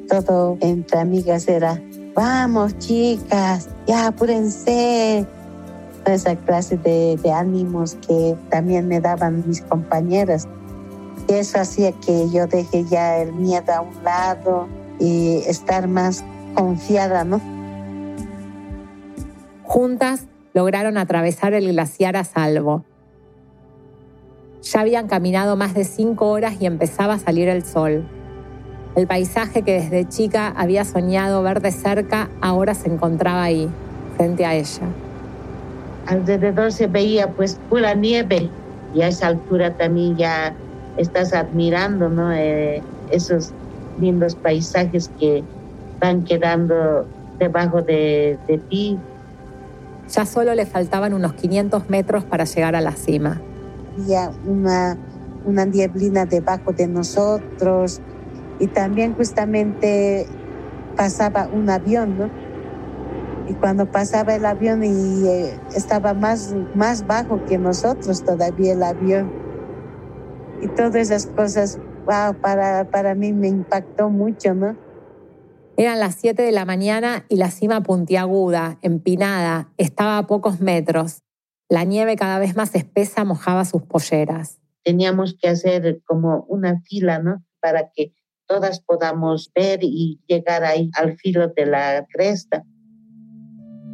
todo 0.07 0.57
entre 0.61 0.99
amigas 0.99 1.49
era, 1.49 1.81
vamos 2.15 2.79
chicas, 2.79 3.69
ya 3.87 4.09
apúrense. 4.09 5.27
Esa 6.07 6.37
clase 6.37 6.77
de, 6.77 7.19
de 7.21 7.33
ánimos 7.33 7.97
que 8.07 8.37
también 8.49 8.87
me 8.87 9.01
daban 9.01 9.43
mis 9.45 9.61
compañeras. 9.61 10.47
Y 11.29 11.33
eso 11.33 11.59
hacía 11.59 11.91
que 11.91 12.31
yo 12.31 12.47
deje 12.47 12.85
ya 12.85 13.19
el 13.19 13.33
miedo 13.33 13.73
a 13.73 13.81
un 13.81 14.05
lado 14.05 14.69
y 15.01 15.39
estar 15.49 15.89
más 15.89 16.23
confiada, 16.55 17.25
¿no? 17.25 17.41
Juntas 19.65 20.27
lograron 20.55 20.97
atravesar 20.97 21.55
el 21.55 21.73
glaciar 21.73 22.17
a 22.17 22.23
salvo. 22.23 22.85
Ya 24.73 24.81
habían 24.81 25.07
caminado 25.07 25.55
más 25.55 25.75
de 25.75 25.85
cinco 25.85 26.29
horas 26.29 26.57
y 26.59 26.67
empezaba 26.67 27.15
a 27.15 27.19
salir 27.21 27.49
el 27.49 27.65
sol. 27.65 28.05
El 28.97 29.07
paisaje 29.07 29.63
que 29.63 29.75
desde 29.75 30.09
chica 30.09 30.53
había 30.57 30.85
soñado 30.85 31.43
ver 31.45 31.61
de 31.61 31.71
cerca 31.71 32.31
ahora 32.41 32.75
se 32.75 32.89
encontraba 32.89 33.45
ahí, 33.45 33.69
frente 34.17 34.45
a 34.45 34.55
ella. 34.55 34.89
Alrededor 36.07 36.73
se 36.73 36.89
veía 36.89 37.31
pues 37.31 37.61
pura 37.69 37.95
nieve 37.95 38.51
y 38.93 39.03
a 39.03 39.09
esa 39.09 39.29
altura 39.29 39.77
también 39.77 40.17
ya 40.17 40.53
estás 40.97 41.33
admirando 41.33 42.09
¿no? 42.09 42.33
Eh, 42.33 42.83
esos 43.13 43.53
lindos 44.01 44.35
paisajes 44.35 45.11
que 45.21 45.45
van 46.01 46.25
quedando 46.25 47.07
debajo 47.39 47.83
de, 47.83 48.37
de 48.49 48.59
ti. 48.59 48.99
Ya 50.09 50.27
solo 50.27 50.55
le 50.55 50.67
faltaban 50.67 51.15
unos 51.15 51.35
500 51.35 51.89
metros 51.89 52.25
para 52.25 52.45
llegar 52.45 52.75
a 52.75 52.81
la 52.81 52.93
cima. 52.93 53.41
Había 53.97 54.31
una, 54.45 54.99
una 55.45 55.65
nieblina 55.65 56.27
debajo 56.27 56.73
de 56.73 56.87
nosotros, 56.89 58.01
y 58.59 58.69
también 58.69 59.15
justamente 59.15 60.27
pasaba 60.97 61.49
un 61.53 61.69
avión, 61.69 62.17
¿no? 62.17 62.31
Y 63.49 63.55
cuando 63.55 63.87
pasaba 63.87 64.35
el 64.35 64.45
avión 64.45 64.83
y 64.83 65.27
eh, 65.27 65.59
estaba 65.75 66.15
más, 66.15 66.55
más 66.75 67.07
bajo 67.07 67.45
que 67.47 67.59
nosotros 67.59 68.25
todavía 68.25 68.73
el 68.73 68.83
avión. 68.83 69.31
Y 70.63 70.69
todas 70.69 70.97
esas 70.97 71.27
cosas, 71.27 71.79
wow, 72.07 72.35
para, 72.41 72.91
para 72.91 73.15
mí 73.15 73.33
me 73.33 73.49
impactó 73.49 74.09
mucho, 74.09 74.55
¿no? 74.55 74.77
Eran 75.77 76.01
las 76.01 76.15
7 76.15 76.43
de 76.43 76.53
la 76.53 76.65
mañana 76.65 77.27
y 77.29 77.37
la 77.37 77.51
cima 77.51 77.83
puntiaguda, 77.83 78.79
empinada, 78.81 79.69
estaba 79.77 80.17
a 80.17 80.27
pocos 80.27 80.61
metros. 80.61 81.26
La 81.69 81.83
nieve 81.83 82.15
cada 82.15 82.39
vez 82.39 82.55
más 82.55 82.75
espesa 82.77 83.25
mojaba 83.25 83.65
sus 83.65 83.83
polleras. 83.83 84.61
Teníamos 84.85 85.37
que 85.41 85.49
hacer 85.49 86.01
como 86.05 86.45
una 86.49 86.81
fila, 86.83 87.19
¿no? 87.19 87.45
Para 87.61 87.91
que 87.93 88.13
todas 88.47 88.81
podamos 88.81 89.51
ver 89.53 89.81
y 89.83 90.21
llegar 90.29 90.63
ahí 90.63 90.91
al 90.95 91.17
filo 91.17 91.49
de 91.49 91.67
la 91.67 92.07
cresta. 92.09 92.63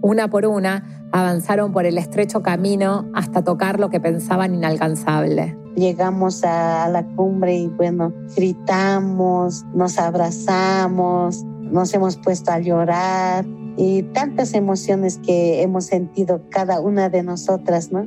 Una 0.03 0.29
por 0.29 0.45
una 0.45 1.09
avanzaron 1.13 1.73
por 1.73 1.87
el 1.87 1.97
estrecho 1.97 2.43
camino 2.43 3.11
hasta 3.15 3.43
tocar 3.43 3.81
lo 3.81 3.89
que 3.89 4.01
pensaban 4.01 4.55
inalcanzable. 4.55 5.57
Llegamos 5.75 6.45
a 6.45 6.91
la 6.91 7.07
cumbre 7.17 7.55
y 7.55 7.69
bueno, 7.69 8.13
gritamos, 8.37 9.65
nos 9.75 9.97
abrazamos, 9.99 11.43
nos 11.45 11.95
hemos 11.95 12.19
puesto 12.19 12.51
a 12.51 12.59
llorar 12.59 13.47
y 13.77 14.03
tantas 14.03 14.55
emociones 14.55 15.19
que 15.19 15.63
hemos 15.63 15.87
sentido 15.87 16.43
cada 16.51 16.81
una 16.81 17.09
de 17.09 17.23
nosotras, 17.23 17.91
¿no? 17.91 18.07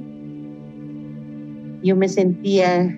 Yo 1.83 1.95
me 1.95 2.07
sentía 2.09 2.97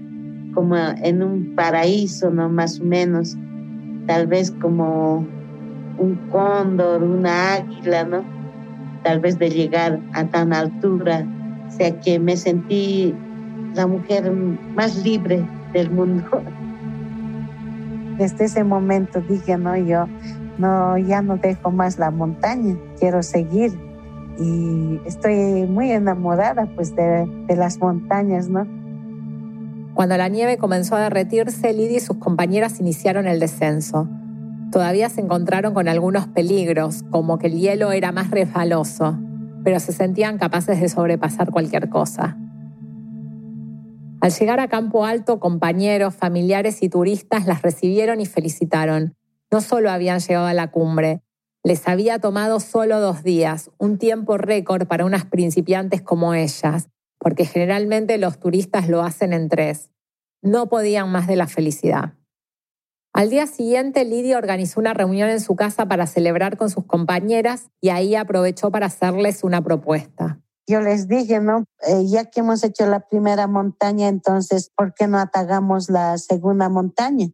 como 0.53 0.75
en 0.75 1.23
un 1.23 1.55
paraíso, 1.55 2.29
¿no? 2.29 2.49
Más 2.49 2.79
o 2.79 2.83
menos, 2.83 3.37
tal 4.05 4.27
vez 4.27 4.51
como 4.51 5.25
un 5.97 6.15
cóndor, 6.31 7.03
una 7.03 7.53
águila, 7.53 8.03
¿no? 8.03 8.23
Tal 9.03 9.19
vez 9.19 9.37
de 9.39 9.49
llegar 9.49 9.99
a 10.13 10.25
tan 10.25 10.53
altura. 10.53 11.25
O 11.67 11.71
sea 11.71 11.99
que 11.99 12.19
me 12.19 12.35
sentí 12.37 13.13
la 13.75 13.87
mujer 13.87 14.31
más 14.75 15.03
libre 15.03 15.45
del 15.73 15.91
mundo. 15.91 16.41
Desde 18.17 18.45
ese 18.45 18.63
momento 18.63 19.21
dije, 19.21 19.57
no, 19.57 19.77
yo 19.77 20.07
no, 20.57 20.97
ya 20.97 21.21
no 21.21 21.37
dejo 21.37 21.71
más 21.71 21.99
la 21.99 22.11
montaña, 22.11 22.77
quiero 22.99 23.23
seguir. 23.23 23.77
Y 24.39 24.99
estoy 25.05 25.65
muy 25.67 25.91
enamorada 25.91 26.67
pues 26.75 26.95
de, 26.95 27.25
de 27.47 27.55
las 27.55 27.79
montañas, 27.79 28.49
¿no? 28.49 28.67
Cuando 29.95 30.15
la 30.15 30.27
nieve 30.27 30.57
comenzó 30.57 30.95
a 30.95 31.01
derretirse, 31.01 31.73
Lidia 31.73 31.97
y 31.97 32.01
sus 32.01 32.17
compañeras 32.17 32.79
iniciaron 32.79 33.27
el 33.27 33.39
descenso. 33.39 34.07
Todavía 34.71 35.09
se 35.09 35.21
encontraron 35.21 35.73
con 35.73 35.87
algunos 35.87 36.27
peligros, 36.27 37.03
como 37.09 37.39
que 37.39 37.47
el 37.47 37.57
hielo 37.57 37.91
era 37.91 38.11
más 38.11 38.29
resbaloso, 38.29 39.17
pero 39.63 39.79
se 39.79 39.93
sentían 39.93 40.37
capaces 40.37 40.79
de 40.79 40.87
sobrepasar 40.87 41.49
cualquier 41.49 41.89
cosa. 41.89 42.37
Al 44.21 44.31
llegar 44.31 44.59
a 44.59 44.67
Campo 44.67 45.03
Alto, 45.03 45.39
compañeros, 45.39 46.13
familiares 46.13 46.83
y 46.83 46.89
turistas 46.89 47.47
las 47.47 47.63
recibieron 47.63 48.21
y 48.21 48.25
felicitaron. 48.25 49.16
No 49.51 49.61
solo 49.61 49.89
habían 49.91 50.19
llegado 50.19 50.47
a 50.47 50.53
la 50.53 50.71
cumbre, 50.71 51.21
les 51.63 51.87
había 51.87 52.19
tomado 52.19 52.59
solo 52.59 52.99
dos 52.99 53.23
días, 53.23 53.71
un 53.77 53.97
tiempo 53.97 54.37
récord 54.37 54.87
para 54.87 55.05
unas 55.05 55.25
principiantes 55.25 56.01
como 56.01 56.33
ellas, 56.33 56.89
porque 57.19 57.45
generalmente 57.45 58.17
los 58.17 58.39
turistas 58.39 58.87
lo 58.87 59.03
hacen 59.03 59.33
en 59.33 59.49
tres. 59.49 59.89
No 60.41 60.69
podían 60.69 61.11
más 61.11 61.27
de 61.27 61.35
la 61.35 61.47
felicidad. 61.47 62.13
Al 63.13 63.29
día 63.29 63.47
siguiente, 63.47 64.05
Lidia 64.05 64.37
organizó 64.37 64.79
una 64.79 64.93
reunión 64.93 65.29
en 65.29 65.41
su 65.41 65.55
casa 65.55 65.87
para 65.87 66.05
celebrar 66.05 66.55
con 66.55 66.69
sus 66.69 66.85
compañeras 66.85 67.69
y 67.81 67.89
ahí 67.89 68.15
aprovechó 68.15 68.69
para 68.69 68.85
hacerles 68.85 69.43
una 69.43 69.61
propuesta. 69.63 70.39
Yo 70.67 70.81
les 70.81 71.07
dije, 71.07 71.39
¿no? 71.39 71.63
Eh, 71.87 72.05
ya 72.05 72.25
que 72.25 72.41
hemos 72.41 72.63
hecho 72.63 72.85
la 72.85 72.99
primera 72.99 73.47
montaña, 73.47 74.07
entonces, 74.07 74.69
¿por 74.75 74.93
qué 74.93 75.07
no 75.07 75.17
atagamos 75.17 75.89
la 75.89 76.17
segunda 76.17 76.69
montaña? 76.69 77.29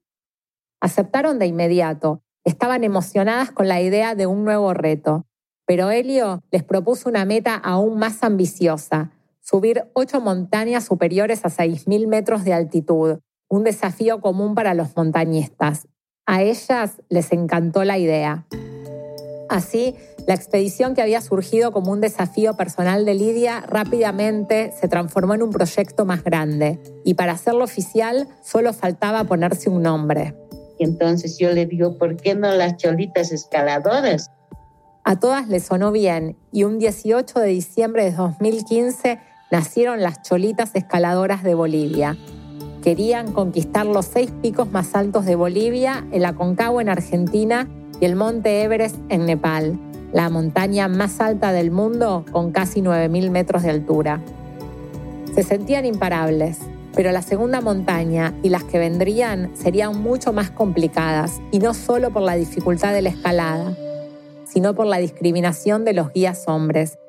Aceptaron 0.84 1.40
de 1.40 1.46
inmediato. 1.46 2.24
Estaban 2.44 2.84
emocionadas 2.84 3.52
con 3.52 3.70
la 3.70 3.80
idea 3.80 4.16
de 4.16 4.28
un 4.28 4.44
nuevo 4.44 4.74
reto. 4.74 5.26
Pero 5.66 5.90
Helio 5.90 6.44
les 6.52 6.62
propuso 6.62 7.08
una 7.08 7.24
meta 7.24 7.56
aún 7.56 7.98
más 7.98 8.22
ambiciosa, 8.22 9.14
subir 9.40 9.86
ocho 9.94 10.20
montañas 10.20 10.84
superiores 10.84 11.46
a 11.46 11.50
6.000 11.50 12.08
metros 12.08 12.44
de 12.44 12.54
altitud, 12.54 13.20
un 13.48 13.64
desafío 13.64 14.20
común 14.20 14.56
para 14.56 14.74
los 14.74 14.94
montañistas. 14.94 15.88
A 16.26 16.42
ellas 16.42 17.02
les 17.08 17.32
encantó 17.32 17.86
la 17.86 17.98
idea. 17.98 18.46
Así, 19.48 19.96
la 20.28 20.34
expedición 20.34 20.96
que 20.96 21.02
había 21.02 21.22
surgido 21.22 21.72
como 21.72 21.94
un 21.94 22.02
desafío 22.02 22.58
personal 22.58 23.06
de 23.06 23.14
Lidia 23.14 23.62
rápidamente 23.62 24.74
se 24.78 24.90
transformó 24.90 25.34
en 25.34 25.44
un 25.44 25.52
proyecto 25.52 26.04
más 26.04 26.26
grande 26.26 26.82
y 27.06 27.14
para 27.14 27.32
hacerlo 27.32 27.64
oficial 27.64 28.28
solo 28.44 28.74
faltaba 28.74 29.24
ponerse 29.24 29.70
un 29.70 29.82
nombre. 29.82 30.43
Entonces 30.84 31.38
yo 31.38 31.52
le 31.52 31.66
digo, 31.66 31.98
¿por 31.98 32.18
qué 32.18 32.36
no 32.36 32.54
las 32.54 32.78
cholitas 32.78 33.32
escaladoras? 33.32 34.32
A 35.04 35.20
todas 35.20 35.48
les 35.50 35.64
sonó 35.64 35.92
bien 35.92 36.38
y 36.52 36.64
un 36.64 36.80
18 36.80 37.40
de 37.40 37.48
diciembre 37.48 38.06
de 38.06 38.12
2015 38.12 39.20
nacieron 39.52 40.02
las 40.02 40.22
cholitas 40.22 40.72
escaladoras 40.76 41.44
de 41.44 41.56
Bolivia. 41.56 42.18
Querían 42.82 43.32
conquistar 43.32 43.86
los 43.86 44.06
seis 44.06 44.32
picos 44.42 44.72
más 44.72 44.96
altos 44.96 45.26
de 45.26 45.36
Bolivia, 45.36 46.06
el 46.12 46.26
Aconcagua 46.26 46.82
en 46.82 46.90
Argentina 46.90 47.68
y 48.00 48.06
el 48.06 48.16
monte 48.16 48.64
Everest 48.64 48.96
en 49.10 49.26
Nepal, 49.26 49.80
la 50.12 50.30
montaña 50.30 50.88
más 50.88 51.20
alta 51.20 51.52
del 51.52 51.72
mundo 51.72 52.26
con 52.32 52.52
casi 52.52 52.82
9.000 52.82 53.30
metros 53.30 53.64
de 53.64 53.70
altura. 53.70 54.22
Se 55.36 55.44
sentían 55.44 55.86
imparables, 55.86 56.60
pero 56.96 57.12
la 57.12 57.22
segunda 57.22 57.62
montaña 57.62 58.38
y 58.44 58.50
las 58.50 58.64
que 58.64 58.80
vendrían 58.80 59.56
serían 59.56 60.02
mucho 60.02 60.34
más 60.34 60.52
complicadas, 60.52 61.42
y 61.52 61.60
no 61.60 61.74
solo 61.74 62.12
por 62.12 62.22
la 62.22 62.36
dificultad 62.36 62.94
de 62.94 63.02
la 63.02 63.10
escalada, 63.10 63.76
sino 64.46 64.76
por 64.76 64.86
la 64.86 64.98
discriminación 64.98 65.86
de 65.86 65.94
los 65.94 66.12
guías 66.14 66.44
hombres. 66.48 67.00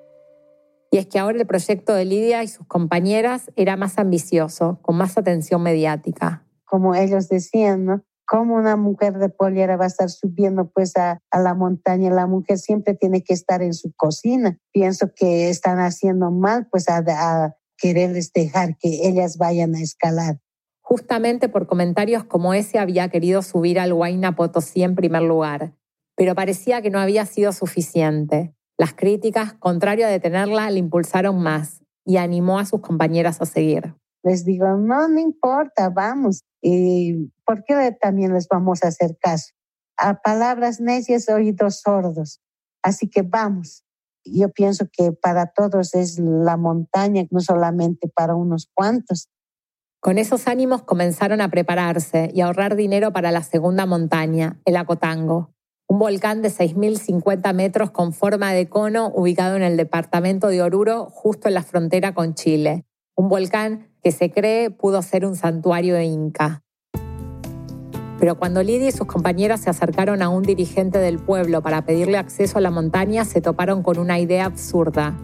Y 0.90 0.98
es 0.98 1.06
que 1.06 1.18
ahora 1.18 1.38
el 1.38 1.46
proyecto 1.46 1.92
de 1.92 2.04
Lidia 2.04 2.42
y 2.42 2.48
sus 2.48 2.66
compañeras 2.66 3.50
era 3.56 3.76
más 3.76 3.98
ambicioso, 3.98 4.78
con 4.80 4.96
más 4.96 5.18
atención 5.18 5.62
mediática. 5.62 6.46
Como 6.64 6.94
ellos 6.94 7.28
decían, 7.28 7.84
¿no? 7.84 8.02
¿Cómo 8.26 8.54
una 8.54 8.76
mujer 8.76 9.18
de 9.18 9.28
poliera 9.28 9.76
va 9.76 9.84
a 9.84 9.88
estar 9.88 10.08
subiendo 10.08 10.70
pues 10.72 10.96
a, 10.96 11.20
la 11.30 11.54
montaña? 11.54 12.10
La 12.10 12.26
mujer 12.26 12.58
siempre 12.58 12.94
tiene 12.94 13.22
que 13.22 13.34
estar 13.34 13.60
en 13.60 13.74
su 13.74 13.92
cocina. 13.94 14.58
Pienso 14.72 15.10
que 15.14 15.50
están 15.50 15.78
haciendo 15.78 16.30
mal 16.30 16.68
pues 16.70 16.88
a 16.88 17.02
quererles 17.76 18.32
dejar 18.32 18.76
que 18.78 19.08
ellas 19.08 19.36
vayan 19.38 19.74
a 19.74 19.80
escalar. 19.80 20.38
Justamente 20.80 21.48
por 21.48 21.66
comentarios 21.66 22.24
como 22.24 22.54
ese 22.54 22.78
había 22.78 23.08
querido 23.08 23.42
subir 23.42 23.80
al 23.80 23.92
Huayna 23.92 24.36
Potosí 24.36 24.82
en 24.82 24.94
primer 24.94 25.22
lugar 25.22 25.74
pero 26.16 26.34
parecía 26.34 26.82
que 26.82 26.90
no 26.90 26.98
había 27.00 27.26
sido 27.26 27.52
suficiente. 27.52 28.54
Las 28.78 28.94
críticas, 28.94 29.54
contrario 29.54 30.06
a 30.06 30.10
detenerla, 30.10 30.70
le 30.70 30.78
impulsaron 30.78 31.42
más 31.42 31.82
y 32.04 32.16
animó 32.16 32.58
a 32.58 32.66
sus 32.66 32.80
compañeras 32.80 33.40
a 33.40 33.46
seguir. 33.46 33.94
Les 34.22 34.44
digo, 34.44 34.66
no, 34.76 35.08
no 35.08 35.20
importa, 35.20 35.90
vamos. 35.90 36.42
¿Y 36.60 37.30
por 37.44 37.64
qué 37.64 37.96
también 38.00 38.32
les 38.32 38.48
vamos 38.48 38.82
a 38.82 38.88
hacer 38.88 39.16
caso? 39.20 39.52
A 39.96 40.20
palabras 40.20 40.80
necias, 40.80 41.28
oídos 41.28 41.80
sordos. 41.80 42.40
Así 42.82 43.08
que 43.08 43.22
vamos. 43.22 43.83
Yo 44.24 44.48
pienso 44.50 44.86
que 44.92 45.12
para 45.12 45.46
todos 45.46 45.94
es 45.94 46.18
la 46.18 46.56
montaña, 46.56 47.24
no 47.30 47.40
solamente 47.40 48.08
para 48.08 48.34
unos 48.34 48.70
cuantos. 48.72 49.28
Con 50.00 50.18
esos 50.18 50.48
ánimos 50.48 50.82
comenzaron 50.82 51.40
a 51.40 51.50
prepararse 51.50 52.30
y 52.34 52.40
a 52.40 52.46
ahorrar 52.46 52.76
dinero 52.76 53.12
para 53.12 53.32
la 53.32 53.42
segunda 53.42 53.86
montaña, 53.86 54.60
el 54.64 54.76
Acotango 54.76 55.54
un 55.86 56.00
volcán 56.00 56.42
de 56.42 56.48
6.050 56.48 57.54
metros 57.54 57.92
con 57.92 58.12
forma 58.12 58.52
de 58.52 58.68
cono 58.68 59.12
ubicado 59.14 59.54
en 59.54 59.62
el 59.62 59.76
departamento 59.76 60.48
de 60.48 60.60
Oruro, 60.60 61.06
justo 61.10 61.46
en 61.46 61.54
la 61.54 61.62
frontera 61.62 62.14
con 62.14 62.34
Chile. 62.34 62.84
Un 63.14 63.28
volcán 63.28 63.92
que 64.02 64.10
se 64.10 64.32
cree 64.32 64.70
pudo 64.70 65.02
ser 65.02 65.24
un 65.24 65.36
santuario 65.36 65.94
de 65.94 66.04
Inca. 66.04 66.63
Pero 68.24 68.38
cuando 68.38 68.62
Lidia 68.62 68.88
y 68.88 68.92
sus 68.92 69.06
compañeras 69.06 69.60
se 69.60 69.68
acercaron 69.68 70.22
a 70.22 70.30
un 70.30 70.44
dirigente 70.44 70.98
del 70.98 71.18
pueblo 71.18 71.60
para 71.60 71.84
pedirle 71.84 72.16
acceso 72.16 72.56
a 72.56 72.62
la 72.62 72.70
montaña, 72.70 73.26
se 73.26 73.42
toparon 73.42 73.82
con 73.82 73.98
una 73.98 74.18
idea 74.18 74.46
absurda. 74.46 75.14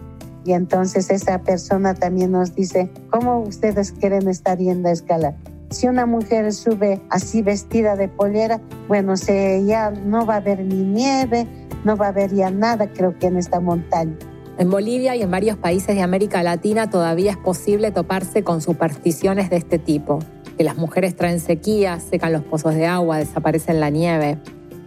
Y 0.45 0.51
entonces 0.51 1.09
esa 1.09 1.39
persona 1.41 1.95
también 1.95 2.31
nos 2.31 2.53
dice, 2.53 2.91
¿cómo 3.09 3.39
ustedes 3.39 3.91
quieren 3.91 4.27
estar 4.27 4.59
yendo 4.59 4.89
a 4.89 4.91
escalar? 4.91 5.35
Si 5.71 5.87
una 5.87 6.05
mujer 6.05 6.53
sube 6.53 7.01
así 7.09 7.41
vestida 7.41 7.95
de 7.95 8.07
pollera, 8.07 8.61
bueno, 8.87 9.17
se, 9.17 9.65
ya 9.65 9.89
no 9.89 10.27
va 10.27 10.35
a 10.35 10.37
haber 10.37 10.63
ni 10.63 10.83
nieve, 10.83 11.47
no 11.83 11.97
va 11.97 12.05
a 12.05 12.09
haber 12.09 12.31
ya 12.35 12.51
nada, 12.51 12.93
creo 12.93 13.17
que 13.17 13.25
en 13.25 13.37
esta 13.37 13.59
montaña. 13.59 14.15
En 14.59 14.69
Bolivia 14.69 15.15
y 15.15 15.23
en 15.23 15.31
varios 15.31 15.57
países 15.57 15.95
de 15.95 16.03
América 16.03 16.43
Latina 16.43 16.87
todavía 16.87 17.31
es 17.31 17.37
posible 17.37 17.89
toparse 17.89 18.43
con 18.43 18.61
supersticiones 18.61 19.49
de 19.49 19.55
este 19.55 19.79
tipo, 19.79 20.19
que 20.61 20.65
las 20.65 20.77
mujeres 20.77 21.15
traen 21.15 21.39
sequía, 21.39 21.99
secan 21.99 22.33
los 22.33 22.43
pozos 22.43 22.75
de 22.75 22.85
agua, 22.85 23.17
desaparecen 23.17 23.79
la 23.79 23.89
nieve. 23.89 24.37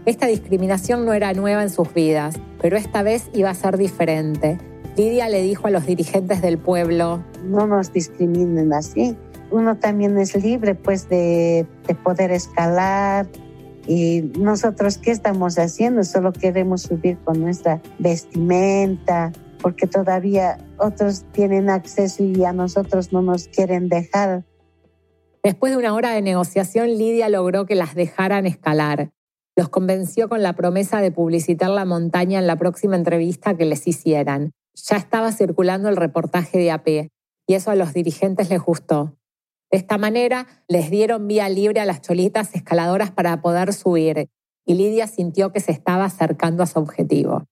Esta 0.07 0.29
discriminación 0.29 1.05
no 1.05 1.13
era 1.15 1.33
nueva 1.33 1.65
en 1.65 1.71
sus 1.71 1.93
vidas, 1.93 2.37
pero 2.63 2.77
esta 2.77 3.03
vez 3.03 3.29
iba 3.35 3.51
a 3.51 3.55
ser 3.55 3.77
diferente. 3.77 4.57
Lidia 4.97 5.29
le 5.29 5.43
dijo 5.43 5.67
a 5.67 5.71
los 5.71 5.85
dirigentes 5.85 6.43
del 6.43 6.59
pueblo, 6.59 7.25
no 7.43 7.67
nos 7.67 7.93
discriminen 7.93 8.73
así, 8.73 9.17
uno 9.51 9.77
también 9.77 10.17
es 10.17 10.41
libre 10.41 10.77
pues 10.77 11.09
de, 11.09 11.67
poder 12.05 12.31
escalar 12.31 13.27
y 13.89 14.31
nosotros 14.39 14.99
qué 14.99 15.11
estamos 15.11 15.59
haciendo, 15.59 16.05
solo 16.05 16.33
queremos 16.33 16.83
subir 16.83 17.19
con 17.25 17.41
nuestra 17.41 17.83
vestimenta, 17.99 19.33
porque 19.61 19.89
todavía 19.89 20.57
otros 20.79 21.25
tienen 21.33 21.69
acceso 21.69 22.23
y 22.23 22.45
a 22.45 22.53
nosotros 22.53 23.13
no 23.13 23.23
nos 23.23 23.49
quieren 23.49 23.89
dejar. 23.89 24.45
Después 25.45 25.73
de 25.73 25.77
una 25.77 25.93
hora 25.93 26.13
de 26.13 26.23
negociación, 26.23 26.89
Lidia 26.89 27.29
logró 27.29 27.67
que 27.67 27.75
las 27.75 27.95
dejaran 27.95 28.47
escalar. 28.47 29.13
Los 29.55 29.69
convenció 29.69 30.31
con 30.31 30.43
la 30.43 30.55
promesa 30.55 31.03
de 31.03 31.13
publicitar 31.13 31.69
la 31.69 31.85
montaña 31.85 32.39
en 32.39 32.47
la 32.47 32.57
próxima 32.57 32.97
entrevista 32.97 33.55
que 33.55 33.67
les 33.67 33.87
hicieran. 33.87 34.53
Ya 34.75 34.97
estaba 34.97 35.33
circulando 35.33 35.91
el 35.91 35.97
reportaje 35.97 36.57
de 36.57 36.71
AP 36.71 36.89
y 37.47 37.55
eso 37.55 37.71
a 37.71 37.75
los 37.75 37.93
dirigentes 37.93 38.49
les 38.49 38.63
gustó. 38.63 39.19
De 39.71 39.77
esta 39.77 39.99
manera, 39.99 40.47
les 40.67 40.91
dieron 40.91 41.29
vía 41.29 41.51
libre 41.51 41.81
a 41.81 41.85
las 41.85 42.01
cholitas 42.01 42.55
escaladoras 42.55 43.11
para 43.11 43.43
poder 43.43 43.75
subir 43.75 44.31
y 44.65 44.75
Lidia 44.75 45.07
sintió 45.07 45.53
que 45.53 45.61
se 45.61 45.73
estaba 45.73 46.07
acercando 46.07 46.63
a 46.63 46.67
su 46.67 46.79
objetivo. 46.79 47.45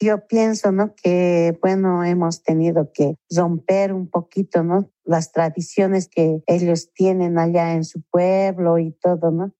Yo 0.00 0.26
pienso, 0.26 0.70
¿no? 0.70 0.94
Que, 0.94 1.58
bueno, 1.60 2.04
hemos 2.04 2.42
tenido 2.42 2.92
que 2.92 3.16
romper 3.30 3.92
un 3.92 4.08
poquito, 4.08 4.62
¿no? 4.62 4.90
Las 5.04 5.32
tradiciones 5.32 6.08
que 6.08 6.42
ellos 6.46 6.92
tienen 6.92 7.38
allá 7.38 7.74
en 7.74 7.84
su 7.84 8.02
pueblo 8.02 8.78
y 8.78 8.92
todo, 8.92 9.30
¿no? 9.30 9.52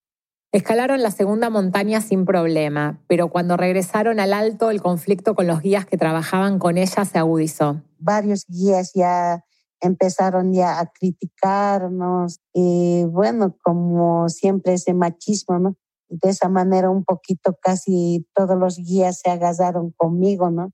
Escalaron 0.51 1.03
la 1.03 1.11
segunda 1.11 1.51
montaña 1.51 2.01
sin 2.01 2.25
problema, 2.25 3.03
pero 3.07 3.29
cuando 3.29 3.55
regresaron 3.55 4.19
al 4.19 4.33
alto, 4.33 4.71
el 4.71 4.81
conflicto 4.81 5.35
con 5.35 5.45
los 5.45 5.61
guías 5.61 5.85
que 5.85 5.97
trabajaban 5.97 6.57
con 6.57 6.77
ella 6.77 7.05
se 7.05 7.19
agudizó. 7.19 7.83
Varios 7.99 8.45
guías 8.47 8.93
ya 8.95 9.45
empezaron 9.79 10.51
ya 10.53 10.79
a 10.79 10.87
criticarnos 10.87 12.39
y 12.53 13.03
bueno, 13.05 13.55
como 13.63 14.27
siempre 14.29 14.73
ese 14.73 14.93
machismo, 14.93 15.59
¿no? 15.59 15.75
De 16.09 16.29
esa 16.29 16.49
manera 16.49 16.89
un 16.89 17.03
poquito 17.03 17.55
casi 17.61 18.27
todos 18.33 18.57
los 18.57 18.77
guías 18.77 19.19
se 19.19 19.29
agasaron 19.29 19.91
conmigo, 19.95 20.49
¿no? 20.49 20.71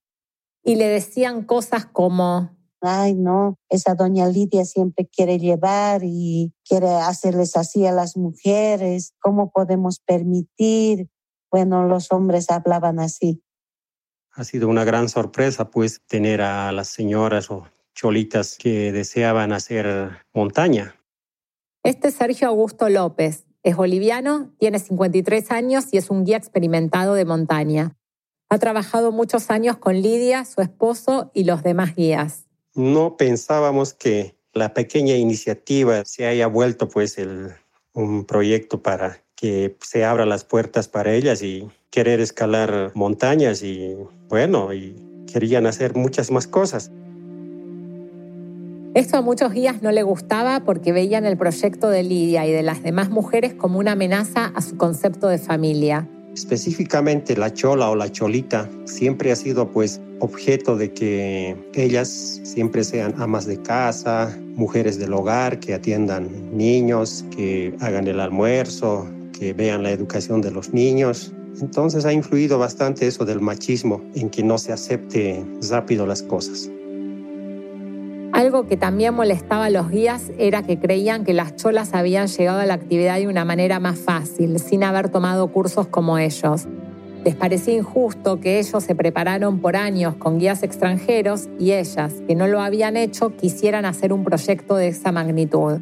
Y 0.63 0.75
le 0.75 0.88
decían 0.88 1.43
cosas 1.43 1.86
como... 1.86 2.55
Ay, 2.81 3.15
no, 3.15 3.57
esa 3.69 3.95
doña 3.95 4.27
Lidia 4.27 4.63
siempre 4.63 5.07
quiere 5.07 5.39
llevar 5.39 6.01
y 6.03 6.53
quiere 6.63 6.89
hacerles 6.89 7.57
así 7.57 7.86
a 7.88 7.91
las 7.91 8.15
mujeres. 8.15 9.13
¿Cómo 9.19 9.49
podemos 9.49 9.99
permitir? 10.05 11.09
Bueno, 11.49 11.88
los 11.88 12.11
hombres 12.11 12.51
hablaban 12.51 12.99
así. 12.99 13.41
Ha 14.31 14.43
sido 14.43 14.67
una 14.67 14.83
gran 14.83 15.09
sorpresa, 15.09 15.71
pues, 15.71 16.01
tener 16.05 16.41
a 16.41 16.71
las 16.73 16.89
señoras 16.89 17.49
o 17.49 17.65
cholitas 17.95 18.57
que 18.57 18.91
deseaban 18.91 19.51
hacer 19.51 20.17
montaña. 20.33 20.95
Este 21.83 22.09
es 22.09 22.15
Sergio 22.15 22.49
Augusto 22.49 22.89
López. 22.89 23.45
Es 23.66 23.76
boliviano, 23.76 24.51
tiene 24.59 24.78
53 24.78 25.49
años 25.49 25.86
y 25.91 25.97
es 25.97 26.11
un 26.11 26.24
guía 26.24 26.38
experimentado 26.38 27.16
de 27.16 27.26
montaña. 27.26 27.97
Ha 28.47 28.59
trabajado 28.59 29.11
muchos 29.11 29.49
años 29.49 29.78
con 29.78 30.03
Lidia, 30.03 30.45
su 30.45 30.61
esposo 30.61 31.32
y 31.34 31.45
los 31.45 31.63
demás 31.63 31.95
guías. 31.95 32.45
No 32.76 33.18
pensábamos 33.18 33.95
que 33.95 34.36
la 34.53 34.76
pequeña 34.76 35.16
iniciativa 35.16 36.05
se 36.05 36.28
haya 36.28 36.45
vuelto 36.45 36.89
pues 36.89 37.18
un 37.93 38.26
proyecto 38.26 38.84
para 38.84 39.24
que 39.34 39.76
se 39.82 40.05
abran 40.05 40.30
las 40.30 40.43
puertas 40.43 40.88
para 40.88 41.16
ellas 41.16 41.41
y 41.41 41.68
querer 41.89 42.20
escalar 42.20 42.91
montañas 42.93 43.63
y 43.63 43.95
bueno, 44.30 44.76
y 44.76 44.95
querían 45.26 45.66
hacer 45.66 45.95
muchas 45.95 46.30
más 46.30 46.45
cosas. 46.45 46.91
Esto 48.95 49.17
a 49.17 49.21
muchos 49.21 49.51
guías 49.51 49.81
no 49.81 49.91
le 49.91 50.03
gustaba 50.03 50.61
porque 50.61 50.93
veían 50.93 51.25
el 51.25 51.35
proyecto 51.35 51.89
de 51.89 52.01
Lidia 52.01 52.47
y 52.47 52.53
de 52.53 52.63
las 52.63 52.81
demás 52.81 53.09
mujeres 53.09 53.53
como 53.53 53.77
una 53.77 53.91
amenaza 53.91 54.53
a 54.55 54.61
su 54.61 54.77
concepto 54.77 55.27
de 55.27 55.37
familia. 55.37 56.07
Específicamente 56.33 57.35
la 57.35 57.51
chola 57.51 57.89
o 57.89 57.95
la 57.97 58.09
cholita 58.09 58.69
siempre 58.85 59.33
ha 59.33 59.35
sido 59.35 59.69
pues 59.69 59.99
objeto 60.21 60.77
de 60.77 60.93
que 60.93 61.57
ellas 61.73 62.39
siempre 62.43 62.85
sean 62.85 63.13
amas 63.17 63.45
de 63.45 63.61
casa, 63.61 64.33
mujeres 64.55 64.97
del 64.97 65.11
hogar, 65.11 65.59
que 65.59 65.73
atiendan 65.73 66.55
niños, 66.55 67.25
que 67.35 67.75
hagan 67.81 68.07
el 68.07 68.21
almuerzo, 68.21 69.05
que 69.37 69.51
vean 69.51 69.83
la 69.83 69.91
educación 69.91 70.39
de 70.39 70.51
los 70.51 70.73
niños. 70.73 71.33
Entonces 71.59 72.05
ha 72.05 72.13
influido 72.13 72.59
bastante 72.59 73.07
eso 73.07 73.25
del 73.25 73.41
machismo 73.41 74.01
en 74.15 74.29
que 74.29 74.41
no 74.41 74.57
se 74.57 74.71
acepte 74.71 75.45
rápido 75.69 76.07
las 76.07 76.23
cosas. 76.23 76.69
Algo 78.36 78.67
que 78.67 78.75
también 78.75 79.13
molestaba 79.13 79.67
a 79.67 79.69
los 79.69 79.89
guías 79.89 80.29
era 80.38 80.61
que 80.61 80.77
creían 80.77 81.23
que 81.23 81.33
las 81.33 81.55
cholas 81.55 81.93
habían 81.93 82.27
llegado 82.27 82.59
a 82.59 82.65
la 82.65 82.73
actividad 82.73 83.15
de 83.17 83.29
una 83.29 83.45
manera 83.45 83.79
más 83.79 83.97
fácil, 83.97 84.59
sin 84.59 84.83
haber 84.83 85.07
tomado 85.07 85.47
cursos 85.53 85.88
como 85.88 86.17
ellos. 86.17 86.67
Les 87.23 87.33
parecía 87.33 87.75
injusto 87.75 88.41
que 88.41 88.59
ellos 88.59 88.83
se 88.83 88.93
prepararon 88.93 89.61
por 89.61 89.77
años 89.77 90.15
con 90.15 90.38
guías 90.38 90.63
extranjeros 90.63 91.47
y 91.57 91.71
ellas, 91.71 92.15
que 92.27 92.36
no 92.36 92.47
lo 92.47 92.59
habían 92.59 92.97
hecho, 92.97 93.38
quisieran 93.38 93.86
hacer 93.86 94.11
un 94.11 94.25
proyecto 94.25 94.75
de 94.75 94.89
esa 94.89 95.13
magnitud. 95.13 95.79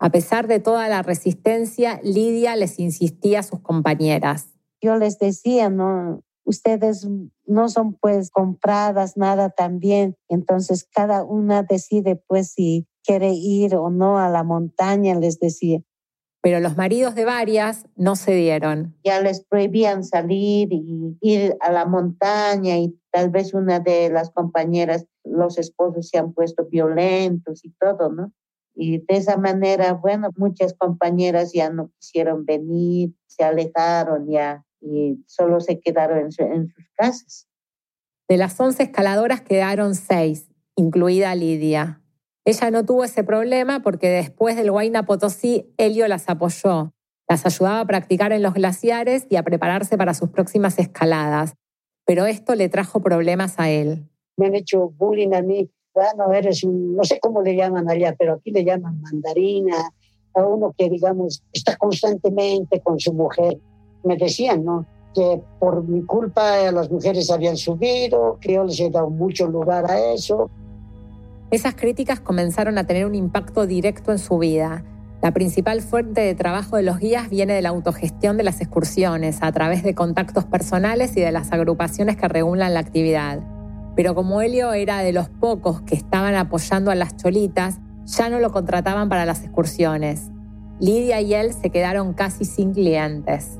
A 0.00 0.10
pesar 0.10 0.48
de 0.48 0.58
toda 0.58 0.88
la 0.88 1.02
resistencia, 1.02 2.00
Lidia 2.02 2.56
les 2.56 2.80
insistía 2.80 3.38
a 3.38 3.44
sus 3.44 3.60
compañeras. 3.60 4.48
Yo 4.82 4.96
les 4.96 5.20
decía, 5.20 5.70
no, 5.70 6.24
ustedes 6.46 7.06
no 7.44 7.68
son 7.68 7.94
pues 7.94 8.30
compradas 8.30 9.16
nada 9.16 9.50
también, 9.50 10.16
entonces 10.28 10.88
cada 10.90 11.24
una 11.24 11.62
decide 11.62 12.16
pues 12.16 12.52
si 12.52 12.86
quiere 13.04 13.32
ir 13.32 13.76
o 13.76 13.90
no 13.90 14.18
a 14.18 14.28
la 14.28 14.42
montaña, 14.42 15.14
les 15.14 15.38
decía. 15.38 15.80
Pero 16.40 16.60
los 16.60 16.76
maridos 16.76 17.16
de 17.16 17.24
varias 17.24 17.86
no 17.96 18.14
cedieron. 18.14 18.96
Ya 19.04 19.20
les 19.20 19.44
prohibían 19.44 20.04
salir 20.04 20.68
y 20.72 21.18
ir 21.20 21.56
a 21.60 21.72
la 21.72 21.86
montaña 21.86 22.78
y 22.78 22.96
tal 23.10 23.30
vez 23.30 23.52
una 23.52 23.80
de 23.80 24.10
las 24.10 24.30
compañeras, 24.30 25.06
los 25.24 25.58
esposos 25.58 26.08
se 26.08 26.18
han 26.18 26.32
puesto 26.32 26.66
violentos 26.66 27.64
y 27.64 27.70
todo, 27.70 28.12
¿no? 28.12 28.32
Y 28.76 28.98
de 28.98 29.16
esa 29.16 29.38
manera, 29.38 29.94
bueno, 29.94 30.30
muchas 30.36 30.74
compañeras 30.74 31.52
ya 31.52 31.70
no 31.70 31.90
quisieron 31.98 32.44
venir, 32.44 33.14
se 33.26 33.42
alejaron 33.42 34.28
ya 34.28 34.65
y 34.86 35.24
solo 35.26 35.60
se 35.60 35.80
quedaron 35.80 36.18
en, 36.18 36.68
sus 36.68 36.84
casas. 36.94 37.48
De 38.28 38.36
las 38.36 38.58
11 38.58 38.84
escaladoras 38.84 39.40
quedaron 39.40 39.94
seis, 39.94 40.50
incluida 40.74 41.34
Lidia. 41.34 42.02
Ella 42.44 42.70
no 42.70 42.84
tuvo 42.84 43.04
ese 43.04 43.24
problema 43.24 43.82
porque 43.82 44.08
después 44.08 44.56
del 44.56 44.70
Huayna 44.70 45.04
Potosí, 45.04 45.74
Helio 45.76 46.06
las 46.08 46.28
apoyó. 46.28 46.92
Las 47.28 47.44
ayudaba 47.44 47.80
a 47.80 47.86
practicar 47.86 48.32
en 48.32 48.42
los 48.42 48.54
glaciares 48.54 49.26
y 49.28 49.36
a 49.36 49.42
prepararse 49.42 49.98
para 49.98 50.14
sus 50.14 50.30
próximas 50.30 50.78
escaladas. 50.78 51.54
Pero 52.04 52.26
esto 52.26 52.54
le 52.54 52.68
trajo 52.68 53.02
problemas 53.02 53.58
a 53.58 53.68
él. 53.68 54.08
Me 54.36 54.46
han 54.46 54.54
hecho 54.54 54.90
bullying 54.90 55.34
a 55.34 55.42
mí 55.42 55.70
bueno, 55.96 56.30
eres 56.30 56.62
un, 56.62 56.94
no 56.94 57.04
sé 57.04 57.18
cómo 57.20 57.40
le 57.40 57.56
llaman 57.56 57.88
allá, 57.88 58.14
pero 58.18 58.34
aquí 58.34 58.50
le 58.50 58.64
llaman 58.64 59.00
mandarina, 59.00 59.90
a 60.34 60.44
uno 60.44 60.74
que, 60.76 60.90
digamos, 60.90 61.42
está 61.54 61.74
constantemente 61.78 62.82
con 62.82 63.00
su 63.00 63.14
mujer. 63.14 63.58
Me 64.06 64.16
decían. 64.16 64.64
Que 65.14 65.40
por 65.58 65.82
mi 65.82 66.02
culpa 66.02 66.70
las 66.70 66.90
mujeres 66.90 67.30
habían 67.30 67.56
subido, 67.56 68.36
que 68.38 68.52
yo 68.52 68.64
les 68.64 68.78
he 68.78 68.90
dado 68.90 69.08
mucho 69.08 69.46
lugar 69.46 69.90
a 69.90 70.12
eso. 70.12 70.50
Esas 71.50 71.74
críticas 71.74 72.20
comenzaron 72.20 72.76
a 72.76 72.86
tener 72.86 73.06
un 73.06 73.14
impacto 73.14 73.66
directo 73.66 74.12
en 74.12 74.18
su 74.18 74.36
vida. 74.36 74.84
La 75.22 75.32
principal 75.32 75.80
fuente 75.80 76.20
de 76.20 76.34
trabajo 76.34 76.76
de 76.76 76.82
los 76.82 76.98
guías 76.98 77.30
viene 77.30 77.54
de 77.54 77.62
la 77.62 77.70
autogestión 77.70 78.36
de 78.36 78.42
las 78.42 78.60
excursiones, 78.60 79.38
a 79.40 79.50
través 79.52 79.82
de 79.82 79.94
contactos 79.94 80.44
personales 80.44 81.16
y 81.16 81.22
de 81.22 81.32
las 81.32 81.50
agrupaciones 81.50 82.18
que 82.18 82.28
regulan 82.28 82.74
la 82.74 82.80
actividad. 82.80 83.40
Pero 83.96 84.14
como 84.14 84.42
Helio 84.42 84.74
era 84.74 84.98
de 84.98 85.14
los 85.14 85.30
pocos 85.30 85.80
que 85.80 85.94
estaban 85.94 86.34
apoyando 86.34 86.90
a 86.90 86.94
las 86.94 87.16
cholitas, 87.16 87.78
ya 88.04 88.28
no 88.28 88.38
lo 88.38 88.52
contrataban 88.52 89.08
para 89.08 89.24
las 89.24 89.42
excursiones. 89.42 90.30
Lidia 90.78 91.22
y 91.22 91.32
él 91.32 91.54
se 91.54 91.70
quedaron 91.70 92.12
casi 92.12 92.44
sin 92.44 92.74
clientes. 92.74 93.58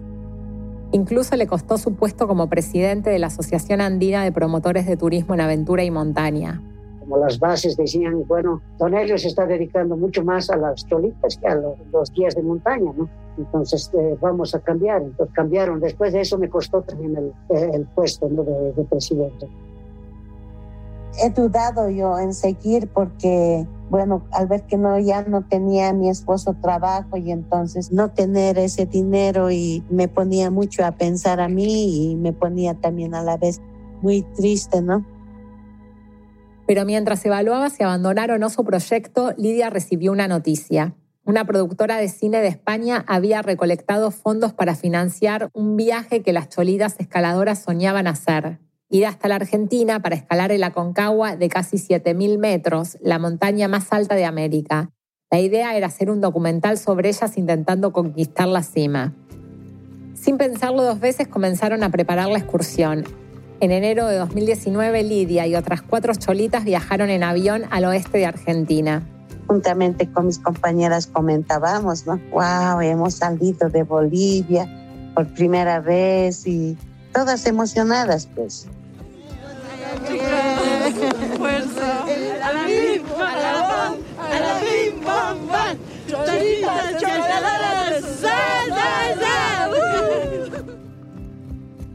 Incluso 0.93 1.37
le 1.37 1.47
costó 1.47 1.79
su 1.79 1.95
puesto 1.95 2.29
como 2.29 2.49
presidente 2.49 3.11
de 3.11 3.19
la 3.19 3.27
Asociación 3.27 3.81
Andina 3.81 4.25
de 4.25 4.33
Promotores 4.33 4.87
de 4.87 4.97
Turismo 4.97 5.35
en 5.35 5.41
Aventura 5.41 5.85
y 5.85 5.91
Montaña. 5.91 6.63
Como 7.01 7.19
las 7.19 7.39
bases 7.39 7.77
decían, 7.77 8.27
bueno, 8.27 8.63
Don 8.79 8.95
Helio 8.95 9.19
se 9.19 9.29
está 9.29 9.47
dedicando 9.47 9.97
mucho 9.97 10.25
más 10.25 10.51
a 10.51 10.57
las 10.57 10.87
cholitas 10.87 11.37
que 11.37 11.47
a 11.47 11.55
los, 11.55 12.13
guías 12.13 12.35
de 12.35 12.43
montaña, 12.43 12.93
¿no? 12.97 13.09
Entonces 13.39 13.91
eh, 13.95 14.17
vamos 14.21 14.55
a 14.55 14.61
cambiar. 14.61 15.03
Entonces 15.03 15.35
cambiaron. 15.35 15.81
Después 15.81 16.13
de 16.13 16.23
eso 16.23 16.39
me 16.39 16.49
costó 16.49 16.83
también 16.83 17.33
el, 17.51 17.87
puesto 17.95 18.29
de 18.29 18.85
presidente 18.85 19.49
he 21.23 21.31
dudado 21.31 21.89
yo 21.89 22.19
en 22.19 22.35
seguir 22.35 22.89
porque, 22.89 23.67
bueno, 23.91 24.27
al 24.33 24.49
ver 24.49 24.63
que 24.63 24.77
no, 24.77 24.99
ya 24.99 25.23
no 25.23 25.43
tenía 25.43 25.93
mi 25.93 26.09
esposo 26.09 26.55
trabajo 26.61 27.17
y 27.17 27.31
entonces 27.31 27.93
no 27.93 28.11
tener 28.11 28.59
ese 28.59 28.87
dinero 28.87 29.51
y 29.51 29.85
me 29.91 30.09
ponía 30.09 30.51
mucho 30.51 30.85
a 30.85 30.93
pensar 30.93 31.41
a 31.41 31.49
mí 31.49 32.11
y 32.11 32.17
me 32.17 32.33
ponía 32.33 32.75
también 32.75 33.15
a 33.15 33.23
la 33.23 33.37
vez 33.37 33.61
muy 34.03 34.23
triste, 34.23 34.83
¿no? 34.83 35.05
Pero 36.67 36.85
mientras 36.85 37.25
evaluaba 37.25 37.71
si 37.71 37.85
abandonar 37.85 38.33
o 38.33 38.39
no 38.39 38.51
su 38.51 38.65
proyecto, 38.65 39.33
Lidia 39.37 39.71
recibió 39.71 40.11
una 40.11 40.27
noticia. 40.27 40.95
Una 41.25 41.45
productora 41.45 41.97
de 41.97 42.09
cine 42.09 42.41
de 42.41 42.49
España 42.49 43.05
había 43.07 43.43
recolectado 43.43 44.11
fondos 44.11 44.53
para 44.53 44.75
financiar 44.75 45.49
un 45.53 45.77
viaje 45.77 46.23
que 46.23 46.33
las 46.33 46.49
cholidas 46.49 46.97
escaladoras 46.99 47.61
soñaban 47.63 48.07
hacer 48.09 48.59
ir 48.89 49.07
hasta 49.07 49.29
la 49.29 49.37
Argentina 49.37 50.01
para 50.01 50.17
escalar 50.17 50.53
el 50.53 50.65
Aconcagua 50.65 51.37
de 51.37 51.49
casi 51.49 51.77
7.000 51.77 52.39
metros, 52.39 52.99
la 53.01 53.19
montaña 53.19 53.69
más 53.69 53.93
alta 53.93 54.15
de 54.15 54.25
América. 54.25 54.91
La 55.31 55.41
idea 55.41 55.77
era 55.77 55.89
hacer 55.89 56.11
un 56.11 56.21
documental 56.21 56.79
sobre 56.79 57.09
ellas 57.09 57.37
intentando 57.37 57.93
conquistar 57.93 58.47
la 58.47 58.63
cima. 58.63 59.13
Sin 60.15 60.39
pensarlo 60.39 60.83
dos 60.83 61.01
veces 61.01 61.29
comenzaron 61.29 61.83
a 61.83 61.91
preparar 61.91 62.29
la 62.29 62.39
excursión. 62.39 63.05
En 63.59 63.71
enero 63.71 64.07
de 64.07 64.17
2019, 64.17 65.03
Lidia 65.03 65.47
y 65.47 65.57
otras 65.57 65.83
cuatro 65.83 66.15
cholitas 66.15 66.65
viajaron 66.65 67.11
en 67.11 67.23
avión 67.23 67.65
al 67.71 67.87
oeste 67.87 68.19
de 68.19 68.27
Argentina. 68.27 69.03
Juntamente 69.47 70.11
con 70.11 70.27
mis 70.27 70.39
compañeras 70.39 71.07
comentábamos, 71.07 72.07
¿no? 72.07 72.21
¡Wow! 72.31 72.81
Hemos 72.83 73.15
salido 73.15 73.69
de 73.69 73.83
Bolivia 73.83 74.69
por 75.15 75.27
primera 75.35 75.81
vez 75.81 76.47
y 76.47 76.77
todas 77.13 77.47
emocionadas, 77.47 78.29
pues. 78.35 78.69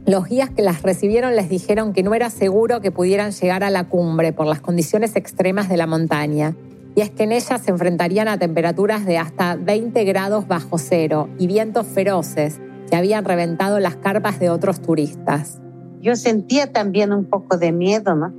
Los 0.05 0.27
guías 0.27 0.49
que 0.49 0.61
las 0.61 0.81
recibieron 0.81 1.35
les 1.35 1.47
dijeron 1.47 1.93
que 1.93 2.03
no 2.03 2.13
era 2.13 2.29
seguro 2.29 2.81
que 2.81 2.91
pudieran 2.91 3.31
llegar 3.31 3.63
a 3.63 3.69
la 3.69 3.85
cumbre 3.85 4.33
por 4.33 4.45
las 4.45 4.59
condiciones 4.59 5.15
extremas 5.15 5.69
de 5.69 5.77
la 5.77 5.87
montaña. 5.87 6.53
Y 6.95 7.01
es 7.01 7.11
que 7.11 7.23
en 7.23 7.31
ellas 7.31 7.61
se 7.61 7.71
enfrentarían 7.71 8.27
a 8.27 8.37
temperaturas 8.37 9.05
de 9.05 9.17
hasta 9.17 9.55
20 9.55 10.03
grados 10.03 10.47
bajo 10.47 10.77
cero 10.77 11.29
y 11.39 11.47
vientos 11.47 11.87
feroces 11.87 12.59
que 12.89 12.97
habían 12.97 13.23
reventado 13.23 13.79
las 13.79 13.95
carpas 13.95 14.39
de 14.39 14.49
otros 14.49 14.81
turistas. 14.81 15.61
Yo 16.01 16.15
sentía 16.15 16.71
también 16.71 17.13
un 17.13 17.25
poco 17.25 17.57
de 17.57 17.71
miedo, 17.71 18.15
¿no? 18.15 18.33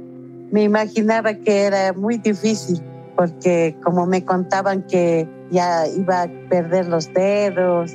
Me 0.51 0.65
imaginaba 0.65 1.35
que 1.35 1.63
era 1.63 1.93
muy 1.93 2.19
difícil 2.19 2.83
porque 3.17 3.77
como 3.83 4.07
me 4.07 4.25
contaban 4.25 4.83
que 4.83 5.29
ya 5.51 5.87
iba 5.87 6.23
a 6.23 6.31
perder 6.49 6.89
los 6.89 7.13
dedos, 7.13 7.93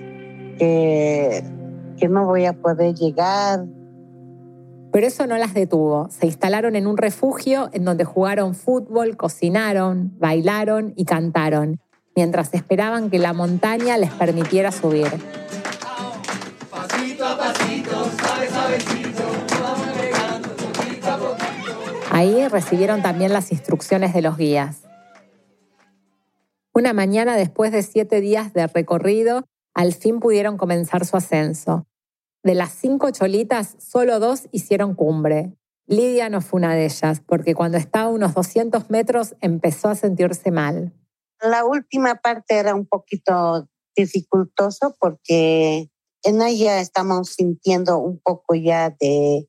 que, 0.57 1.43
que 1.97 2.07
no 2.07 2.25
voy 2.25 2.45
a 2.45 2.53
poder 2.53 2.95
llegar. 2.95 3.65
Pero 4.91 5.07
eso 5.07 5.27
no 5.27 5.37
las 5.37 5.53
detuvo. 5.53 6.07
Se 6.09 6.27
instalaron 6.27 6.75
en 6.75 6.87
un 6.87 6.97
refugio 6.97 7.69
en 7.73 7.83
donde 7.83 8.05
jugaron 8.05 8.55
fútbol, 8.55 9.17
cocinaron, 9.17 10.13
bailaron 10.17 10.93
y 10.95 11.05
cantaron, 11.05 11.79
mientras 12.15 12.53
esperaban 12.53 13.09
que 13.09 13.19
la 13.19 13.33
montaña 13.33 13.97
les 13.97 14.11
permitiera 14.11 14.71
subir. 14.71 15.07
Ahí 22.17 22.47
recibieron 22.47 23.03
también 23.03 23.31
las 23.31 23.51
instrucciones 23.51 24.11
de 24.11 24.23
los 24.23 24.37
guías. 24.37 24.81
Una 26.73 26.91
mañana 26.91 27.35
después 27.35 27.71
de 27.71 27.83
siete 27.83 28.21
días 28.21 28.53
de 28.53 28.65
recorrido, 28.65 29.43
al 29.75 29.93
fin 29.93 30.19
pudieron 30.19 30.57
comenzar 30.57 31.05
su 31.05 31.15
ascenso. 31.15 31.85
De 32.41 32.55
las 32.55 32.71
cinco 32.71 33.11
cholitas, 33.11 33.75
solo 33.77 34.19
dos 34.19 34.47
hicieron 34.51 34.95
cumbre. 34.95 35.55
Lidia 35.85 36.27
no 36.29 36.41
fue 36.41 36.57
una 36.57 36.73
de 36.73 36.85
ellas, 36.85 37.21
porque 37.23 37.53
cuando 37.53 37.77
estaba 37.77 38.09
unos 38.09 38.33
200 38.33 38.89
metros 38.89 39.35
empezó 39.39 39.89
a 39.89 39.93
sentirse 39.93 40.49
mal. 40.49 40.91
La 41.39 41.65
última 41.65 42.15
parte 42.15 42.57
era 42.57 42.73
un 42.73 42.87
poquito 42.87 43.69
dificultoso 43.95 44.95
porque 44.99 45.91
en 46.23 46.41
ella 46.41 46.81
estamos 46.81 47.29
sintiendo 47.29 47.99
un 47.99 48.19
poco 48.19 48.55
ya 48.55 48.89
de 48.89 49.47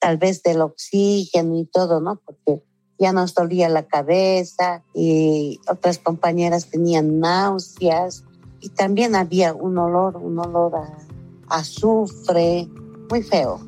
tal 0.00 0.16
vez 0.16 0.42
del 0.42 0.62
oxígeno 0.62 1.56
y 1.58 1.66
todo, 1.66 2.00
¿no? 2.00 2.20
Porque 2.24 2.62
ya 2.98 3.12
nos 3.12 3.34
dolía 3.34 3.68
la 3.68 3.86
cabeza 3.86 4.82
y 4.94 5.60
otras 5.68 5.98
compañeras 5.98 6.66
tenían 6.66 7.20
náuseas 7.20 8.24
y 8.60 8.70
también 8.70 9.14
había 9.14 9.54
un 9.54 9.78
olor, 9.78 10.16
un 10.16 10.38
olor 10.38 10.74
a 10.76 11.56
azufre, 11.58 12.68
muy 13.08 13.22
feo. 13.22 13.60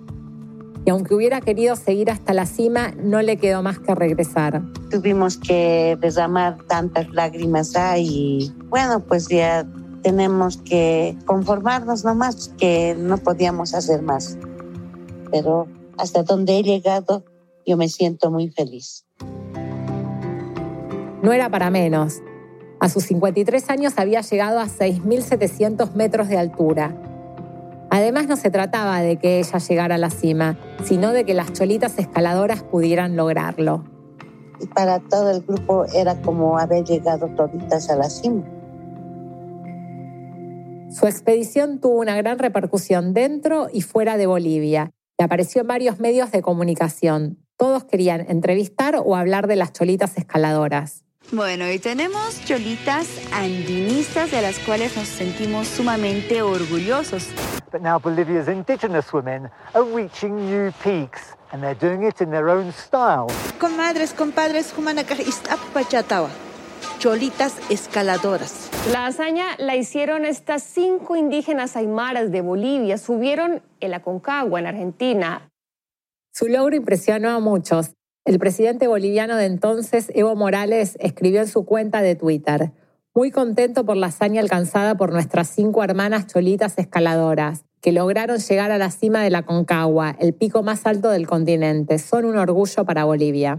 Y 0.84 0.90
aunque 0.90 1.14
hubiera 1.14 1.40
querido 1.40 1.76
seguir 1.76 2.10
hasta 2.10 2.32
la 2.32 2.44
cima, 2.44 2.92
no 2.96 3.22
le 3.22 3.36
quedó 3.36 3.62
más 3.62 3.78
que 3.78 3.94
regresar. 3.94 4.62
Tuvimos 4.90 5.38
que 5.38 5.96
derramar 6.00 6.58
tantas 6.66 7.08
lágrimas 7.10 7.76
ahí. 7.76 8.52
Bueno, 8.68 9.00
pues 9.00 9.28
ya 9.28 9.64
tenemos 10.02 10.56
que 10.56 11.16
conformarnos 11.24 12.04
nomás, 12.04 12.52
que 12.58 12.96
no 12.98 13.16
podíamos 13.16 13.74
hacer 13.74 14.02
más. 14.02 14.36
Pero 15.30 15.68
hasta 15.98 16.22
donde 16.22 16.58
he 16.58 16.62
llegado, 16.62 17.24
yo 17.66 17.76
me 17.76 17.88
siento 17.88 18.30
muy 18.30 18.50
feliz. 18.50 19.06
No 21.22 21.32
era 21.32 21.48
para 21.50 21.70
menos. 21.70 22.20
A 22.80 22.88
sus 22.88 23.04
53 23.04 23.70
años 23.70 23.94
había 23.96 24.22
llegado 24.22 24.58
a 24.58 24.66
6.700 24.66 25.92
metros 25.94 26.28
de 26.28 26.36
altura. 26.36 26.96
Además, 27.90 28.26
no 28.26 28.36
se 28.36 28.50
trataba 28.50 29.00
de 29.02 29.18
que 29.18 29.38
ella 29.38 29.58
llegara 29.58 29.94
a 29.94 29.98
la 29.98 30.10
cima, 30.10 30.58
sino 30.82 31.12
de 31.12 31.24
que 31.24 31.34
las 31.34 31.52
cholitas 31.52 31.98
escaladoras 31.98 32.62
pudieran 32.62 33.16
lograrlo. 33.16 33.84
Y 34.60 34.66
para 34.66 34.98
todo 34.98 35.30
el 35.30 35.42
grupo 35.42 35.84
era 35.94 36.20
como 36.22 36.58
haber 36.58 36.84
llegado 36.84 37.28
toditas 37.36 37.88
a 37.90 37.96
la 37.96 38.10
cima. 38.10 38.42
Su 40.90 41.06
expedición 41.06 41.80
tuvo 41.80 42.00
una 42.00 42.16
gran 42.16 42.38
repercusión 42.38 43.14
dentro 43.14 43.68
y 43.72 43.82
fuera 43.82 44.16
de 44.16 44.26
Bolivia 44.26 44.92
apareció 45.22 45.62
en 45.62 45.68
varios 45.68 46.00
medios 46.00 46.30
de 46.30 46.42
comunicación. 46.42 47.38
Todos 47.56 47.84
querían 47.84 48.26
entrevistar 48.28 48.96
o 49.04 49.16
hablar 49.16 49.46
de 49.46 49.56
las 49.56 49.72
cholitas 49.72 50.16
escaladoras. 50.16 51.04
Bueno, 51.30 51.70
y 51.70 51.78
tenemos 51.78 52.44
cholitas 52.44 53.06
andinistas 53.32 54.30
de 54.32 54.42
las 54.42 54.58
cuales 54.58 54.96
nos 54.96 55.08
sentimos 55.08 55.68
sumamente 55.68 56.42
orgullosos. 56.42 57.28
But 57.70 57.80
now 57.80 57.98
Bolivia's 57.98 58.48
indigenous 58.48 59.12
women 59.14 59.48
are 59.72 59.84
reaching 59.84 60.36
new 60.36 60.72
peaks 60.82 61.34
and 61.52 61.62
they're 61.62 61.78
doing 61.78 62.06
it 62.06 62.20
in 62.20 62.30
their 62.30 62.50
own 62.50 62.72
style. 62.72 63.28
Comadres, 63.58 64.12
compadres, 64.12 64.74
Pachatawa, 65.72 66.28
cholitas 66.98 67.56
escaladoras. 67.70 68.70
La 68.92 69.06
hazaña 69.06 69.46
la 69.58 69.76
hicieron 69.76 70.24
estas 70.24 70.62
cinco 70.62 71.16
indígenas 71.16 71.76
aymaras 71.76 72.30
de 72.30 72.40
Bolivia. 72.40 72.98
Subieron 72.98 73.62
el 73.80 73.94
Aconcagua 73.94 74.60
en 74.60 74.66
Argentina. 74.66 75.48
Su 76.32 76.48
logro 76.48 76.76
impresionó 76.76 77.30
a 77.30 77.40
muchos 77.40 77.92
el 78.24 78.38
presidente 78.38 78.86
boliviano 78.86 79.36
de 79.36 79.46
entonces, 79.46 80.12
Evo 80.14 80.36
Morales, 80.36 80.96
escribió 81.00 81.40
en 81.40 81.48
su 81.48 81.64
cuenta 81.64 82.02
de 82.02 82.14
Twitter, 82.14 82.70
muy 83.14 83.32
contento 83.32 83.84
por 83.84 83.96
la 83.96 84.06
hazaña 84.06 84.40
alcanzada 84.40 84.96
por 84.96 85.12
nuestras 85.12 85.48
cinco 85.48 85.82
hermanas 85.82 86.28
cholitas 86.28 86.78
escaladoras, 86.78 87.64
que 87.80 87.90
lograron 87.90 88.38
llegar 88.38 88.70
a 88.70 88.78
la 88.78 88.92
cima 88.92 89.24
de 89.24 89.30
la 89.30 89.42
Concagua, 89.42 90.16
el 90.20 90.34
pico 90.34 90.62
más 90.62 90.86
alto 90.86 91.10
del 91.10 91.26
continente. 91.26 91.98
Son 91.98 92.24
un 92.24 92.36
orgullo 92.36 92.84
para 92.84 93.04
Bolivia. 93.04 93.58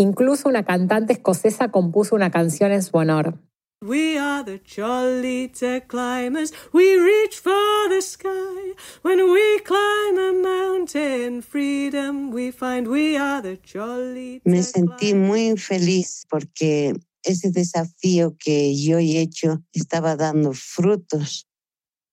Incluso 0.00 0.48
una 0.48 0.64
cantante 0.64 1.12
escocesa 1.12 1.72
compuso 1.72 2.14
una 2.14 2.30
canción 2.30 2.70
en 2.70 2.84
su 2.84 2.96
honor. 2.96 3.36
We 3.80 4.16
are 4.16 4.44
the 4.44 4.60
Cholita 4.62 5.86
climbers. 5.86 6.52
We 6.72 6.98
reach 7.00 7.40
for 7.40 7.88
the 7.88 8.00
sky. 8.00 8.74
When 9.02 9.20
we 9.30 9.60
climb 9.64 10.18
a 10.18 10.32
mountain, 10.32 11.42
freedom 11.42 12.32
we 12.32 12.52
find. 12.52 12.86
We 12.86 13.16
are 13.16 13.42
the 13.42 13.60
Cholita. 13.60 14.42
Me 14.44 14.62
sentí 14.62 15.14
muy 15.14 15.56
feliz 15.56 16.26
porque 16.30 16.94
ese 17.24 17.50
desafío 17.50 18.36
que 18.38 18.76
yo 18.76 18.98
he 18.98 19.20
hecho 19.20 19.62
estaba 19.72 20.14
dando 20.14 20.52
frutos. 20.52 21.48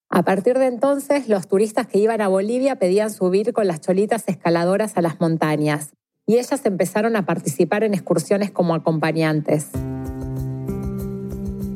A 0.09 0.23
partir 0.23 0.57
de 0.57 0.67
entonces, 0.67 1.29
los 1.29 1.47
turistas 1.47 1.85
que 1.85 1.99
iban 1.99 2.21
a 2.21 2.27
Bolivia 2.27 2.77
pedían 2.77 3.11
subir 3.11 3.53
con 3.53 3.67
las 3.67 3.81
cholitas 3.81 4.23
escaladoras 4.27 4.97
a 4.97 5.01
las 5.01 5.19
montañas 5.19 5.93
y 6.27 6.37
ellas 6.37 6.61
empezaron 6.65 7.15
a 7.15 7.25
participar 7.25 7.83
en 7.83 7.93
excursiones 7.93 8.51
como 8.51 8.73
acompañantes. 8.73 9.67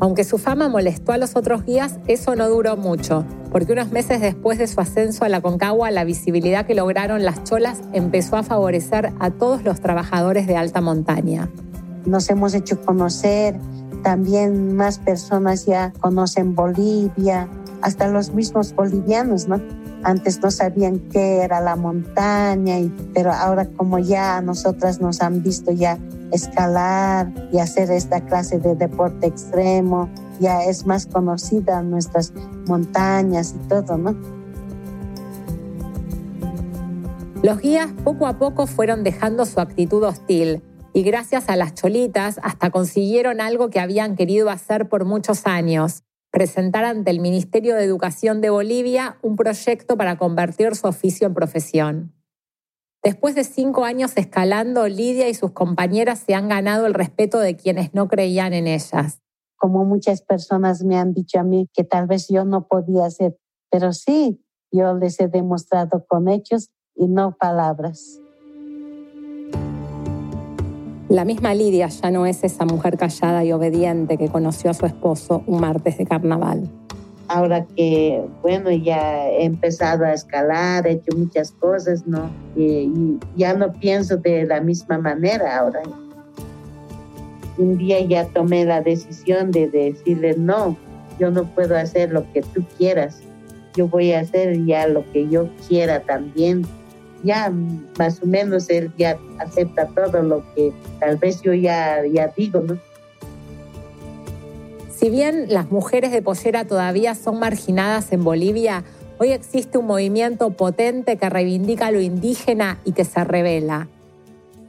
Aunque 0.01 0.23
su 0.23 0.37
fama 0.37 0.69
molestó 0.69 1.11
a 1.11 1.17
los 1.17 1.35
otros 1.35 1.65
guías, 1.65 1.99
eso 2.07 2.35
no 2.35 2.49
duró 2.49 2.77
mucho, 2.77 3.25
porque 3.51 3.73
unos 3.73 3.91
meses 3.91 4.21
después 4.21 4.57
de 4.57 4.67
su 4.67 4.79
ascenso 4.79 5.25
a 5.25 5.29
la 5.29 5.41
Concagua, 5.41 5.91
la 5.91 6.05
visibilidad 6.05 6.65
que 6.65 6.73
lograron 6.73 7.25
las 7.25 7.43
cholas 7.43 7.81
empezó 7.91 8.37
a 8.37 8.43
favorecer 8.43 9.11
a 9.19 9.29
todos 9.29 9.63
los 9.63 9.81
trabajadores 9.81 10.47
de 10.47 10.55
alta 10.55 10.79
montaña. 10.79 11.49
Nos 12.05 12.29
hemos 12.29 12.53
hecho 12.53 12.79
conocer, 12.81 13.59
también 14.01 14.75
más 14.75 14.99
personas 14.99 15.65
ya 15.65 15.91
conocen 15.99 16.55
Bolivia, 16.55 17.49
hasta 17.81 18.07
los 18.07 18.33
mismos 18.33 18.73
bolivianos, 18.73 19.47
¿no? 19.49 19.61
Antes 20.03 20.39
no 20.41 20.49
sabían 20.49 20.99
qué 21.11 21.41
era 21.41 21.59
la 21.59 21.75
montaña, 21.75 22.75
pero 23.13 23.31
ahora 23.33 23.65
como 23.65 23.99
ya 23.99 24.41
nosotras 24.41 25.01
nos 25.01 25.21
han 25.21 25.43
visto 25.43 25.71
ya 25.71 25.97
escalar 26.31 27.31
y 27.51 27.59
hacer 27.59 27.91
esta 27.91 28.21
clase 28.21 28.59
de 28.59 28.75
deporte 28.75 29.27
extremo, 29.27 30.09
ya 30.39 30.63
es 30.63 30.85
más 30.85 31.05
conocida 31.05 31.81
nuestras 31.81 32.33
montañas 32.67 33.55
y 33.55 33.67
todo, 33.67 33.97
¿no? 33.97 34.15
Los 37.41 37.59
guías 37.59 37.89
poco 38.03 38.27
a 38.27 38.37
poco 38.37 38.67
fueron 38.67 39.03
dejando 39.03 39.45
su 39.45 39.59
actitud 39.59 40.03
hostil 40.03 40.61
y 40.93 41.03
gracias 41.03 41.49
a 41.49 41.55
las 41.55 41.73
cholitas 41.73 42.39
hasta 42.43 42.69
consiguieron 42.69 43.39
algo 43.39 43.69
que 43.69 43.79
habían 43.79 44.15
querido 44.15 44.49
hacer 44.49 44.89
por 44.89 45.05
muchos 45.05 45.45
años, 45.45 46.03
presentar 46.31 46.85
ante 46.85 47.11
el 47.11 47.19
Ministerio 47.19 47.75
de 47.75 47.83
Educación 47.83 48.41
de 48.41 48.49
Bolivia 48.49 49.17
un 49.21 49.35
proyecto 49.35 49.97
para 49.97 50.17
convertir 50.17 50.75
su 50.75 50.87
oficio 50.87 51.27
en 51.27 51.33
profesión. 51.33 52.13
Después 53.01 53.33
de 53.33 53.45
cinco 53.45 53.85
años 53.85 54.11
escalando, 54.17 54.87
Lidia 54.87 55.29
y 55.29 55.33
sus 55.33 55.51
compañeras 55.51 56.19
se 56.19 56.33
han 56.33 56.49
ganado 56.49 56.85
el 56.85 56.93
respeto 56.93 57.39
de 57.39 57.55
quienes 57.55 57.93
no 57.93 58.09
creían 58.09 58.53
en 58.53 58.67
ellas. 58.67 59.21
Como 59.55 59.85
muchas 59.85 60.21
personas 60.21 60.83
me 60.83 60.97
han 60.97 61.13
dicho 61.13 61.39
a 61.39 61.43
mí 61.43 61.69
que 61.73 61.83
tal 61.83 62.07
vez 62.07 62.27
yo 62.29 62.43
no 62.45 62.67
podía 62.67 63.05
hacer, 63.05 63.37
pero 63.71 63.93
sí, 63.93 64.43
yo 64.71 64.93
les 64.95 65.19
he 65.19 65.27
demostrado 65.27 66.05
con 66.07 66.27
hechos 66.27 66.69
y 66.95 67.07
no 67.07 67.35
palabras. 67.37 68.19
La 71.09 71.25
misma 71.25 71.55
Lidia 71.55 71.87
ya 71.87 72.11
no 72.11 72.27
es 72.27 72.43
esa 72.43 72.65
mujer 72.65 72.95
callada 72.95 73.43
y 73.43 73.51
obediente 73.51 74.15
que 74.15 74.27
conoció 74.27 74.69
a 74.69 74.75
su 74.75 74.85
esposo 74.85 75.41
un 75.47 75.59
martes 75.59 75.97
de 75.97 76.05
carnaval. 76.05 76.69
Ahora 77.27 77.65
que, 77.75 78.23
bueno, 78.43 78.69
ya 78.69 79.27
he 79.27 79.45
empezado 79.45 80.05
a 80.05 80.13
escalar, 80.13 80.85
he 80.85 80.91
hecho 80.91 81.17
muchas 81.17 81.51
cosas, 81.53 82.05
¿no? 82.05 82.29
Y, 82.55 83.17
ya 83.35 83.55
no 83.55 83.73
pienso 83.73 84.17
de 84.17 84.45
la 84.45 84.61
misma 84.61 84.99
manera 84.99 85.57
ahora. 85.57 85.81
Un 87.57 87.79
día 87.79 88.01
ya 88.01 88.25
tomé 88.25 88.65
la 88.65 88.81
decisión 88.81 89.49
de 89.49 89.67
decirle, 89.67 90.35
no, 90.37 90.77
yo 91.19 91.31
no 91.31 91.45
puedo 91.55 91.75
hacer 91.75 92.11
lo 92.11 92.31
que 92.33 92.43
tú 92.43 92.63
quieras, 92.77 93.19
yo 93.75 93.87
voy 93.87 94.11
a 94.11 94.19
hacer 94.19 94.63
ya 94.63 94.87
lo 94.87 95.03
que 95.11 95.27
yo 95.27 95.49
quiera 95.67 96.01
también 96.01 96.67
ya 97.23 97.51
más 97.97 98.21
o 98.21 98.25
menos 98.25 98.69
él 98.69 98.91
ya 98.97 99.17
acepta 99.39 99.87
todo 99.87 100.21
lo 100.21 100.43
que 100.53 100.71
tal 100.99 101.17
vez 101.17 101.41
yo 101.41 101.53
ya, 101.53 102.05
ya 102.05 102.27
digo, 102.35 102.61
¿no? 102.61 102.77
Si 104.89 105.09
bien 105.09 105.45
las 105.47 105.71
mujeres 105.71 106.11
de 106.11 106.21
pollera 106.21 106.65
todavía 106.65 107.15
son 107.15 107.39
marginadas 107.39 108.11
en 108.11 108.23
Bolivia, 108.23 108.83
hoy 109.17 109.31
existe 109.31 109.77
un 109.77 109.85
movimiento 109.85 110.49
potente 110.51 111.15
que 111.15 111.29
reivindica 111.29 111.89
lo 111.91 112.01
indígena 112.01 112.79
y 112.83 112.91
que 112.91 113.05
se 113.05 113.23
revela. 113.23 113.87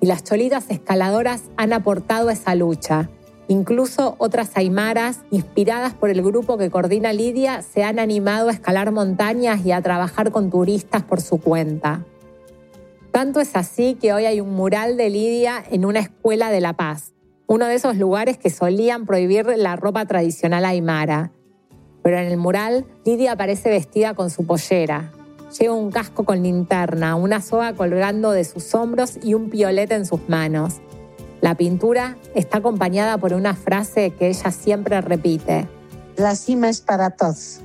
Y 0.00 0.06
las 0.06 0.22
cholitas 0.22 0.70
escaladoras 0.70 1.42
han 1.56 1.72
aportado 1.72 2.30
esa 2.30 2.54
lucha. 2.54 3.10
Incluso 3.48 4.14
otras 4.18 4.52
aymaras, 4.54 5.18
inspiradas 5.32 5.94
por 5.94 6.10
el 6.10 6.22
grupo 6.22 6.56
que 6.56 6.70
coordina 6.70 7.12
Lidia, 7.12 7.62
se 7.62 7.82
han 7.82 7.98
animado 7.98 8.48
a 8.48 8.52
escalar 8.52 8.92
montañas 8.92 9.66
y 9.66 9.72
a 9.72 9.82
trabajar 9.82 10.30
con 10.30 10.50
turistas 10.50 11.02
por 11.02 11.20
su 11.20 11.40
cuenta. 11.40 12.04
Tanto 13.12 13.40
es 13.40 13.56
así 13.56 13.96
que 14.00 14.12
hoy 14.12 14.24
hay 14.26 14.40
un 14.40 14.54
mural 14.54 14.96
de 14.96 15.10
Lidia 15.10 15.64
en 15.68 15.84
una 15.84 15.98
escuela 15.98 16.50
de 16.50 16.60
La 16.60 16.74
Paz, 16.74 17.12
uno 17.48 17.66
de 17.66 17.74
esos 17.74 17.96
lugares 17.96 18.38
que 18.38 18.50
solían 18.50 19.04
prohibir 19.04 19.46
la 19.56 19.74
ropa 19.74 20.06
tradicional 20.06 20.64
aymara. 20.64 21.32
Pero 22.04 22.18
en 22.18 22.26
el 22.26 22.36
mural, 22.36 22.86
Lidia 23.04 23.32
aparece 23.32 23.68
vestida 23.68 24.14
con 24.14 24.30
su 24.30 24.46
pollera. 24.46 25.10
Lleva 25.58 25.74
un 25.74 25.90
casco 25.90 26.24
con 26.24 26.44
linterna, 26.44 27.16
una 27.16 27.40
soga 27.40 27.74
colgando 27.74 28.30
de 28.30 28.44
sus 28.44 28.72
hombros 28.76 29.18
y 29.20 29.34
un 29.34 29.50
piolete 29.50 29.96
en 29.96 30.06
sus 30.06 30.28
manos. 30.28 30.80
La 31.40 31.56
pintura 31.56 32.16
está 32.36 32.58
acompañada 32.58 33.18
por 33.18 33.32
una 33.32 33.56
frase 33.56 34.10
que 34.10 34.28
ella 34.28 34.52
siempre 34.52 35.00
repite. 35.00 35.66
La 36.16 36.36
cima 36.36 36.68
es 36.68 36.80
para 36.80 37.10
todos. 37.10 37.60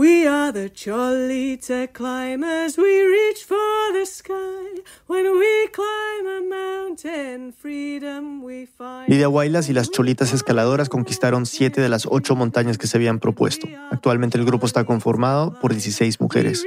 We 0.00 0.26
are 0.26 0.50
the 0.50 0.70
Cholita 0.70 1.92
climbers. 1.92 2.78
We 2.78 3.02
reach 3.04 3.44
for 3.44 3.92
the 3.92 4.06
sky. 4.06 4.80
When 5.06 5.26
we 5.38 5.68
climb 5.74 6.26
a 6.26 6.40
mountain, 6.48 7.52
freedom 7.52 8.42
we 8.42 8.64
find. 8.64 9.10
Lidia 9.10 9.26
Guaylas 9.26 9.68
y 9.68 9.74
las 9.74 9.90
Cholitas 9.90 10.32
escaladoras 10.32 10.88
conquistaron 10.88 11.44
siete 11.44 11.82
de 11.82 11.90
las 11.90 12.06
ocho 12.10 12.34
montañas 12.34 12.78
que 12.78 12.86
se 12.86 12.96
habían 12.96 13.18
propuesto. 13.18 13.68
Actualmente 13.90 14.38
el 14.38 14.46
grupo 14.46 14.64
está 14.64 14.84
conformado 14.84 15.60
por 15.60 15.72
16 15.72 16.18
mujeres. 16.18 16.64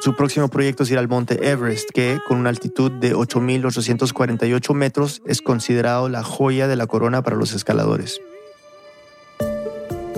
Su 0.00 0.14
próximo 0.14 0.48
proyecto 0.48 0.82
es 0.82 0.90
ir 0.90 0.98
al 0.98 1.08
monte 1.08 1.48
Everest, 1.50 1.88
que 1.94 2.18
con 2.28 2.36
una 2.36 2.50
altitud 2.50 2.92
de 2.92 3.14
8.848 3.14 4.74
metros 4.74 5.22
es 5.24 5.40
considerado 5.40 6.10
la 6.10 6.22
joya 6.22 6.68
de 6.68 6.76
la 6.76 6.86
corona 6.86 7.22
para 7.22 7.36
los 7.36 7.54
escaladores. 7.54 8.20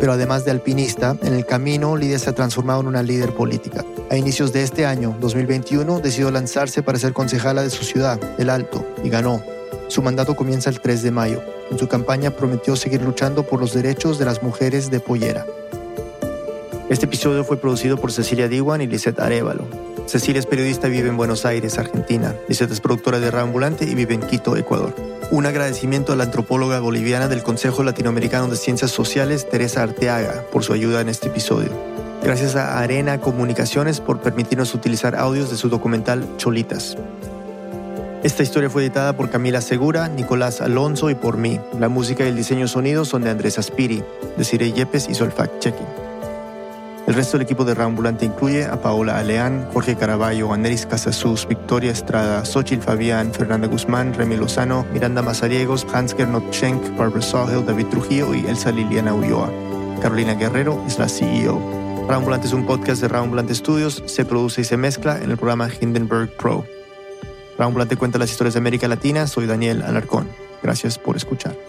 Pero 0.01 0.13
además 0.13 0.45
de 0.45 0.51
alpinista, 0.51 1.17
en 1.23 1.35
el 1.35 1.45
camino 1.45 1.97
Lidia 1.97 2.19
se 2.19 2.31
ha 2.31 2.35
transformado 2.35 2.81
en 2.81 2.87
una 2.87 3.03
líder 3.03 3.35
política. 3.35 3.85
A 4.11 4.17
inicios 4.17 4.53
de 4.53 4.63
este 4.63 4.87
año, 4.87 5.17
2021, 5.21 6.01
decidió 6.01 6.31
lanzarse 6.31 6.83
para 6.83 6.99
ser 6.99 7.13
concejala 7.13 7.63
de 7.63 7.71
su 7.71 7.85
ciudad, 7.85 8.21
El 8.39 8.51
Alto, 8.51 8.87
y 9.03 9.09
ganó. 9.09 9.43
Su 9.89 10.03
mandato 10.03 10.37
comienza 10.37 10.71
el 10.71 10.81
3 10.81 11.03
de 11.03 11.11
mayo. 11.11 11.43
En 11.71 11.79
su 11.79 11.89
campaña 11.89 12.31
prometió 12.31 12.77
seguir 12.77 13.03
luchando 13.03 13.43
por 13.43 13.61
los 13.61 13.75
derechos 13.75 14.19
de 14.19 14.25
las 14.25 14.43
mujeres 14.43 14.91
de 14.91 15.01
Pollera. 15.01 15.47
Este 16.89 17.05
episodio 17.05 17.45
fue 17.45 17.59
producido 17.59 17.99
por 17.99 18.12
Cecilia 18.12 18.49
Diwan 18.49 18.80
y 18.80 18.86
Lisette 18.86 19.20
Arevalo. 19.20 19.66
Cecilia 20.07 20.41
es 20.41 20.47
periodista 20.47 20.89
y 20.89 20.93
vive 20.93 21.11
en 21.11 21.18
Buenos 21.18 21.45
Aires, 21.45 21.78
Argentina. 21.78 22.34
Lisette 22.49 22.72
es 22.72 22.80
productora 22.80 23.20
de 23.20 23.28
Ambulante 23.39 23.84
y 23.84 23.95
vive 23.95 24.14
en 24.14 24.22
Quito, 24.22 24.57
Ecuador. 24.57 24.95
Un 25.30 25.45
agradecimiento 25.45 26.14
a 26.14 26.16
la 26.16 26.24
antropóloga 26.24 26.80
boliviana 26.80 27.28
del 27.28 27.43
Consejo 27.43 27.82
Latinoamericano 27.82 28.49
de 28.49 28.57
Ciencias 28.57 28.91
Sociales, 28.91 29.47
Teresa 29.51 29.82
Arteaga, 29.82 30.45
por 30.51 30.64
su 30.64 30.72
ayuda 30.72 31.03
en 31.03 31.11
este 31.11 31.28
episodio. 31.28 31.68
Gracias 32.22 32.57
a 32.57 32.78
Arena 32.78 33.20
Comunicaciones 33.20 34.01
por 34.01 34.20
permitirnos 34.22 34.74
utilizar 34.74 35.14
audios 35.14 35.51
de 35.51 35.59
su 35.59 35.68
documental 35.68 36.26
Cholitas. 36.39 36.97
Esta 38.22 38.43
historia 38.43 38.70
fue 38.70 38.82
editada 38.82 39.14
por 39.14 39.28
Camila 39.28 39.61
Segura, 39.61 40.09
Nicolás 40.09 40.62
Alonso 40.62 41.11
y 41.11 41.14
por 41.14 41.36
mí. 41.36 41.61
La 41.78 41.91
música 41.91 42.24
y 42.24 42.28
el 42.28 42.36
diseño 42.36 42.66
sonido 42.66 43.05
son 43.05 43.24
de 43.24 43.30
Andrés 43.30 43.59
Aspiri. 43.59 44.03
Desiree 44.39 44.72
Yepes 44.72 45.11
hizo 45.11 45.24
el 45.24 45.32
fact-checking. 45.32 45.98
El 47.09 47.15
resto 47.15 47.39
del 47.39 47.47
equipo 47.47 47.65
de 47.65 47.75
Rambulante 47.75 48.27
incluye 48.27 48.67
a 48.67 48.83
Paola 48.83 49.19
Aleán, 49.19 49.67
Jorge 49.73 49.97
Caraballo, 49.97 50.53
Aneris 50.53 50.85
Casasus, 50.85 51.49
Victoria 51.49 51.91
Estrada, 51.91 52.45
Xochil 52.45 52.83
Fabián, 52.83 53.33
Fernanda 53.33 53.67
Guzmán, 53.67 54.13
Remy 54.13 54.37
Lozano, 54.37 54.85
Miranda 54.93 55.23
Mazariegos, 55.23 55.87
Hans 55.91 56.15
Gernot 56.15 56.45
Barbara 56.99 57.23
Sahel, 57.23 57.65
David 57.65 57.87
Trujillo 57.87 58.35
y 58.35 58.45
Elsa 58.45 58.73
Liliana 58.73 59.15
Ulloa. 59.15 59.51
Carolina 60.03 60.35
Guerrero 60.35 60.85
es 60.87 60.99
la 60.99 61.09
CEO. 61.09 62.07
Rambulante 62.07 62.47
es 62.47 62.53
un 62.53 62.67
podcast 62.67 63.01
de 63.01 63.09
Rambulante 63.09 63.55
Studios, 63.55 64.03
se 64.05 64.27
produce 64.27 64.61
y 64.61 64.65
se 64.65 64.77
mezcla 64.77 65.17
en 65.17 65.31
el 65.31 65.39
programa 65.39 65.71
Hindenburg 65.81 66.29
Pro. 66.37 66.67
Rambulante 67.57 67.97
cuenta 67.97 68.19
las 68.19 68.31
historias 68.31 68.53
de 68.53 68.61
América 68.61 68.87
Latina, 68.87 69.27
soy 69.27 69.47
Daniel 69.47 69.81
Alarcón. 69.81 70.29
Gracias 70.63 70.99
por 70.99 71.17
escuchar. 71.17 71.68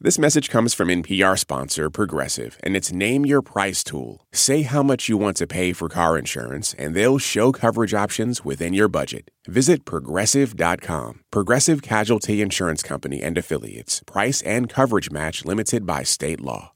This 0.00 0.16
message 0.16 0.48
comes 0.48 0.74
from 0.74 0.90
NPR 0.90 1.36
sponsor 1.36 1.90
Progressive 1.90 2.56
and 2.62 2.76
its 2.76 2.92
Name 2.92 3.26
Your 3.26 3.42
Price 3.42 3.82
tool. 3.82 4.24
Say 4.30 4.62
how 4.62 4.80
much 4.80 5.08
you 5.08 5.16
want 5.18 5.36
to 5.38 5.46
pay 5.48 5.72
for 5.72 5.88
car 5.88 6.16
insurance, 6.16 6.72
and 6.74 6.94
they'll 6.94 7.18
show 7.18 7.50
coverage 7.50 7.92
options 7.94 8.44
within 8.44 8.74
your 8.74 8.86
budget. 8.86 9.28
Visit 9.48 9.84
progressive.com. 9.84 11.24
Progressive 11.32 11.82
Casualty 11.82 12.40
Insurance 12.40 12.80
Company 12.80 13.20
and 13.22 13.36
Affiliates. 13.36 14.04
Price 14.06 14.40
and 14.42 14.68
coverage 14.68 15.10
match 15.10 15.44
limited 15.44 15.84
by 15.84 16.04
state 16.04 16.40
law. 16.40 16.70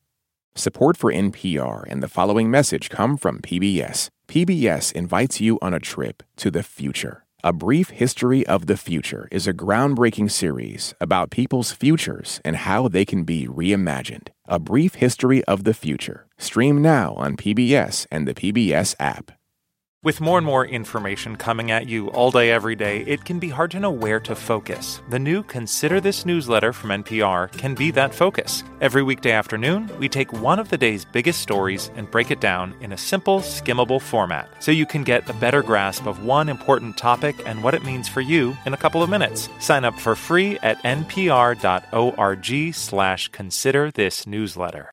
Support 0.56 0.96
for 0.96 1.12
NPR 1.12 1.84
and 1.88 2.02
the 2.02 2.08
following 2.08 2.50
message 2.50 2.90
come 2.90 3.16
from 3.16 3.38
PBS. 3.38 4.08
PBS 4.26 4.90
invites 4.94 5.40
you 5.40 5.60
on 5.62 5.72
a 5.72 5.78
trip 5.78 6.24
to 6.38 6.50
the 6.50 6.64
future. 6.64 7.21
A 7.44 7.52
Brief 7.52 7.90
History 7.90 8.46
of 8.46 8.66
the 8.66 8.76
Future 8.76 9.26
is 9.32 9.48
a 9.48 9.52
groundbreaking 9.52 10.30
series 10.30 10.94
about 11.00 11.32
people's 11.32 11.72
futures 11.72 12.40
and 12.44 12.54
how 12.54 12.86
they 12.86 13.04
can 13.04 13.24
be 13.24 13.48
reimagined. 13.48 14.28
A 14.46 14.60
Brief 14.60 14.94
History 14.94 15.42
of 15.46 15.64
the 15.64 15.74
Future. 15.74 16.28
Stream 16.38 16.80
now 16.80 17.14
on 17.14 17.36
PBS 17.36 18.06
and 18.12 18.28
the 18.28 18.34
PBS 18.34 18.94
app. 19.00 19.32
With 20.04 20.20
more 20.20 20.36
and 20.36 20.44
more 20.44 20.66
information 20.66 21.36
coming 21.36 21.70
at 21.70 21.86
you 21.86 22.08
all 22.10 22.32
day, 22.32 22.50
every 22.50 22.74
day, 22.74 23.02
it 23.02 23.24
can 23.24 23.38
be 23.38 23.50
hard 23.50 23.70
to 23.70 23.78
know 23.78 23.92
where 23.92 24.18
to 24.18 24.34
focus. 24.34 25.00
The 25.10 25.18
new 25.20 25.44
Consider 25.44 26.00
This 26.00 26.26
newsletter 26.26 26.72
from 26.72 26.90
NPR 26.90 27.52
can 27.52 27.76
be 27.76 27.92
that 27.92 28.12
focus. 28.12 28.64
Every 28.80 29.04
weekday 29.04 29.30
afternoon, 29.30 29.88
we 30.00 30.08
take 30.08 30.32
one 30.32 30.58
of 30.58 30.70
the 30.70 30.76
day's 30.76 31.04
biggest 31.04 31.40
stories 31.40 31.92
and 31.94 32.10
break 32.10 32.32
it 32.32 32.40
down 32.40 32.74
in 32.80 32.90
a 32.90 32.98
simple, 32.98 33.38
skimmable 33.42 34.02
format 34.02 34.50
so 34.58 34.72
you 34.72 34.86
can 34.86 35.04
get 35.04 35.30
a 35.30 35.34
better 35.34 35.62
grasp 35.62 36.04
of 36.04 36.24
one 36.24 36.48
important 36.48 36.98
topic 36.98 37.36
and 37.46 37.62
what 37.62 37.74
it 37.74 37.84
means 37.84 38.08
for 38.08 38.22
you 38.22 38.56
in 38.66 38.74
a 38.74 38.76
couple 38.76 39.04
of 39.04 39.08
minutes. 39.08 39.48
Sign 39.60 39.84
up 39.84 39.96
for 40.00 40.16
free 40.16 40.58
at 40.64 40.82
npr.org 40.82 42.74
slash 42.74 43.28
consider 43.28 43.92
this 43.92 44.26
newsletter. 44.26 44.80